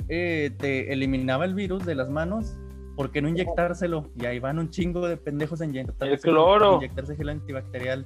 eh, 0.09 0.51
te 0.57 0.91
eliminaba 0.93 1.45
el 1.45 1.53
virus 1.55 1.85
de 1.85 1.95
las 1.95 2.09
manos, 2.09 2.55
¿por 2.95 3.11
qué 3.11 3.21
no 3.21 3.29
inyectárselo? 3.29 4.09
Y 4.19 4.25
ahí 4.25 4.39
van 4.39 4.59
un 4.59 4.69
chingo 4.69 5.07
de 5.07 5.17
pendejos 5.17 5.61
a 5.61 5.65
inyectarse, 5.65 6.13
El 6.13 6.19
cloro. 6.19 6.75
inyectarse 6.77 7.15
gel 7.15 7.29
antibacterial. 7.29 8.05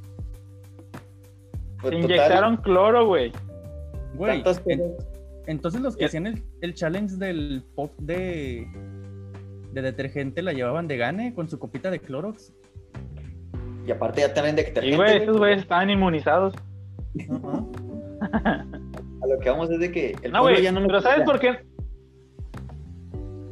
Pues, 1.82 1.93
Se 1.95 2.01
total, 2.01 2.03
inyectaron 2.03 2.58
cloro, 2.58 3.06
güey. 3.08 3.32
Güey, 4.16 4.43
en- 4.68 4.93
entonces 5.47 5.82
los 5.82 5.95
que 5.97 6.06
hacían 6.06 6.28
el, 6.28 6.41
el 6.62 6.74
challenge 6.74 7.16
del 7.18 7.64
pop 7.76 7.91
de, 7.99 8.66
de 9.74 9.82
detergente 9.82 10.41
la 10.41 10.53
llevaban 10.53 10.88
de 10.88 10.97
gane 10.97 11.34
con 11.34 11.49
su 11.49 11.60
copita 11.60 11.91
de 11.91 11.99
Clorox. 11.99 12.53
Y 13.86 13.91
aparte 13.91 14.21
ya 14.21 14.33
también 14.33 14.55
de 14.55 14.63
Y, 14.63 14.65
detergente, 14.65 14.97
güey, 14.97 15.11
güey. 15.11 15.23
esos 15.23 15.38
güeyes 15.38 15.59
estaban 15.61 15.89
inmunizados. 15.89 16.53
A 19.21 19.27
lo 19.27 19.39
que 19.39 19.49
vamos 19.49 19.69
es 19.71 19.79
de 19.79 19.91
que 19.91 20.15
el 20.23 20.31
No, 20.31 20.39
pueblo 20.41 20.55
güey, 20.57 20.63
ya 20.63 20.71
no 20.71 20.79
lo 20.79 20.88
pero 20.88 21.01
¿sabes 21.01 21.23
por 21.25 21.39
qué? 21.39 21.59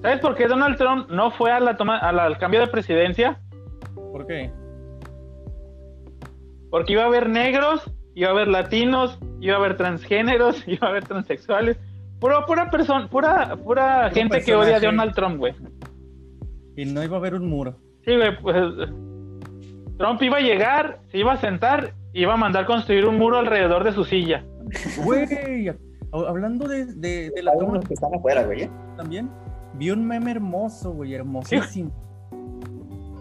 ¿Sabes 0.01 0.19
por 0.19 0.35
qué 0.35 0.47
Donald 0.47 0.77
Trump 0.77 1.09
no 1.09 1.31
fue 1.31 1.51
a 1.51 1.59
la 1.59 1.77
toma, 1.77 1.97
a 1.97 2.11
la- 2.11 2.25
al 2.25 2.37
cambio 2.37 2.59
de 2.59 2.67
presidencia? 2.67 3.39
¿Por 3.95 4.27
qué? 4.27 4.51
Porque 6.69 6.93
iba 6.93 7.03
a 7.03 7.07
haber 7.07 7.29
negros, 7.29 7.83
iba 8.15 8.29
a 8.29 8.31
haber 8.31 8.47
latinos, 8.47 9.17
iba 9.39 9.55
a 9.55 9.59
haber 9.59 9.77
transgéneros, 9.77 10.63
iba 10.67 10.87
a 10.87 10.89
haber 10.89 11.05
transexuales. 11.05 11.77
Pura, 12.19 12.45
pura 12.45 12.69
persona, 12.69 13.07
pura, 13.09 13.55
pura 13.57 14.09
gente 14.11 14.41
que 14.41 14.55
odia 14.55 14.77
a. 14.77 14.79
Donald 14.79 15.13
Trump, 15.13 15.37
güey. 15.37 15.53
Y 16.75 16.85
no 16.85 17.03
iba 17.03 17.17
a 17.17 17.19
haber 17.19 17.35
un 17.35 17.47
muro. 17.47 17.75
Sí, 18.05 18.15
güey, 18.15 18.37
pues 18.41 18.55
Trump 19.97 20.21
iba 20.21 20.37
a 20.37 20.41
llegar, 20.41 20.99
se 21.11 21.17
iba 21.19 21.33
a 21.33 21.37
sentar, 21.37 21.93
y 22.13 22.21
iba 22.23 22.33
a 22.33 22.37
mandar 22.37 22.65
construir 22.65 23.05
un 23.07 23.17
muro 23.17 23.37
alrededor 23.37 23.83
de 23.83 23.91
su 23.91 24.03
silla. 24.03 24.43
Güey, 25.03 25.71
hablando 26.11 26.67
de, 26.67 26.85
de, 26.85 27.31
de 27.35 27.43
la 27.43 27.53
toma 27.57 27.79
que 27.81 27.93
están 27.93 28.13
afuera, 28.15 28.43
güey. 28.43 28.63
¿eh? 28.63 28.71
también, 28.97 29.29
vi 29.75 29.89
un 29.91 30.05
meme 30.05 30.31
hermoso, 30.31 30.91
güey, 30.93 31.13
hermosísimo. 31.15 31.91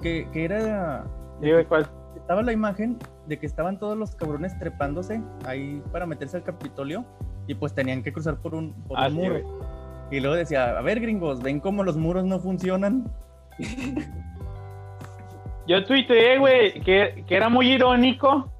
Que, 0.02 0.28
que 0.32 0.44
era. 0.44 1.04
Güey, 1.40 1.64
¿cuál? 1.66 1.86
Estaba 2.16 2.42
la 2.42 2.52
imagen 2.52 2.98
de 3.26 3.38
que 3.38 3.46
estaban 3.46 3.78
todos 3.78 3.96
los 3.96 4.14
cabrones 4.14 4.56
trepándose 4.58 5.22
ahí 5.46 5.82
para 5.92 6.06
meterse 6.06 6.36
al 6.36 6.42
Capitolio 6.44 7.04
y 7.46 7.54
pues 7.54 7.74
tenían 7.74 8.02
que 8.02 8.12
cruzar 8.12 8.36
por 8.40 8.54
un, 8.54 8.72
por 8.84 8.98
Ah, 8.98 9.06
un 9.08 9.12
sí, 9.12 9.18
muro. 9.18 9.40
güey. 9.42 9.44
y 10.16 10.20
luego 10.20 10.36
decía, 10.36 10.76
a 10.78 10.82
ver 10.82 11.00
gringos, 11.00 11.42
¿ven 11.42 11.60
cómo 11.60 11.82
los 11.84 11.96
muros 11.96 12.24
no 12.24 12.38
funcionan? 12.40 13.10
Yo 15.66 15.84
tuiteé, 15.84 16.38
güey, 16.38 16.80
que, 16.80 17.24
que 17.26 17.36
era 17.36 17.48
muy 17.48 17.70
irónico 17.72 18.52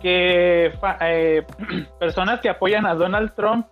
que 0.00 0.72
fa- 0.80 0.98
eh, 1.02 1.44
personas 2.00 2.40
que 2.40 2.48
apoyan 2.48 2.86
a 2.86 2.94
Donald 2.94 3.34
Trump 3.34 3.66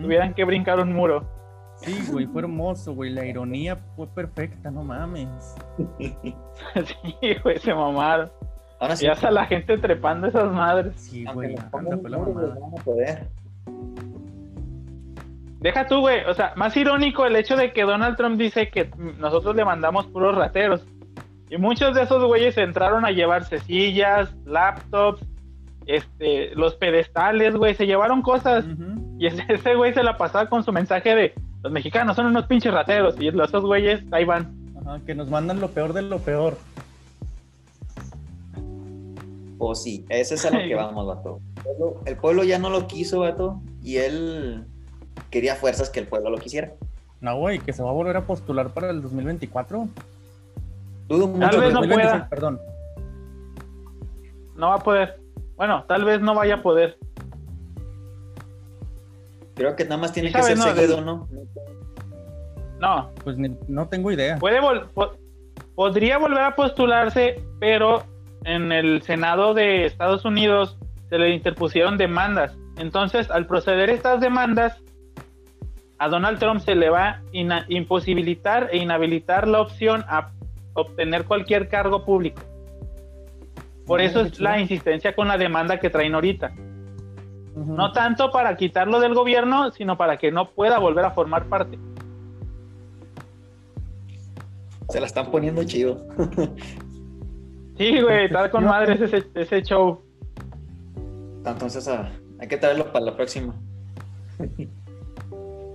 tuvieran 0.00 0.34
que 0.34 0.44
brincar 0.44 0.80
un 0.80 0.92
muro. 0.92 1.24
Sí, 1.76 1.96
güey, 2.10 2.26
fue 2.26 2.42
hermoso, 2.42 2.92
güey. 2.94 3.10
La 3.12 3.24
ironía 3.24 3.76
fue 3.94 4.08
perfecta, 4.08 4.70
no 4.70 4.82
mames. 4.82 5.54
sí, 5.98 7.34
güey, 7.44 7.58
se 7.58 7.72
mamaron. 7.72 8.30
Ahora 8.80 8.96
sí. 8.96 9.06
Y 9.06 9.08
hasta 9.08 9.30
la 9.30 9.46
gente 9.46 9.78
trepando 9.78 10.26
esas 10.26 10.52
madres. 10.52 10.94
Sí, 10.96 11.24
güey, 11.32 11.54
anda, 11.72 11.96
fue 11.98 12.10
la 12.10 12.18
mamada. 12.18 12.46
los 12.48 12.60
van 12.60 12.80
a 12.80 12.82
poder. 12.82 13.26
Deja 15.60 15.86
tú, 15.86 16.00
güey. 16.00 16.24
O 16.24 16.34
sea, 16.34 16.52
más 16.56 16.76
irónico 16.76 17.26
el 17.26 17.36
hecho 17.36 17.56
de 17.56 17.72
que 17.72 17.82
Donald 17.82 18.16
Trump 18.16 18.38
dice 18.38 18.68
que 18.70 18.90
nosotros 19.18 19.54
le 19.56 19.64
mandamos 19.64 20.06
puros 20.06 20.34
rateros. 20.34 20.84
Y 21.50 21.56
muchos 21.56 21.94
de 21.94 22.02
esos 22.02 22.24
güeyes 22.24 22.56
entraron 22.58 23.04
a 23.04 23.10
llevarse 23.10 23.58
sillas, 23.60 24.34
laptops, 24.44 25.22
este, 25.86 26.54
los 26.54 26.74
pedestales, 26.74 27.56
güey. 27.56 27.74
Se 27.74 27.86
llevaron 27.86 28.22
cosas. 28.22 28.64
Y 29.18 29.26
ese, 29.26 29.74
güey 29.74 29.94
se 29.94 30.02
la 30.02 30.16
pasaba 30.16 30.48
con 30.48 30.62
su 30.62 30.72
mensaje 30.72 31.14
de 31.14 31.34
los 31.62 31.72
mexicanos 31.72 32.14
son 32.14 32.26
unos 32.26 32.46
pinches 32.46 32.72
rateros. 32.72 33.16
Y 33.18 33.30
los 33.30 33.48
esos 33.48 33.64
güeyes 33.64 34.02
ahí 34.12 34.24
van. 34.24 34.54
Ajá, 34.80 35.00
que 35.04 35.14
nos 35.14 35.28
mandan 35.28 35.60
lo 35.60 35.68
peor 35.70 35.92
de 35.92 36.02
lo 36.02 36.18
peor. 36.18 36.56
O 39.58 39.74
sí, 39.74 40.04
ese 40.08 40.36
es 40.36 40.44
a 40.44 40.50
lo 40.50 40.58
que 40.58 40.74
vamos, 40.76 41.06
vato. 41.06 41.40
El 41.56 41.62
pueblo, 41.62 42.00
el 42.06 42.16
pueblo 42.16 42.44
ya 42.44 42.58
no 42.58 42.70
lo 42.70 42.86
quiso, 42.86 43.20
vato, 43.20 43.60
y 43.82 43.96
él 43.96 44.64
quería 45.30 45.56
fuerzas 45.56 45.90
que 45.90 45.98
el 46.00 46.06
pueblo 46.06 46.30
lo 46.30 46.38
quisiera. 46.38 46.72
No, 47.20 47.36
güey, 47.36 47.58
que 47.58 47.72
se 47.72 47.82
va 47.82 47.90
a 47.90 47.92
volver 47.92 48.16
a 48.16 48.24
postular 48.24 48.72
para 48.72 48.90
el 48.90 49.02
2024. 49.02 49.88
Dudo 51.08 51.26
Tal 51.38 51.60
vez 51.60 51.72
no 51.72 51.80
2026, 51.80 52.10
pueda. 52.10 52.28
Perdón. 52.28 52.60
No 54.56 54.68
va 54.68 54.74
a 54.74 54.78
poder. 54.78 55.20
Bueno, 55.56 55.84
tal 55.88 56.04
vez 56.04 56.20
no 56.20 56.34
vaya 56.34 56.56
a 56.56 56.62
poder. 56.62 56.98
Creo 59.54 59.74
que 59.74 59.84
nada 59.84 59.96
más 59.96 60.12
tiene 60.12 60.32
que 60.32 60.42
ser 60.42 60.56
¿no? 60.56 60.62
seguido, 60.64 61.00
¿no? 61.00 61.26
No, 62.80 63.10
Pues 63.24 63.36
ni- 63.38 63.56
no 63.66 63.88
tengo 63.88 64.12
idea. 64.12 64.36
puede 64.38 64.60
vol- 64.60 64.86
po- 64.94 65.16
podría 65.74 66.18
volver 66.18 66.42
a 66.44 66.54
postularse, 66.54 67.42
pero 67.58 68.04
en 68.44 68.70
el 68.70 69.02
Senado 69.02 69.52
de 69.54 69.84
Estados 69.84 70.24
Unidos 70.24 70.78
se 71.08 71.18
le 71.18 71.30
interpusieron 71.30 71.98
demandas. 71.98 72.56
Entonces, 72.76 73.28
al 73.32 73.46
proceder 73.46 73.90
estas 73.90 74.20
demandas, 74.20 74.80
a 75.98 76.08
Donald 76.08 76.38
Trump 76.38 76.60
se 76.60 76.76
le 76.76 76.88
va 76.90 77.08
a 77.08 77.22
imposibilitar 77.66 78.68
e 78.70 78.76
inhabilitar 78.78 79.48
la 79.48 79.60
opción 79.60 80.04
a 80.06 80.30
obtener 80.80 81.24
cualquier 81.24 81.68
cargo 81.68 82.04
público. 82.04 82.42
Por 83.86 84.00
eso 84.00 84.20
es 84.20 84.38
la 84.38 84.60
insistencia 84.60 85.14
con 85.14 85.28
la 85.28 85.38
demanda 85.38 85.78
que 85.80 85.88
traen 85.90 86.14
ahorita. 86.14 86.52
No 87.56 87.90
tanto 87.92 88.30
para 88.30 88.56
quitarlo 88.56 89.00
del 89.00 89.14
gobierno, 89.14 89.70
sino 89.72 89.96
para 89.96 90.16
que 90.18 90.30
no 90.30 90.50
pueda 90.50 90.78
volver 90.78 91.04
a 91.04 91.10
formar 91.12 91.46
parte. 91.46 91.78
Se 94.90 95.00
la 95.00 95.06
están 95.06 95.30
poniendo 95.30 95.64
chido. 95.64 96.06
Sí, 97.76 98.00
güey, 98.00 98.24
está 98.26 98.50
con 98.50 98.64
No. 98.64 98.70
madres 98.70 99.00
ese, 99.00 99.24
ese 99.34 99.62
show. 99.62 100.02
Entonces 101.44 101.88
ah, 101.88 102.10
hay 102.40 102.48
que 102.48 102.56
traerlo 102.58 102.92
para 102.92 103.06
la 103.06 103.16
próxima. 103.16 103.54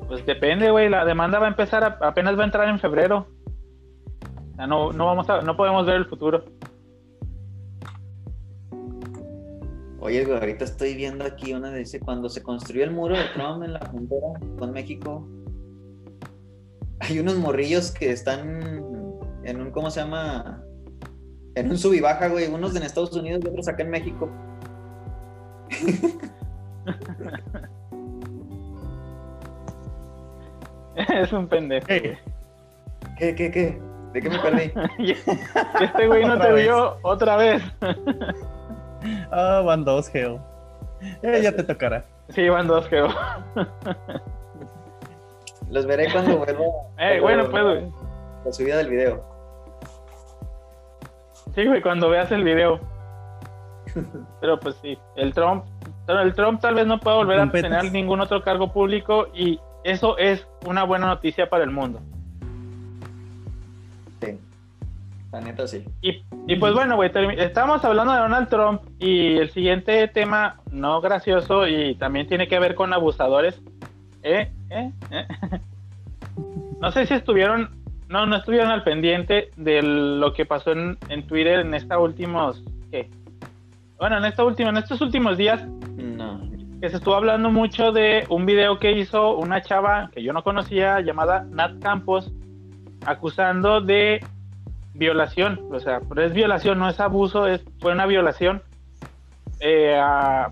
Pues 0.07 0.25
depende, 0.25 0.69
güey. 0.71 0.89
La 0.89 1.03
demanda 1.05 1.39
va 1.39 1.45
a 1.47 1.49
empezar, 1.49 1.83
a- 1.83 2.07
apenas 2.07 2.37
va 2.37 2.43
a 2.43 2.45
entrar 2.45 2.69
en 2.69 2.79
febrero. 2.79 3.27
O 4.53 4.55
sea, 4.55 4.67
no, 4.67 4.93
no, 4.93 5.07
vamos 5.07 5.27
a, 5.29 5.41
no 5.41 5.57
podemos 5.57 5.85
ver 5.85 5.95
el 5.95 6.05
futuro. 6.05 6.45
Oye, 9.99 10.25
güey, 10.25 10.37
ahorita 10.37 10.65
estoy 10.65 10.95
viendo 10.95 11.23
aquí 11.23 11.53
una 11.53 11.71
de 11.71 11.79
dice 11.79 11.99
cuando 11.99 12.29
se 12.29 12.43
construyó 12.43 12.83
el 12.83 12.91
muro 12.91 13.17
de 13.17 13.23
Trump 13.33 13.63
en 13.63 13.73
la 13.73 13.79
frontera 13.79 14.27
con 14.59 14.71
México. 14.71 15.27
Hay 16.99 17.19
unos 17.19 17.37
morrillos 17.37 17.91
que 17.91 18.11
están 18.11 18.61
en 19.43 19.61
un, 19.61 19.71
¿cómo 19.71 19.89
se 19.89 20.01
llama? 20.01 20.63
En 21.55 21.69
un 21.69 21.77
sub 21.77 21.93
y 21.93 22.01
baja, 22.01 22.27
güey. 22.27 22.47
Unos 22.47 22.75
en 22.75 22.83
Estados 22.83 23.15
Unidos 23.15 23.41
y 23.43 23.47
otros 23.47 23.67
acá 23.67 23.83
en 23.83 23.89
México. 23.89 24.29
es 30.95 31.33
un 31.33 31.47
pendejo. 31.47 31.87
¿Qué, 31.87 32.17
qué, 33.35 33.51
qué? 33.51 33.92
¿De 34.13 34.21
qué 34.21 34.29
me 34.29 34.39
perdí? 34.39 34.71
este 35.81 36.07
güey 36.07 36.25
no 36.25 36.39
te 36.39 36.53
vio 36.53 36.97
otra 37.01 37.35
vez. 37.35 37.63
Ah, 39.33 39.61
van 39.65 39.83
dos, 39.83 40.07
Geo. 40.07 40.39
Eh, 41.23 41.41
ya 41.43 41.53
te 41.53 41.63
tocará. 41.63 42.05
Sí, 42.29 42.47
van 42.47 42.67
dos, 42.67 42.87
Geo. 42.87 43.09
Los 45.69 45.85
veré 45.85 46.09
cuando 46.09 46.37
vuelva. 46.45 46.63
Eh, 46.99 47.19
bueno, 47.19 47.49
pues, 47.49 47.63
güey. 47.63 47.91
La 48.45 48.53
subida 48.53 48.77
del 48.77 48.89
video. 48.89 49.21
Sí, 51.53 51.65
güey, 51.67 51.81
cuando 51.81 52.09
veas 52.09 52.31
el 52.31 52.45
video. 52.45 52.79
Pero 54.39 54.57
pues 54.57 54.75
sí, 54.81 54.97
el 55.17 55.33
Trump, 55.33 55.65
el 56.07 56.33
Trump 56.33 56.61
tal 56.61 56.75
vez 56.75 56.87
no 56.87 56.99
pueda 56.99 57.17
volver 57.17 57.41
a 57.41 57.51
tener 57.51 57.91
ningún 57.91 58.21
otro 58.21 58.41
cargo 58.41 58.71
público 58.71 59.27
y 59.33 59.59
eso 59.83 60.17
es 60.17 60.47
una 60.65 60.85
buena 60.85 61.07
noticia 61.07 61.49
para 61.49 61.65
el 61.65 61.71
mundo. 61.71 61.99
La 65.33 65.41
neta 65.41 65.67
sí. 65.67 65.83
Y, 66.01 66.23
y 66.47 66.55
pues 66.57 66.73
bueno, 66.73 66.95
güey, 66.95 67.11
estamos 67.39 67.83
hablando 67.83 68.13
de 68.13 68.19
Donald 68.19 68.49
Trump 68.49 68.81
y 68.99 69.37
el 69.37 69.49
siguiente 69.49 70.07
tema, 70.07 70.61
no 70.71 71.01
gracioso 71.01 71.67
y 71.67 71.95
también 71.95 72.27
tiene 72.27 72.47
que 72.47 72.59
ver 72.59 72.75
con 72.75 72.93
abusadores. 72.93 73.59
¿Eh? 74.21 74.51
¿Eh? 74.69 74.91
¿Eh? 75.11 75.27
No 76.79 76.91
sé 76.91 77.05
si 77.05 77.13
estuvieron 77.13 77.69
no, 78.09 78.25
no 78.25 78.35
estuvieron 78.35 78.69
al 78.69 78.83
pendiente 78.83 79.51
de 79.55 79.81
lo 79.81 80.33
que 80.33 80.45
pasó 80.45 80.73
en, 80.73 80.97
Twitter 81.27 81.61
en 81.61 81.73
esta 81.73 81.97
últimos, 81.97 82.61
¿qué? 82.91 83.09
Bueno, 83.97 84.17
en 84.17 84.25
esta 84.25 84.43
última, 84.43 84.69
en 84.69 84.77
estos 84.77 84.99
últimos 84.99 85.37
días, 85.37 85.65
no. 85.95 86.41
que 86.81 86.89
se 86.89 86.97
estuvo 86.97 87.15
hablando 87.15 87.49
mucho 87.49 87.91
de 87.93 88.25
un 88.29 88.45
video 88.45 88.77
que 88.77 88.91
hizo 88.91 89.37
una 89.37 89.61
chava 89.61 90.11
que 90.13 90.21
yo 90.21 90.33
no 90.33 90.43
conocía 90.43 90.99
llamada 90.99 91.45
Nat 91.49 91.79
Campos, 91.79 92.31
acusando 93.05 93.79
de 93.79 94.19
violación, 94.93 95.59
o 95.71 95.79
sea, 95.79 96.01
pero 96.07 96.23
es 96.23 96.33
violación, 96.33 96.79
no 96.79 96.89
es 96.89 96.99
abuso, 96.99 97.47
es 97.47 97.63
fue 97.79 97.93
una 97.93 98.05
violación 98.05 98.61
eh, 99.59 99.99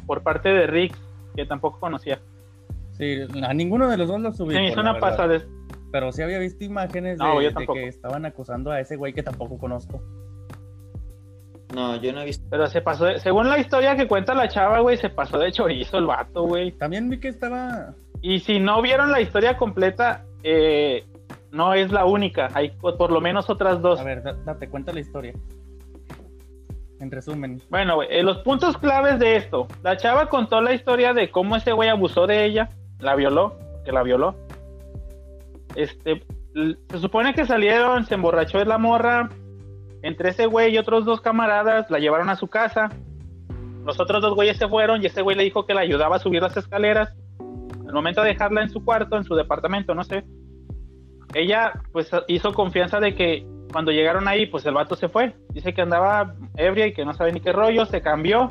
por 0.06 0.24
parte 0.24 0.50
de 0.50 0.68
Rick, 0.68 0.96
que 1.36 1.46
tampoco 1.46 1.80
conocía. 1.80 2.20
Sí, 2.92 3.20
a 3.42 3.54
ninguno 3.54 3.89
de 3.89 3.98
los 3.98 4.08
dos 4.08 4.22
lo 4.22 4.32
subí. 4.32 4.54
Se 4.54 4.64
hizo 4.64 4.82
una 4.82 5.00
pasada 5.00 5.42
pero 5.92 6.12
sí 6.12 6.22
había 6.22 6.39
visto 6.39 6.64
imágenes 6.64 7.20
de, 7.20 7.68
que 7.74 7.88
estaban 7.88 8.26
acusando 8.26 8.72
a 8.72 8.80
ese 8.80 8.96
güey 8.96 9.14
que 9.14 9.24
tampoco 9.24 9.58
conozco. 9.58 10.02
No, 11.76 11.96
yo 11.98 12.14
no 12.14 12.22
he 12.22 12.26
visto. 12.26 12.46
Pero 12.50 12.68
se 12.68 12.82
pasó, 12.82 13.18
según 13.20 13.50
la 13.50 13.60
historia 13.60 13.96
que 13.96 14.08
cuenta 14.08 14.34
la 14.34 14.48
chava, 14.48 14.80
güey, 14.80 14.98
se 14.98 15.10
pasó 15.10 15.38
de 15.38 15.52
chorizo 15.52 15.98
el 15.98 16.06
vato, 16.06 16.44
güey. 16.44 16.72
También 16.72 17.10
vi 17.10 17.20
que 17.20 17.28
estaba. 17.28 17.94
Y 18.22 18.39
si 18.39 18.60
no 18.60 18.82
vieron 18.82 19.12
la 19.12 19.22
historia 19.22 19.58
completa, 19.58 20.26
eh, 20.44 21.06
no 21.52 21.74
es 21.74 21.91
la 21.91 22.06
única. 22.06 22.49
Hay 22.54 22.70
por 22.70 23.12
lo 23.12 23.22
menos 23.22 23.49
otras 23.49 23.82
dos. 23.82 23.99
A 23.99 24.04
ver, 24.04 24.24
date 24.24 24.70
cuenta 24.70 24.93
la 24.93 24.99
historia. 24.99 25.34
En 26.99 27.10
resumen. 27.10 27.62
Bueno, 27.70 27.95
güey, 27.95 28.08
eh, 28.12 28.22
los 28.24 28.38
puntos 28.39 28.78
claves 28.78 29.20
de 29.20 29.36
esto. 29.36 29.68
La 29.84 29.97
chava 29.97 30.28
contó 30.28 30.62
la 30.62 30.74
historia 30.74 31.14
de 31.14 31.32
cómo 31.32 31.56
ese 31.56 31.72
güey 31.72 31.89
abusó 31.89 32.28
de 32.28 32.45
ella, 32.45 32.70
la 32.99 33.16
violó, 33.16 33.58
que 33.84 33.91
la 33.91 34.04
violó 34.04 34.36
este, 35.76 36.24
se 36.89 36.99
supone 36.99 37.34
que 37.34 37.45
salieron, 37.45 38.06
se 38.06 38.16
emborrachó 38.16 38.60
de 38.60 38.66
la 38.66 38.78
morra, 38.78 39.30
entre 40.02 40.30
ese 40.30 40.45
güey 40.45 40.74
y 40.74 40.78
otros 40.78 41.06
dos 41.06 41.22
camaradas 41.22 41.89
la 41.89 41.99
llevaron 41.99 42.30
a 42.30 42.36
su 42.36 42.47
casa. 42.47 42.89
Los 43.86 43.99
otros 43.99 44.22
dos 44.22 44.36
güeyes 44.36 44.58
se 44.58 44.68
fueron 44.68 45.02
y 45.02 45.08
ese 45.08 45.22
güey 45.22 45.36
le 45.36 45.43
dijo 45.43 45.66
que 45.66 45.74
la 45.74 45.82
ayudaba 45.82 46.18
a 46.18 46.20
subir 46.20 46.41
las 46.41 46.56
escaleras. 46.58 47.14
Al 47.39 47.93
momento 47.93 48.22
de 48.22 48.30
dejarla 48.30 48.62
en 48.62 48.70
su 48.70 48.84
cuarto, 48.84 49.18
en 49.18 49.24
su 49.24 49.36
departamento, 49.36 49.93
no 49.95 50.04
sé. 50.04 50.24
Ella 51.34 51.74
pues 51.92 52.12
hizo 52.28 52.54
confianza 52.54 53.00
de 53.00 53.16
que 53.16 53.46
cuando 53.72 53.92
llegaron 53.92 54.28
ahí, 54.28 54.46
pues 54.48 54.66
el 54.66 54.74
vato 54.74 54.96
se 54.96 55.08
fue. 55.08 55.34
Dice 55.50 55.74
que 55.74 55.82
andaba 55.82 56.36
ebria 56.58 56.88
y 56.88 56.94
que 56.94 57.06
no 57.06 57.14
sabe 57.14 57.32
ni 57.32 57.40
qué 57.40 57.52
rollo, 57.54 57.86
se 57.86 58.02
cambió 58.02 58.50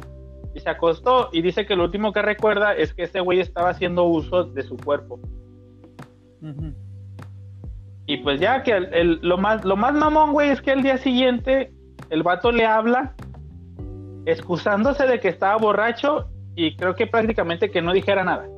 y 0.55 0.61
se 0.61 0.71
acostó 0.71 1.29
y 1.33 1.43
dice 1.43 1.67
que 1.67 1.77
lo 1.77 1.85
último 1.85 2.13
que 2.13 2.23
recuerda 2.23 2.75
es 2.75 2.95
que 2.95 3.05
ese 3.05 3.21
güey 3.21 3.41
estaba 3.41 3.71
haciendo 3.71 4.05
uso 4.05 4.45
de 4.45 4.63
su 4.63 4.77
cuerpo. 4.77 5.21
Y 8.07 8.17
pues 8.19 8.41
ya 8.41 8.63
que 8.63 8.81
lo, 9.23 9.39
más, 9.39 9.65
lo 9.65 9.77
más 9.77 9.95
mamón, 9.95 10.33
güey, 10.33 10.51
es 10.51 10.61
que 10.61 10.73
el 10.73 10.83
día 10.83 10.99
siguiente 10.99 11.73
el 12.09 12.23
vato 12.23 12.51
le 12.51 12.67
habla 12.67 13.15
excusándose 14.27 15.07
de 15.07 15.21
que 15.21 15.29
estaba 15.29 15.57
borracho 15.57 16.29
y 16.57 16.77
creo 16.77 16.95
que 16.95 17.07
prácticamente 17.07 17.71
que 17.71 17.83
no 17.83 17.93
dijera 17.93 18.25
nada. 18.25 18.49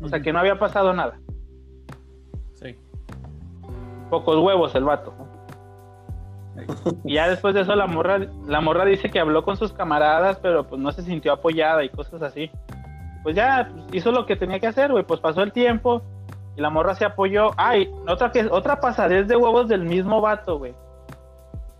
O 0.00 0.08
sea, 0.08 0.20
que 0.20 0.32
no 0.32 0.38
había 0.38 0.58
pasado 0.58 0.94
nada. 0.94 1.19
Pocos 4.10 4.36
huevos 4.36 4.74
el 4.74 4.84
vato. 4.84 5.14
Y 7.04 7.14
ya 7.14 7.28
después 7.28 7.54
de 7.54 7.62
eso 7.62 7.74
la 7.74 7.86
morra, 7.86 8.18
la 8.46 8.60
morra 8.60 8.84
dice 8.84 9.10
que 9.10 9.20
habló 9.20 9.44
con 9.44 9.56
sus 9.56 9.72
camaradas, 9.72 10.38
pero 10.42 10.64
pues 10.64 10.80
no 10.80 10.92
se 10.92 11.02
sintió 11.02 11.32
apoyada 11.32 11.84
y 11.84 11.88
cosas 11.88 12.20
así. 12.22 12.50
Pues 13.22 13.36
ya 13.36 13.68
pues, 13.72 13.86
hizo 13.92 14.12
lo 14.12 14.26
que 14.26 14.36
tenía 14.36 14.58
que 14.58 14.66
hacer, 14.66 14.90
güey. 14.90 15.04
Pues 15.04 15.20
pasó 15.20 15.42
el 15.42 15.52
tiempo 15.52 16.02
y 16.56 16.60
la 16.60 16.70
morra 16.70 16.94
se 16.94 17.04
apoyó. 17.04 17.50
Ay, 17.56 17.90
otra 18.08 18.32
que 18.32 18.46
otra 18.50 18.80
pasadez 18.80 19.28
de 19.28 19.36
huevos 19.36 19.68
del 19.68 19.84
mismo 19.84 20.20
vato, 20.20 20.58
güey. 20.58 20.74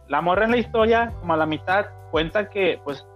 La 0.08 0.20
morra 0.20 0.44
en 0.44 0.52
la 0.52 0.56
historia, 0.56 1.12
como 1.20 1.34
a 1.34 1.36
la 1.36 1.46
mitad, 1.46 1.86
cuenta 2.10 2.48
que 2.48 2.80
pues 2.84 3.06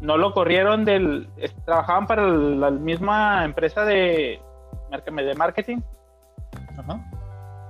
no 0.00 0.16
lo 0.16 0.32
corrieron 0.32 0.84
del. 0.84 1.28
trabajaban 1.64 2.06
para 2.06 2.26
la 2.26 2.70
misma 2.70 3.44
empresa 3.44 3.84
de, 3.84 4.40
de 4.90 5.34
marketing. 5.34 5.78
Ajá. 6.78 7.00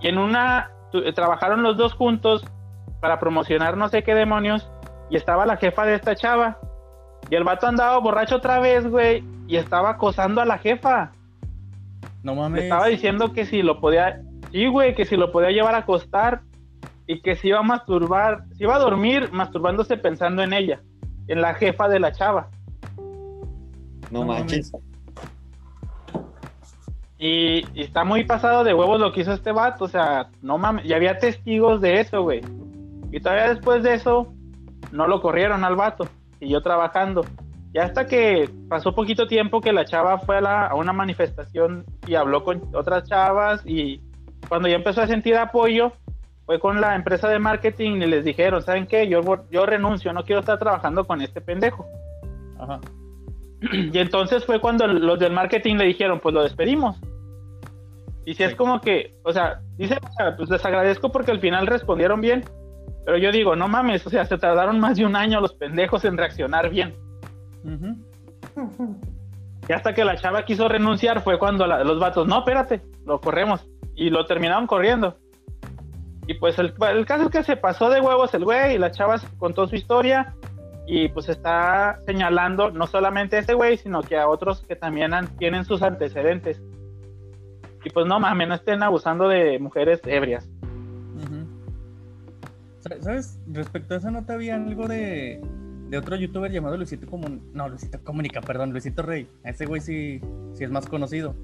Y 0.01 0.09
en 0.09 0.19
una 0.19 0.71
trabajaron 1.15 1.63
los 1.63 1.77
dos 1.77 1.95
juntos 1.95 2.45
para 3.01 3.19
promocionar 3.19 3.77
no 3.77 3.89
sé 3.89 4.03
qué 4.03 4.15
demonios. 4.15 4.71
Y 5.11 5.17
estaba 5.17 5.47
la 5.47 5.57
jefa 5.57 5.85
de 5.85 5.95
esta 5.95 6.15
chava. 6.15 6.59
Y 7.31 7.35
el 7.35 7.45
vato 7.45 7.67
andaba 7.67 7.99
borracho 7.99 8.37
otra 8.37 8.61
vez, 8.61 8.87
güey. 8.87 9.25
Y 9.47 9.57
estaba 9.57 9.91
acosando 9.91 10.41
a 10.41 10.45
la 10.45 10.59
jefa. 10.59 11.13
No 12.23 12.35
mames. 12.35 12.65
estaba 12.65 12.87
diciendo 12.87 13.33
que 13.33 13.45
si 13.45 13.63
lo 13.63 13.81
podía. 13.81 14.23
Sí, 14.51 14.67
güey, 14.67 14.95
que 14.95 15.05
si 15.05 15.17
lo 15.17 15.33
podía 15.33 15.51
llevar 15.51 15.75
a 15.75 15.79
acostar 15.79 16.43
y 17.07 17.21
que 17.21 17.37
si 17.37 17.49
iba 17.49 17.59
a 17.59 17.63
masturbar, 17.63 18.45
si 18.57 18.65
iba 18.65 18.77
a 18.77 18.79
dormir 18.79 19.31
masturbándose 19.33 19.97
pensando 19.97 20.43
en 20.43 20.53
ella, 20.53 20.81
en 21.29 21.43
la 21.43 21.55
jefa 21.55 21.89
de 21.89 22.01
la 22.01 22.13
chava. 22.13 22.49
No, 24.11 24.25
manches. 24.25 24.73
Y, 27.27 27.65
está 27.75 28.05
muy 28.05 28.25
pasado 28.25 28.65
de 28.65 28.75
huevos 28.75 29.01
lo 29.01 29.11
que 29.11 29.23
hizo 29.23 29.33
este 29.33 29.51
vato, 29.51 29.87
o 29.87 29.89
sea, 29.89 30.29
no 30.43 30.59
mames, 30.59 30.85
y 30.85 30.93
había 30.93 31.17
testigos 31.17 31.81
de 31.81 32.01
eso, 32.01 32.21
güey. 32.21 32.43
Y 33.13 33.19
todavía 33.19 33.49
después 33.49 33.83
de 33.83 33.95
eso, 33.95 34.31
no 34.93 35.09
lo 35.09 35.23
corrieron 35.23 35.65
al 35.65 35.75
vato, 35.75 36.07
siguió 36.39 36.61
trabajando. 36.61 37.25
Y 37.73 37.79
hasta 37.79 38.07
que 38.07 38.51
pasó 38.69 38.95
poquito 38.95 39.27
tiempo 39.27 39.63
que 39.63 39.73
la 39.73 39.87
chava 39.87 40.19
fue 40.19 40.37
a, 40.37 40.75
una 40.75 40.93
manifestación 40.93 41.87
y 42.07 42.15
habló 42.15 42.45
con 42.45 42.61
otras 42.75 43.09
chavas 43.09 43.63
y 43.65 44.03
cuando 44.47 44.69
ya 44.69 44.77
empezó 44.77 45.01
a 45.01 45.07
sentir 45.07 45.35
apoyo, 45.37 45.93
fue 46.45 46.61
con 46.61 46.79
la 46.79 46.95
empresa 46.95 47.31
de 47.31 47.39
marketing 47.39 48.03
y 48.03 48.07
les 48.07 48.27
dijeron, 48.27 48.61
¿saben 48.61 48.87
qué? 48.87 49.09
Yo, 49.09 49.23
yo 49.51 49.65
renuncio, 49.65 50.13
no 50.13 50.25
quiero 50.25 50.41
estar 50.41 50.59
trabajando 50.59 51.07
con 51.07 51.23
este 51.23 51.41
pendejo. 51.41 51.87
Ajá. 52.61 52.81
Y 53.73 53.97
entonces 53.97 54.45
fue 54.45 54.61
cuando 54.61 54.87
los 54.87 55.19
del 55.19 55.33
marketing 55.33 55.77
le 55.77 55.87
dijeron, 55.87 56.21
pues 56.21 56.35
lo 56.35 56.43
despedimos. 56.43 57.01
Y 58.27 58.35
si 58.35 58.43
es 58.43 58.55
como 58.55 58.81
que, 58.81 59.15
o 59.23 59.33
sea, 59.33 59.61
dice, 59.77 59.99
pues 60.37 60.49
les 60.49 60.65
agradezco 60.65 61.13
porque 61.13 61.31
al 61.31 61.41
final 61.41 61.67
respondieron 61.67 62.21
bien, 62.21 62.45
pero 63.05 63.19
yo 63.19 63.31
digo, 63.33 63.55
no 63.55 63.69
mames, 63.69 64.07
o 64.07 64.11
sea, 64.11 64.25
se 64.25 64.39
tardaron 64.39 64.81
más 64.81 64.97
de 64.97 65.05
un 65.05 65.15
año 65.15 65.41
los 65.41 65.55
pendejos 65.55 66.05
en 66.05 66.17
reaccionar 66.17 66.71
bien. 66.71 66.95
Y 69.69 69.73
hasta 69.73 69.95
que 69.95 70.05
la 70.05 70.17
chava 70.17 70.45
quiso 70.45 70.69
renunciar 70.69 71.23
fue 71.23 71.39
cuando 71.39 71.67
los 71.67 71.99
vatos, 71.99 72.27
no, 72.27 72.39
espérate, 72.39 72.83
lo 73.07 73.21
corremos. 73.21 73.67
Y 73.95 74.11
lo 74.11 74.27
terminaron 74.27 74.67
corriendo. 74.67 75.17
Y 76.27 76.35
pues 76.35 76.59
el, 76.59 76.75
caso 77.07 77.25
es 77.25 77.31
que 77.31 77.43
se 77.45 77.57
pasó 77.57 77.91
de 77.91 78.01
huevos 78.01 78.33
el 78.35 78.45
güey 78.45 78.75
y 78.75 78.79
la 78.79 78.91
chava 78.91 79.21
contó 79.39 79.67
su 79.67 79.77
historia 79.77 80.35
y 80.87 81.09
pues 81.09 81.29
está 81.29 82.01
señalando 82.07 82.71
no 82.71 82.87
solamente 82.87 83.37
a 83.37 83.41
ese 83.41 83.55
güey, 83.55 83.77
sino 83.77 84.03
que 84.03 84.17
a 84.17 84.29
otros 84.29 84.63
que 84.67 84.75
también 84.75 85.13
tienen 85.39 85.65
sus 85.65 85.83
antecedentes. 85.83 86.63
Y 87.85 87.91
pues 87.91 88.07
no 88.07 88.19
mames, 88.19 88.49
no 88.49 88.55
estén 88.55 88.83
abusando 88.83 89.29
de 89.29 89.59
mujeres 89.59 90.01
ebrias. 90.05 90.49
¿Sabes? 93.01 93.39
Respecto 93.51 93.95
a 93.95 93.97
eso, 93.97 94.11
¿no 94.11 94.27
te 94.27 94.35
había 94.35 94.57
algo 94.57 94.87
de, 94.87 95.41
de 95.89 95.99
otro 95.99 96.17
youtuber 96.17 96.53
llamado 96.53 96.77
Luisito 96.77 97.07
Comun... 97.07 97.41
No, 97.55 97.69
Luisito 97.69 97.99
Comunica, 98.05 98.43
perdón, 98.43 98.73
Luisito 98.73 99.03
Rey. 99.03 99.27
Ese 99.43 99.65
güey 99.65 99.81
sí, 99.81 100.21
sí 100.53 100.65
es 100.65 100.71
más 100.71 100.87
conocido. 100.87 101.35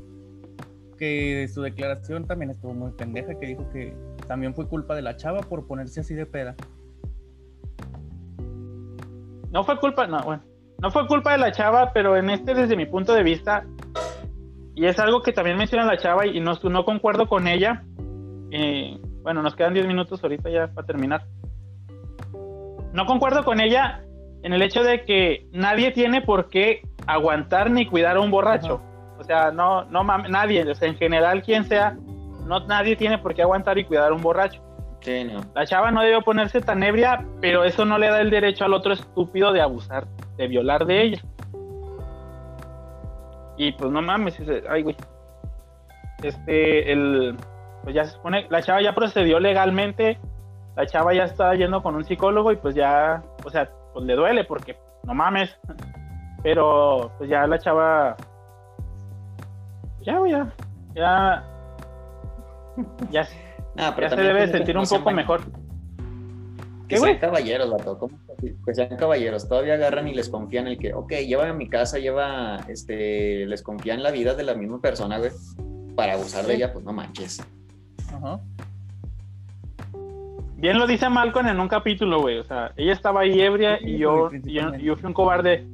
Que 0.99 1.49
su 1.53 1.62
declaración 1.62 2.26
también 2.26 2.51
estuvo 2.51 2.74
muy 2.74 2.91
pendeja, 2.93 3.38
que 3.38 3.47
dijo 3.47 3.66
que 3.70 3.95
también 4.26 4.55
fue 4.55 4.68
culpa 4.68 4.95
de 4.95 5.01
la 5.01 5.16
chava 5.16 5.41
por 5.41 5.66
ponerse 5.66 6.01
así 6.01 6.14
de 6.14 6.26
peda. 6.26 6.55
No 9.51 9.64
fue 9.64 9.80
culpa, 9.80 10.07
no, 10.07 10.22
bueno, 10.22 10.43
no 10.78 10.91
fue 10.91 11.07
culpa 11.07 11.32
de 11.32 11.38
la 11.38 11.53
chava, 11.53 11.93
pero 11.93 12.16
en 12.16 12.28
este, 12.28 12.55
desde 12.55 12.76
mi 12.76 12.86
punto 12.86 13.14
de 13.14 13.22
vista, 13.22 13.64
y 14.75 14.87
es 14.87 14.99
algo 14.99 15.23
que 15.23 15.33
también 15.33 15.57
menciona 15.57 15.85
la 15.85 15.99
chava 15.99 16.27
y 16.27 16.41
no, 16.41 16.55
no 16.62 16.85
concuerdo 16.85 17.29
con 17.29 17.47
ella. 17.49 17.85
Eh, 18.51 18.99
bueno, 19.23 19.43
nos 19.43 19.55
quedan 19.55 19.75
10 19.75 19.87
minutos 19.87 20.23
ahorita 20.23 20.51
ya 20.51 20.68
para 20.68 20.87
terminar. 20.87 21.25
No 22.93 23.07
concuerdo 23.07 23.45
con 23.45 23.61
ella 23.61 24.03
en 24.43 24.53
el 24.53 24.62
hecho 24.62 24.83
de 24.83 25.05
que 25.05 25.47
nadie 25.53 25.93
tiene 25.93 26.23
por 26.23 26.49
qué 26.49 26.83
aguantar 27.07 27.71
ni 27.71 27.87
cuidar 27.87 28.16
a 28.16 28.21
un 28.21 28.31
borracho. 28.31 28.83
O 29.18 29.25
sea, 29.25 29.51
no, 29.51 29.85
no 29.85 30.03
nadie, 30.03 30.68
o 30.68 30.75
sea, 30.75 30.89
en 30.89 30.97
general 30.97 31.43
quien 31.43 31.64
sea, 31.64 31.97
no 32.47 32.66
nadie 32.66 32.97
tiene 32.97 33.18
por 33.18 33.35
qué 33.35 33.43
aguantar 33.43 33.79
y 33.79 33.85
cuidar 33.85 34.11
a 34.11 34.14
un 34.14 34.23
borracho. 34.23 34.62
Sí, 35.01 35.25
no. 35.25 35.41
La 35.55 35.66
chava 35.66 35.91
no 35.91 36.03
debe 36.03 36.23
ponerse 36.23 36.61
tan 36.61 36.83
ebria, 36.83 37.25
pero 37.41 37.64
eso 37.64 37.85
no 37.85 37.99
le 37.99 38.09
da 38.09 38.21
el 38.21 38.31
derecho 38.31 38.64
al 38.64 38.75
otro 38.75 38.93
estúpido 38.93 39.53
de 39.53 39.61
abusar, 39.61 40.07
de 40.37 40.47
violar 40.49 40.87
de 40.87 41.03
ella. 41.03 41.23
Y 43.61 43.73
pues 43.73 43.93
no 43.93 44.01
mames, 44.01 44.41
ay 44.71 44.83
güey. 44.83 44.97
Este, 46.23 46.91
el, 46.91 47.37
pues 47.83 47.95
ya 47.95 48.07
se 48.07 48.13
supone, 48.13 48.47
la 48.49 48.63
chava 48.63 48.81
ya 48.81 48.95
procedió 48.95 49.39
legalmente, 49.39 50.19
la 50.77 50.87
chava 50.87 51.13
ya 51.13 51.25
está 51.25 51.55
yendo 51.55 51.83
con 51.83 51.95
un 51.95 52.03
psicólogo 52.03 52.53
y 52.53 52.57
pues 52.57 52.75
ya, 52.75 53.23
o 53.45 53.51
sea, 53.51 53.71
pues 53.93 54.07
le 54.07 54.15
duele 54.15 54.45
porque 54.45 54.79
no 55.05 55.13
mames. 55.13 55.55
Pero 56.43 57.13
pues 57.19 57.29
ya 57.29 57.47
la 57.47 57.59
chava, 57.59 58.17
ya, 60.01 60.17
güey, 60.17 60.33
ya, 60.33 60.51
ya, 60.95 61.45
ya, 63.11 63.25
se 64.09 64.17
debe 64.17 64.49
sentir 64.49 64.79
un 64.79 64.87
poco 64.87 65.11
mejor. 65.11 65.43
Que 66.89 66.97
sean 66.97 67.19
caballeros, 67.19 67.71
vato. 67.71 68.09
Que 68.41 68.74
sean 68.74 68.97
caballeros. 68.97 69.49
Todavía 69.49 69.74
agarran 69.74 70.09
y 70.09 70.14
les 70.14 70.28
confían 70.28 70.66
el 70.66 70.78
que, 70.78 70.95
ok, 70.95 71.12
lleva 71.26 71.49
a 71.49 71.53
mi 71.53 71.68
casa, 71.68 71.99
lleva, 71.99 72.59
este, 72.68 73.47
les 73.47 73.62
confían 73.62 74.03
la 74.03 74.11
vida 74.11 74.34
de 74.34 74.45
la 74.45 74.55
misma 74.55 74.80
persona, 74.80 75.18
güey. 75.18 75.30
Para 75.95 76.14
abusar 76.14 76.47
de 76.47 76.55
ella, 76.55 76.72
pues 76.72 76.84
no 76.84 76.93
manches. 76.93 77.43
Ajá. 78.12 78.41
Bien 80.61 80.78
lo 80.78 80.86
dice 80.86 81.09
Malcolm 81.09 81.49
en 81.49 81.59
un 81.59 81.68
capítulo, 81.68 82.20
güey. 82.20 82.38
O 82.38 82.45
sea, 82.45 82.72
ella 82.76 82.93
estaba 82.93 83.22
ahí 83.22 83.41
ebria 83.41 83.78
y 83.80 83.97
yo, 83.97 84.30
yo, 84.32 84.97
fui 84.97 85.07
un 85.07 85.14
cobarde. 85.14 85.66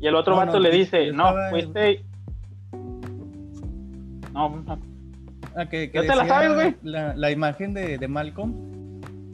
Y 0.00 0.06
el 0.06 0.14
otro 0.14 0.34
vato 0.34 0.58
le 0.58 0.70
dice, 0.70 1.12
no, 1.12 1.34
fuiste. 1.50 2.02
No, 4.32 4.48
no. 4.48 4.78
Ah, 5.56 5.66
que, 5.66 5.88
te 5.88 6.02
la 6.02 6.26
sabes, 6.26 6.54
güey? 6.54 6.74
La, 6.82 7.30
imagen 7.30 7.74
de, 7.74 7.98
de 7.98 8.08
Malcolm, 8.08 8.73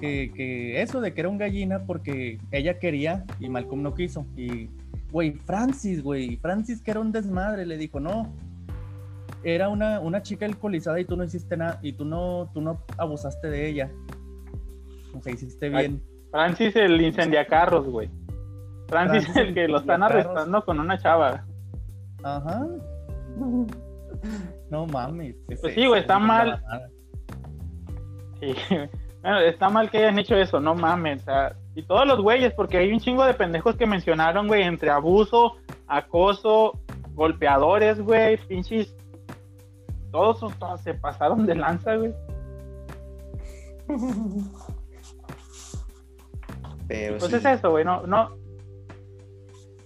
que, 0.00 0.32
que, 0.34 0.82
eso 0.82 1.00
de 1.00 1.14
que 1.14 1.20
era 1.20 1.28
un 1.28 1.38
gallina 1.38 1.84
porque 1.86 2.38
ella 2.50 2.78
quería 2.78 3.24
y 3.38 3.48
Malcolm 3.48 3.82
no 3.82 3.94
quiso. 3.94 4.26
Y, 4.36 4.68
güey, 5.12 5.32
Francis, 5.32 6.02
güey, 6.02 6.36
Francis 6.36 6.82
que 6.82 6.90
era 6.90 7.00
un 7.00 7.12
desmadre, 7.12 7.66
le 7.66 7.76
dijo, 7.76 8.00
no, 8.00 8.32
era 9.44 9.68
una, 9.68 10.00
una 10.00 10.22
chica 10.22 10.46
alcoholizada 10.46 11.00
y 11.00 11.04
tú 11.04 11.16
no 11.16 11.24
hiciste 11.24 11.56
nada, 11.56 11.78
y 11.82 11.92
tú 11.92 12.04
no, 12.04 12.50
tú 12.52 12.60
no 12.60 12.84
abusaste 12.98 13.48
de 13.48 13.68
ella. 13.68 13.90
O 15.14 15.22
sea, 15.22 15.32
hiciste 15.32 15.68
bien. 15.68 16.02
Francis 16.30 16.74
el 16.76 17.00
incendiacarros, 17.00 17.86
güey. 17.86 18.08
Francis, 18.88 19.24
Francis 19.24 19.36
el 19.36 19.54
que 19.54 19.68
lo 19.68 19.78
están 19.78 20.02
arrestando 20.02 20.64
con 20.64 20.80
una 20.80 20.98
chava. 20.98 21.44
Ajá. 22.22 22.66
No 24.70 24.86
mames. 24.86 25.34
Pues 25.46 25.74
sí, 25.74 25.86
güey, 25.86 26.02
está 26.02 26.18
mal. 26.18 26.62
Sí. 28.40 28.54
Bueno, 29.22 29.40
está 29.40 29.68
mal 29.68 29.90
que 29.90 29.98
hayan 29.98 30.18
hecho 30.18 30.34
eso, 30.36 30.60
no 30.60 30.74
mames. 30.74 31.22
O 31.22 31.24
sea, 31.24 31.54
y 31.74 31.82
todos 31.82 32.06
los 32.06 32.20
güeyes, 32.20 32.54
porque 32.54 32.78
hay 32.78 32.92
un 32.92 33.00
chingo 33.00 33.24
de 33.24 33.34
pendejos 33.34 33.76
que 33.76 33.86
mencionaron, 33.86 34.48
güey, 34.48 34.62
entre 34.62 34.90
abuso, 34.90 35.56
acoso, 35.86 36.78
golpeadores, 37.14 38.00
güey, 38.00 38.38
pinches. 38.46 38.94
Todos, 40.10 40.40
todos 40.58 40.80
se 40.80 40.94
pasaron 40.94 41.46
de 41.46 41.54
lanza, 41.54 41.96
güey. 41.96 42.12
pues 46.88 47.32
es 47.32 47.44
eso, 47.44 47.70
güey, 47.70 47.84
no, 47.84 48.06
no, 48.06 48.30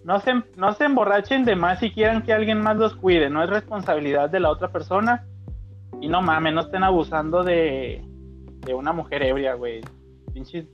no 0.05 0.20
se, 0.20 0.32
no 0.57 0.72
se 0.72 0.85
emborrachen 0.85 1.45
de 1.45 1.57
más 1.57 1.80
si 1.80 1.91
quieran 1.91 2.22
que 2.22 2.32
alguien 2.32 2.61
más 2.62 2.76
los 2.76 2.95
cuide, 2.95 3.28
no 3.28 3.43
es 3.43 3.51
responsabilidad 3.51 4.30
de 4.30 4.41
la 4.41 4.51
otra 4.51 4.68
persona. 4.68 5.26
Y 6.01 6.09
no 6.09 6.22
mames, 6.22 6.55
no 6.55 6.61
estén 6.62 6.85
abusando 6.85 7.43
de, 7.45 8.03
de 8.65 8.75
una 8.75 8.93
mujer 8.93 9.23
ebria, 9.23 9.55
güey. 9.55 9.81
Pinche, 10.33 10.67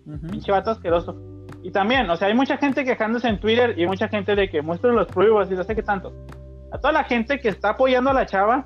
vato 0.49 0.71
asqueroso. 0.71 1.17
Y 1.63 1.71
también, 1.71 2.09
o 2.09 2.17
sea, 2.17 2.29
hay 2.29 2.35
mucha 2.35 2.57
gente 2.57 2.85
quejándose 2.85 3.29
en 3.29 3.39
Twitter 3.39 3.79
y 3.79 3.87
mucha 3.87 4.09
gente 4.09 4.35
de 4.35 4.49
que 4.49 4.63
muestren 4.63 4.97
los 4.97 5.09
pruebas 5.09 5.51
y 5.51 5.55
no 5.55 5.65
sé 5.65 5.75
qué 5.75 5.83
tanto. 5.83 6.13
A 6.73 6.79
toda 6.79 6.93
la 6.93 7.05
gente 7.05 7.41
que 7.41 7.49
está 7.49 7.71
apoyando 7.71 8.11
a 8.11 8.15
la 8.15 8.27
chava, 8.27 8.65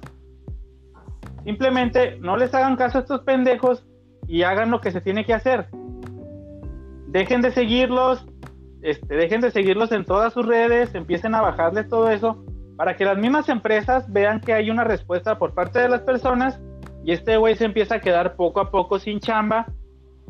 simplemente 1.45 2.19
no 2.21 2.37
les 2.37 2.55
hagan 2.55 2.77
caso 2.77 2.99
a 2.99 3.01
estos 3.01 3.23
pendejos 3.23 3.85
y 4.29 4.43
hagan 4.43 4.71
lo 4.71 4.81
que 4.81 4.93
se 4.93 5.01
tiene 5.01 5.25
que 5.25 5.35
hacer 5.35 5.67
dejen 7.15 7.43
de 7.43 7.53
seguirlos, 7.53 8.27
este, 8.83 9.15
dejen 9.15 9.41
de 9.41 9.53
seguirlos 9.53 9.93
en 9.93 10.05
todas 10.05 10.33
sus 10.33 10.45
redes, 10.45 10.97
empiecen 10.97 11.37
a 11.37 11.41
bajarles 11.41 11.89
todo 11.89 12.11
eso, 12.11 12.45
para 12.77 12.97
que 12.97 13.05
las 13.05 13.17
mismas 13.17 13.49
empresas 13.49 14.13
vean 14.13 14.41
que 14.41 14.53
hay 14.53 14.69
una 14.69 14.83
respuesta 14.83 15.39
por 15.39 15.55
parte 15.55 15.79
de 15.79 15.89
las 15.89 16.01
personas 16.01 16.61
y 17.05 17.13
este 17.13 17.37
güey 17.37 17.55
se 17.55 17.65
empieza 17.65 17.97
a 17.97 18.01
quedar 18.01 18.35
poco 18.37 18.61
a 18.61 18.71
poco 18.71 18.99
sin 18.99 19.21
chamba 19.21 19.67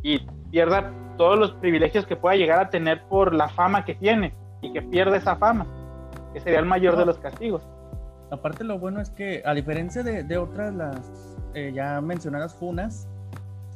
y 0.02 0.18
pierda 0.50 0.92
todos 1.16 1.38
los 1.38 1.52
privilegios 1.52 2.06
que 2.06 2.16
pueda 2.16 2.34
llegar 2.34 2.60
a 2.60 2.70
tener 2.70 3.04
por 3.04 3.32
la 3.32 3.48
fama 3.48 3.84
que 3.84 3.94
tiene 3.94 4.34
y 4.60 4.72
que 4.72 4.82
pierda 4.82 5.16
esa 5.16 5.36
fama, 5.36 5.66
que 6.32 6.40
sería 6.40 6.58
el 6.58 6.66
mayor 6.66 6.96
de 6.96 7.06
los 7.06 7.18
castigos. 7.18 7.62
Aparte 8.30 8.64
lo 8.64 8.78
bueno 8.78 9.00
es 9.00 9.10
que 9.10 9.42
a 9.44 9.54
diferencia 9.54 10.02
de, 10.02 10.36
otras 10.36 10.74
las 10.74 11.36
eh, 11.54 11.70
ya 11.72 12.00
mencionadas 12.00 12.54
funas, 12.54 13.06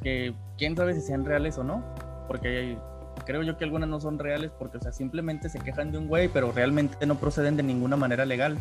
que 0.03 0.35
quién 0.57 0.77
sabe 0.77 0.95
si 0.95 1.01
sean 1.01 1.25
reales 1.25 1.57
o 1.59 1.65
no, 1.65 1.85
porque 2.27 2.77
creo 3.25 3.43
yo 3.43 3.57
que 3.57 3.65
algunas 3.65 3.89
no 3.89 4.01
son 4.01 4.19
reales 4.19 4.51
porque, 4.59 4.79
o 4.79 4.81
sea, 4.81 4.91
simplemente 4.91 5.49
se 5.49 5.61
quejan 5.61 5.93
de 5.93 5.99
un 5.99 6.09
güey, 6.09 6.29
pero 6.29 6.51
realmente 6.51 7.07
no 7.07 7.15
proceden 7.15 7.57
de 7.57 7.63
ninguna 7.63 7.97
manera 7.97 8.27
legal. 8.27 8.59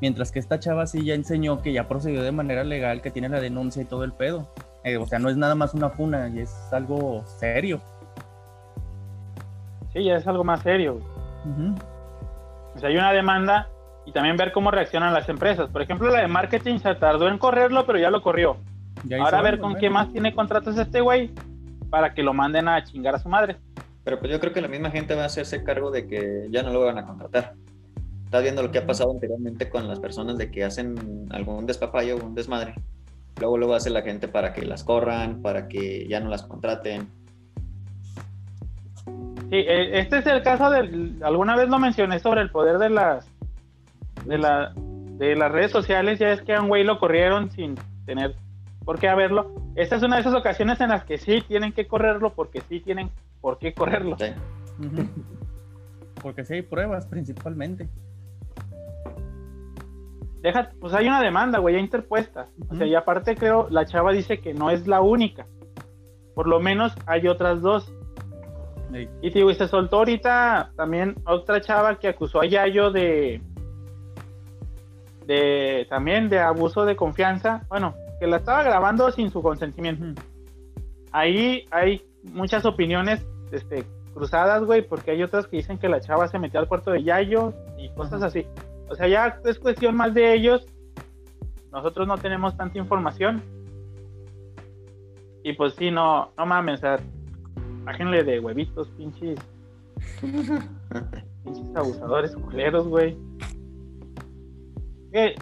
Mientras 0.00 0.30
que 0.30 0.38
esta 0.38 0.60
chava 0.60 0.86
sí 0.86 1.04
ya 1.04 1.14
enseñó 1.14 1.60
que 1.60 1.72
ya 1.72 1.88
procedió 1.88 2.22
de 2.22 2.32
manera 2.32 2.64
legal, 2.64 3.02
que 3.02 3.10
tiene 3.10 3.28
la 3.28 3.40
denuncia 3.40 3.82
y 3.82 3.84
todo 3.84 4.04
el 4.04 4.12
pedo. 4.12 4.52
Eh, 4.84 4.96
o 4.96 5.06
sea, 5.06 5.18
no 5.18 5.28
es 5.28 5.36
nada 5.36 5.54
más 5.54 5.74
una 5.74 5.90
funa, 5.90 6.28
y 6.28 6.40
es 6.40 6.54
algo 6.72 7.24
serio. 7.26 7.80
Sí, 9.92 10.04
ya 10.04 10.16
es 10.16 10.26
algo 10.26 10.44
más 10.44 10.60
serio. 10.60 11.00
O 12.74 12.78
sea, 12.78 12.88
hay 12.90 12.96
una 12.96 13.12
demanda 13.12 13.68
y 14.06 14.12
también 14.12 14.36
ver 14.36 14.52
cómo 14.52 14.70
reaccionan 14.70 15.12
las 15.12 15.28
empresas. 15.28 15.68
Por 15.70 15.82
ejemplo, 15.82 16.10
la 16.10 16.20
de 16.20 16.28
marketing 16.28 16.78
se 16.78 16.94
tardó 16.94 17.28
en 17.28 17.38
correrlo, 17.38 17.84
pero 17.84 17.98
ya 17.98 18.10
lo 18.10 18.22
corrió. 18.22 18.56
Ahora 19.20 19.38
a 19.38 19.42
ver 19.42 19.58
con 19.58 19.76
qué 19.76 19.90
más 19.90 20.12
tiene 20.12 20.34
contratos 20.34 20.76
este 20.78 21.00
güey 21.00 21.30
para 21.90 22.14
que 22.14 22.22
lo 22.22 22.32
manden 22.34 22.68
a 22.68 22.82
chingar 22.84 23.14
a 23.14 23.18
su 23.18 23.28
madre. 23.28 23.56
Pero 24.04 24.18
pues 24.18 24.32
yo 24.32 24.40
creo 24.40 24.52
que 24.52 24.60
la 24.60 24.68
misma 24.68 24.90
gente 24.90 25.14
va 25.14 25.24
a 25.24 25.26
hacerse 25.26 25.62
cargo 25.62 25.90
de 25.90 26.06
que 26.06 26.46
ya 26.50 26.62
no 26.62 26.70
lo 26.70 26.84
van 26.84 26.98
a 26.98 27.06
contratar. 27.06 27.54
Estás 28.28 28.42
viendo 28.42 28.62
lo 28.62 28.70
que 28.70 28.76
ha 28.76 28.86
pasado 28.86 29.10
anteriormente 29.10 29.70
con 29.70 29.88
las 29.88 30.00
personas 30.00 30.36
de 30.36 30.50
que 30.50 30.62
hacen 30.62 31.28
algún 31.30 31.64
despapayo, 31.64 32.18
un 32.18 32.34
desmadre. 32.34 32.74
Luego 33.40 33.56
lo 33.56 33.72
hace 33.72 33.88
la 33.88 34.02
gente 34.02 34.28
para 34.28 34.52
que 34.52 34.66
las 34.66 34.84
corran, 34.84 35.40
para 35.40 35.66
que 35.66 36.06
ya 36.06 36.20
no 36.20 36.28
las 36.28 36.42
contraten. 36.42 37.08
Sí, 39.48 39.56
e, 39.56 39.98
este 39.98 40.18
es 40.18 40.26
el 40.26 40.42
caso 40.42 40.68
del, 40.68 41.18
alguna 41.22 41.56
vez 41.56 41.70
lo 41.70 41.78
mencioné 41.78 42.18
sobre 42.18 42.42
el 42.42 42.50
poder 42.50 42.76
de 42.76 42.90
las 42.90 43.26
de 44.26 44.36
la 44.36 44.74
de 44.74 45.34
las 45.34 45.50
redes 45.50 45.72
sociales, 45.72 46.18
ya 46.18 46.30
es 46.30 46.42
que 46.42 46.52
a 46.52 46.60
un 46.60 46.68
güey 46.68 46.84
lo 46.84 46.98
corrieron 46.98 47.50
sin 47.50 47.76
tener 48.04 48.36
por 48.84 48.98
qué 48.98 49.08
haberlo. 49.08 49.54
Esta 49.74 49.96
es 49.96 50.02
una 50.02 50.16
de 50.16 50.20
esas 50.20 50.34
ocasiones 50.34 50.82
en 50.82 50.90
las 50.90 51.04
que 51.04 51.16
sí 51.16 51.42
tienen 51.48 51.72
que 51.72 51.86
correrlo 51.86 52.34
porque 52.34 52.60
sí 52.68 52.80
tienen 52.80 53.08
¿por 53.40 53.58
qué 53.58 53.72
correrlo? 53.72 54.18
Porque 56.20 56.44
si 56.44 56.52
hay 56.52 56.62
pruebas 56.62 57.06
principalmente. 57.06 57.88
Deja, 60.42 60.70
pues 60.80 60.94
hay 60.94 61.08
una 61.08 61.20
demanda, 61.20 61.58
güey, 61.58 61.74
ya 61.74 61.80
interpuesta. 61.80 62.48
O 62.68 62.76
sea, 62.76 62.86
y 62.86 62.94
aparte 62.94 63.34
creo, 63.34 63.68
la 63.70 63.86
chava 63.86 64.12
dice 64.12 64.40
que 64.40 64.54
no 64.54 64.70
es 64.70 64.86
la 64.86 65.00
única. 65.00 65.46
Por 66.34 66.46
lo 66.46 66.60
menos 66.60 66.92
hay 67.06 67.26
otras 67.26 67.60
dos. 67.60 67.92
Y 69.20 69.30
digo, 69.30 69.50
y 69.50 69.54
se 69.54 69.68
soltó 69.68 69.98
ahorita 69.98 70.72
también 70.76 71.16
otra 71.26 71.60
chava 71.60 71.98
que 71.98 72.08
acusó 72.08 72.40
a 72.40 72.46
Yayo 72.46 72.90
de 72.90 73.42
de 75.26 75.86
también 75.90 76.30
de 76.30 76.38
abuso 76.38 76.86
de 76.86 76.96
confianza. 76.96 77.66
Bueno, 77.68 77.94
que 78.18 78.26
la 78.26 78.38
estaba 78.38 78.62
grabando 78.62 79.10
sin 79.10 79.30
su 79.30 79.42
consentimiento. 79.42 80.22
Ahí 81.12 81.66
hay 81.70 82.02
muchas 82.32 82.64
opiniones 82.64 83.26
este, 83.52 83.84
cruzadas, 84.14 84.64
güey, 84.64 84.82
porque 84.82 85.10
hay 85.10 85.22
otras 85.22 85.46
que 85.46 85.58
dicen 85.58 85.78
que 85.78 85.88
la 85.88 86.00
chava 86.00 86.28
se 86.28 86.38
metió 86.38 86.58
al 86.60 86.68
cuarto 86.68 86.90
de 86.90 87.02
Yayo 87.02 87.52
y 87.76 87.90
cosas 87.90 88.22
así. 88.22 88.46
O 88.90 88.94
sea, 88.94 89.08
ya 89.08 89.40
es 89.44 89.58
cuestión 89.58 89.96
más 89.96 90.14
de 90.14 90.34
ellos. 90.34 90.66
Nosotros 91.72 92.06
no 92.08 92.16
tenemos 92.18 92.56
tanta 92.56 92.78
información. 92.78 93.42
Y 95.42 95.52
pues 95.52 95.74
sí, 95.74 95.90
no, 95.90 96.30
no 96.36 96.46
mames, 96.46 96.78
o 96.78 96.80
sea, 96.82 96.98
bájenle 97.84 98.24
de 98.24 98.40
huevitos, 98.40 98.88
pinches. 98.96 99.38
pinches 100.20 101.76
abusadores 101.76 102.34
culeros, 102.36 102.86
güey. 102.88 103.16
Eh, 105.12 105.34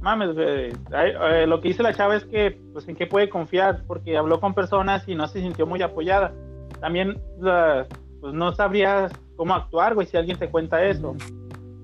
mames, 0.00 0.34
güey. 0.34 0.72
Eh, 0.92 1.46
lo 1.46 1.60
que 1.60 1.68
dice 1.68 1.82
la 1.82 1.94
chava 1.94 2.16
es 2.16 2.24
que, 2.24 2.58
pues, 2.72 2.88
en 2.88 2.96
qué 2.96 3.06
puede 3.06 3.28
confiar, 3.28 3.82
porque 3.86 4.16
habló 4.16 4.40
con 4.40 4.54
personas 4.54 5.06
y 5.08 5.14
no 5.14 5.26
se 5.28 5.40
sintió 5.40 5.66
muy 5.66 5.82
apoyada. 5.82 6.32
También, 6.80 7.20
la- 7.40 7.86
pues, 8.20 8.34
no 8.34 8.52
sabrías 8.54 9.12
cómo 9.36 9.54
actuar, 9.54 9.94
güey, 9.94 10.06
si 10.06 10.16
alguien 10.16 10.38
te 10.38 10.48
cuenta 10.48 10.82
eso. 10.84 11.14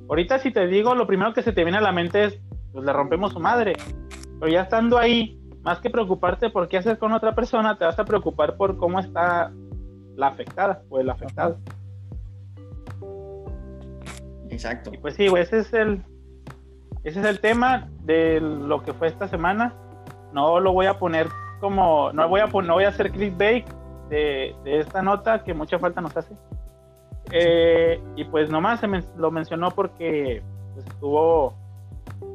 Ahorita, 0.09 0.39
si 0.39 0.51
te 0.51 0.67
digo, 0.67 0.95
lo 0.95 1.07
primero 1.07 1.35
que 1.35 1.43
se 1.43 1.53
te 1.53 1.65
viene 1.65 1.79
a 1.79 1.83
la 1.83 1.93
mente 1.93 2.25
es, 2.25 2.41
pues, 2.73 2.85
le 2.85 2.93
rompemos 2.93 3.33
su 3.33 3.41
madre. 3.41 3.75
Pero 4.41 4.51
ya 4.51 4.63
estando 4.63 4.99
ahí, 4.99 5.39
más 5.63 5.81
que 5.81 5.91
preocuparte 5.91 6.51
por 6.51 6.69
qué 6.69 6.79
hacer 6.79 6.99
con 6.99 7.13
otra 7.13 7.35
persona, 7.35 7.77
te 7.77 7.85
vas 7.85 7.99
a 7.99 8.05
preocupar 8.05 8.57
por 8.57 8.77
cómo 8.77 9.01
está 9.01 9.53
la 10.17 10.29
afectada 10.29 10.83
o 10.89 10.99
el 10.99 11.11
afectado. 11.11 11.59
Exacto. 14.51 14.91
Y 14.93 14.99
pues 14.99 15.15
sí, 15.15 15.29
güey, 15.29 15.43
ese 15.43 15.59
es 15.59 15.73
el 15.73 16.03
ese 17.05 17.21
es 17.21 17.27
el 17.27 17.41
tema 17.41 17.89
de 18.03 18.41
lo 18.41 18.83
que 18.83 18.93
fue 18.93 19.09
esta 19.09 19.29
semana. 19.29 19.75
No 20.33 20.59
lo 20.61 20.73
voy 20.73 20.87
a 20.87 20.99
poner 20.99 21.29
como 21.61 22.13
no 22.13 22.29
voy 22.29 22.41
a 22.41 22.47
no 22.47 22.75
voy 22.75 22.85
a 22.85 22.89
hacer 22.89 23.11
clickbait 23.11 23.67
de, 24.09 24.55
de 24.65 24.81
esta 24.81 25.03
nota 25.03 25.45
que 25.45 25.55
mucha 25.55 25.79
falta 25.79 26.01
nos 26.01 26.17
hace. 26.17 26.35
Eh, 27.33 28.03
y 28.17 28.25
pues 28.25 28.51
nomás 28.51 28.81
se 28.81 28.87
men- 28.89 29.05
lo 29.17 29.31
mencionó 29.31 29.71
porque 29.71 30.43
pues, 30.75 30.87
estuvo 30.87 31.55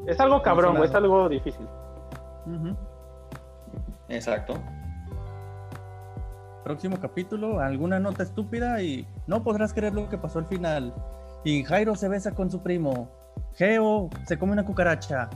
es 0.08 0.20
algo 0.20 0.42
cabrón, 0.42 0.76
güey, 0.78 0.90
es 0.90 0.96
algo 0.96 1.28
difícil. 1.30 1.68
Exacto. 4.10 4.56
Próximo 6.64 6.98
capítulo, 7.02 7.60
alguna 7.60 8.00
nota 8.00 8.24
estúpida 8.24 8.82
y 8.82 9.06
no 9.28 9.44
podrás 9.44 9.74
creer 9.74 9.94
lo 9.94 10.08
que 10.10 10.18
pasó 10.18 10.40
al 10.40 10.46
final. 10.46 10.94
Y 11.44 11.64
Jairo 11.64 11.96
se 11.96 12.08
besa 12.08 12.32
con 12.34 12.50
su 12.50 12.62
primo. 12.62 13.10
Geo 13.56 14.10
se 14.26 14.38
come 14.38 14.54
una 14.54 14.64
cucaracha. 14.66 15.30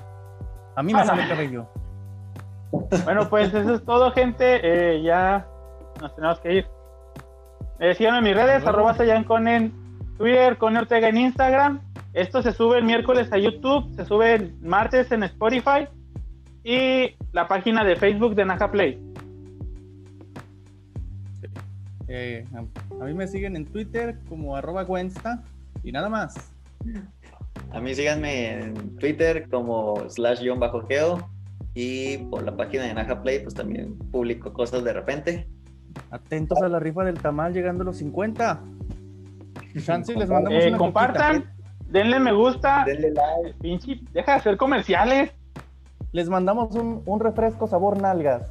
A 0.76 0.84
mí 0.84 0.94
me 0.94 1.02
Ah, 1.02 1.06
sale 1.06 1.24
el 1.24 1.30
cabello. 1.30 1.68
Bueno, 3.04 3.28
pues 3.30 3.54
eso 3.54 3.74
es 3.76 3.84
todo, 3.84 4.12
gente. 4.12 4.60
Eh, 4.64 5.02
ya 5.02 5.46
nos 6.02 6.16
tenemos 6.16 6.40
que 6.40 6.54
ir. 6.54 6.68
Eh, 7.80 7.94
síganme 7.96 8.18
en 8.20 8.24
mis 8.24 8.36
redes, 8.36 8.64
Luego. 8.64 8.70
arroba 8.70 8.94
Sayancon 8.96 9.48
en 9.48 9.72
Twitter, 10.18 10.58
con 10.58 10.76
Ortega 10.76 11.10
en 11.10 11.18
Instagram. 11.18 11.82
Esto 12.14 12.42
se 12.42 12.52
sube 12.52 12.80
el 12.80 12.84
miércoles 12.84 13.32
a 13.32 13.38
YouTube, 13.38 13.94
se 13.96 14.06
sube 14.06 14.34
el 14.34 14.54
martes 14.62 15.12
en 15.12 15.24
Spotify 15.24 15.88
y 16.64 17.16
la 17.34 17.48
página 17.48 17.84
de 17.84 17.96
Facebook 17.96 18.34
de 18.34 18.46
Naja 18.46 18.72
Play. 18.72 19.00
Eh, 22.08 22.46
a, 22.56 23.04
a 23.04 23.06
mí 23.06 23.14
me 23.14 23.28
siguen 23.28 23.56
en 23.56 23.66
Twitter 23.66 24.18
como 24.30 24.56
arroba 24.56 24.84
Gwensta 24.84 25.44
y 25.84 25.92
nada 25.92 26.10
más. 26.10 26.52
A 27.72 27.80
mí 27.80 27.94
síganme 27.94 28.54
en 28.54 28.96
Twitter 28.98 29.48
como 29.50 30.10
slash 30.10 30.42
guion 30.42 30.60
bajo 30.60 30.88
geo 30.88 31.30
y 31.76 32.18
por 32.30 32.44
la 32.44 32.56
página 32.56 32.86
de 32.86 32.94
Naja 32.94 33.22
Play 33.22 33.40
pues 33.40 33.54
también 33.54 33.98
publico 34.12 34.54
cosas 34.54 34.84
de 34.84 34.94
repente. 34.94 35.48
Atentos 36.12 36.62
a 36.62 36.70
la 36.70 36.80
rifa 36.80 37.04
del 37.04 37.20
tamal 37.20 37.54
llegando 37.54 37.84
a 37.84 37.86
los 37.86 37.98
50. 37.98 38.60
Chance 39.84 40.16
les 40.16 40.30
mandamos 40.30 40.64
Eh, 40.64 40.70
una 40.70 40.78
compartan, 40.78 41.36
coquita. 41.42 41.54
denle 41.88 42.20
me 42.20 42.34
gusta. 42.34 42.84
Denle 42.86 43.12
like. 43.12 43.54
Pinche, 43.62 44.00
deja 44.12 44.34
de 44.34 44.38
hacer 44.38 44.58
comerciales. 44.58 45.32
Les 46.14 46.30
mandamos 46.30 46.74
un, 46.76 47.04
un 47.06 47.20
refresco 47.20 47.68
sabor 47.68 48.02
nalgas. 48.02 48.50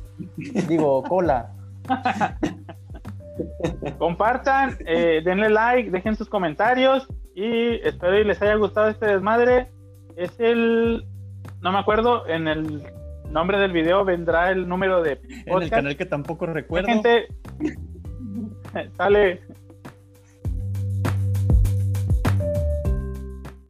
Digo, 0.69 1.03
cola. 1.03 1.53
Compartan, 3.99 4.77
eh, 4.87 5.21
denle 5.25 5.51
like, 5.51 5.91
dejen 5.91 6.17
sus 6.17 6.29
comentarios 6.29 7.07
y 7.35 7.75
espero 7.87 8.19
y 8.19 8.25
les 8.25 8.41
haya 8.43 8.55
gustado 8.55 8.89
este 8.89 9.07
desmadre. 9.07 9.71
Es 10.17 10.39
el, 10.41 11.05
no 11.61 11.73
me 11.73 11.79
acuerdo, 11.79 12.27
en 12.27 12.49
el 12.49 12.83
nombre 13.31 13.59
del 13.59 13.73
video 13.73 14.05
vendrá 14.05 14.51
el 14.51 14.69
número 14.69 15.03
de 15.03 15.21
En 15.47 15.63
el 15.63 15.71
canal 15.71 15.97
que 15.97 16.07
tampoco 16.07 16.47
recuerdo. 16.47 16.89
Gente, 16.89 17.29
sale, 18.97 19.41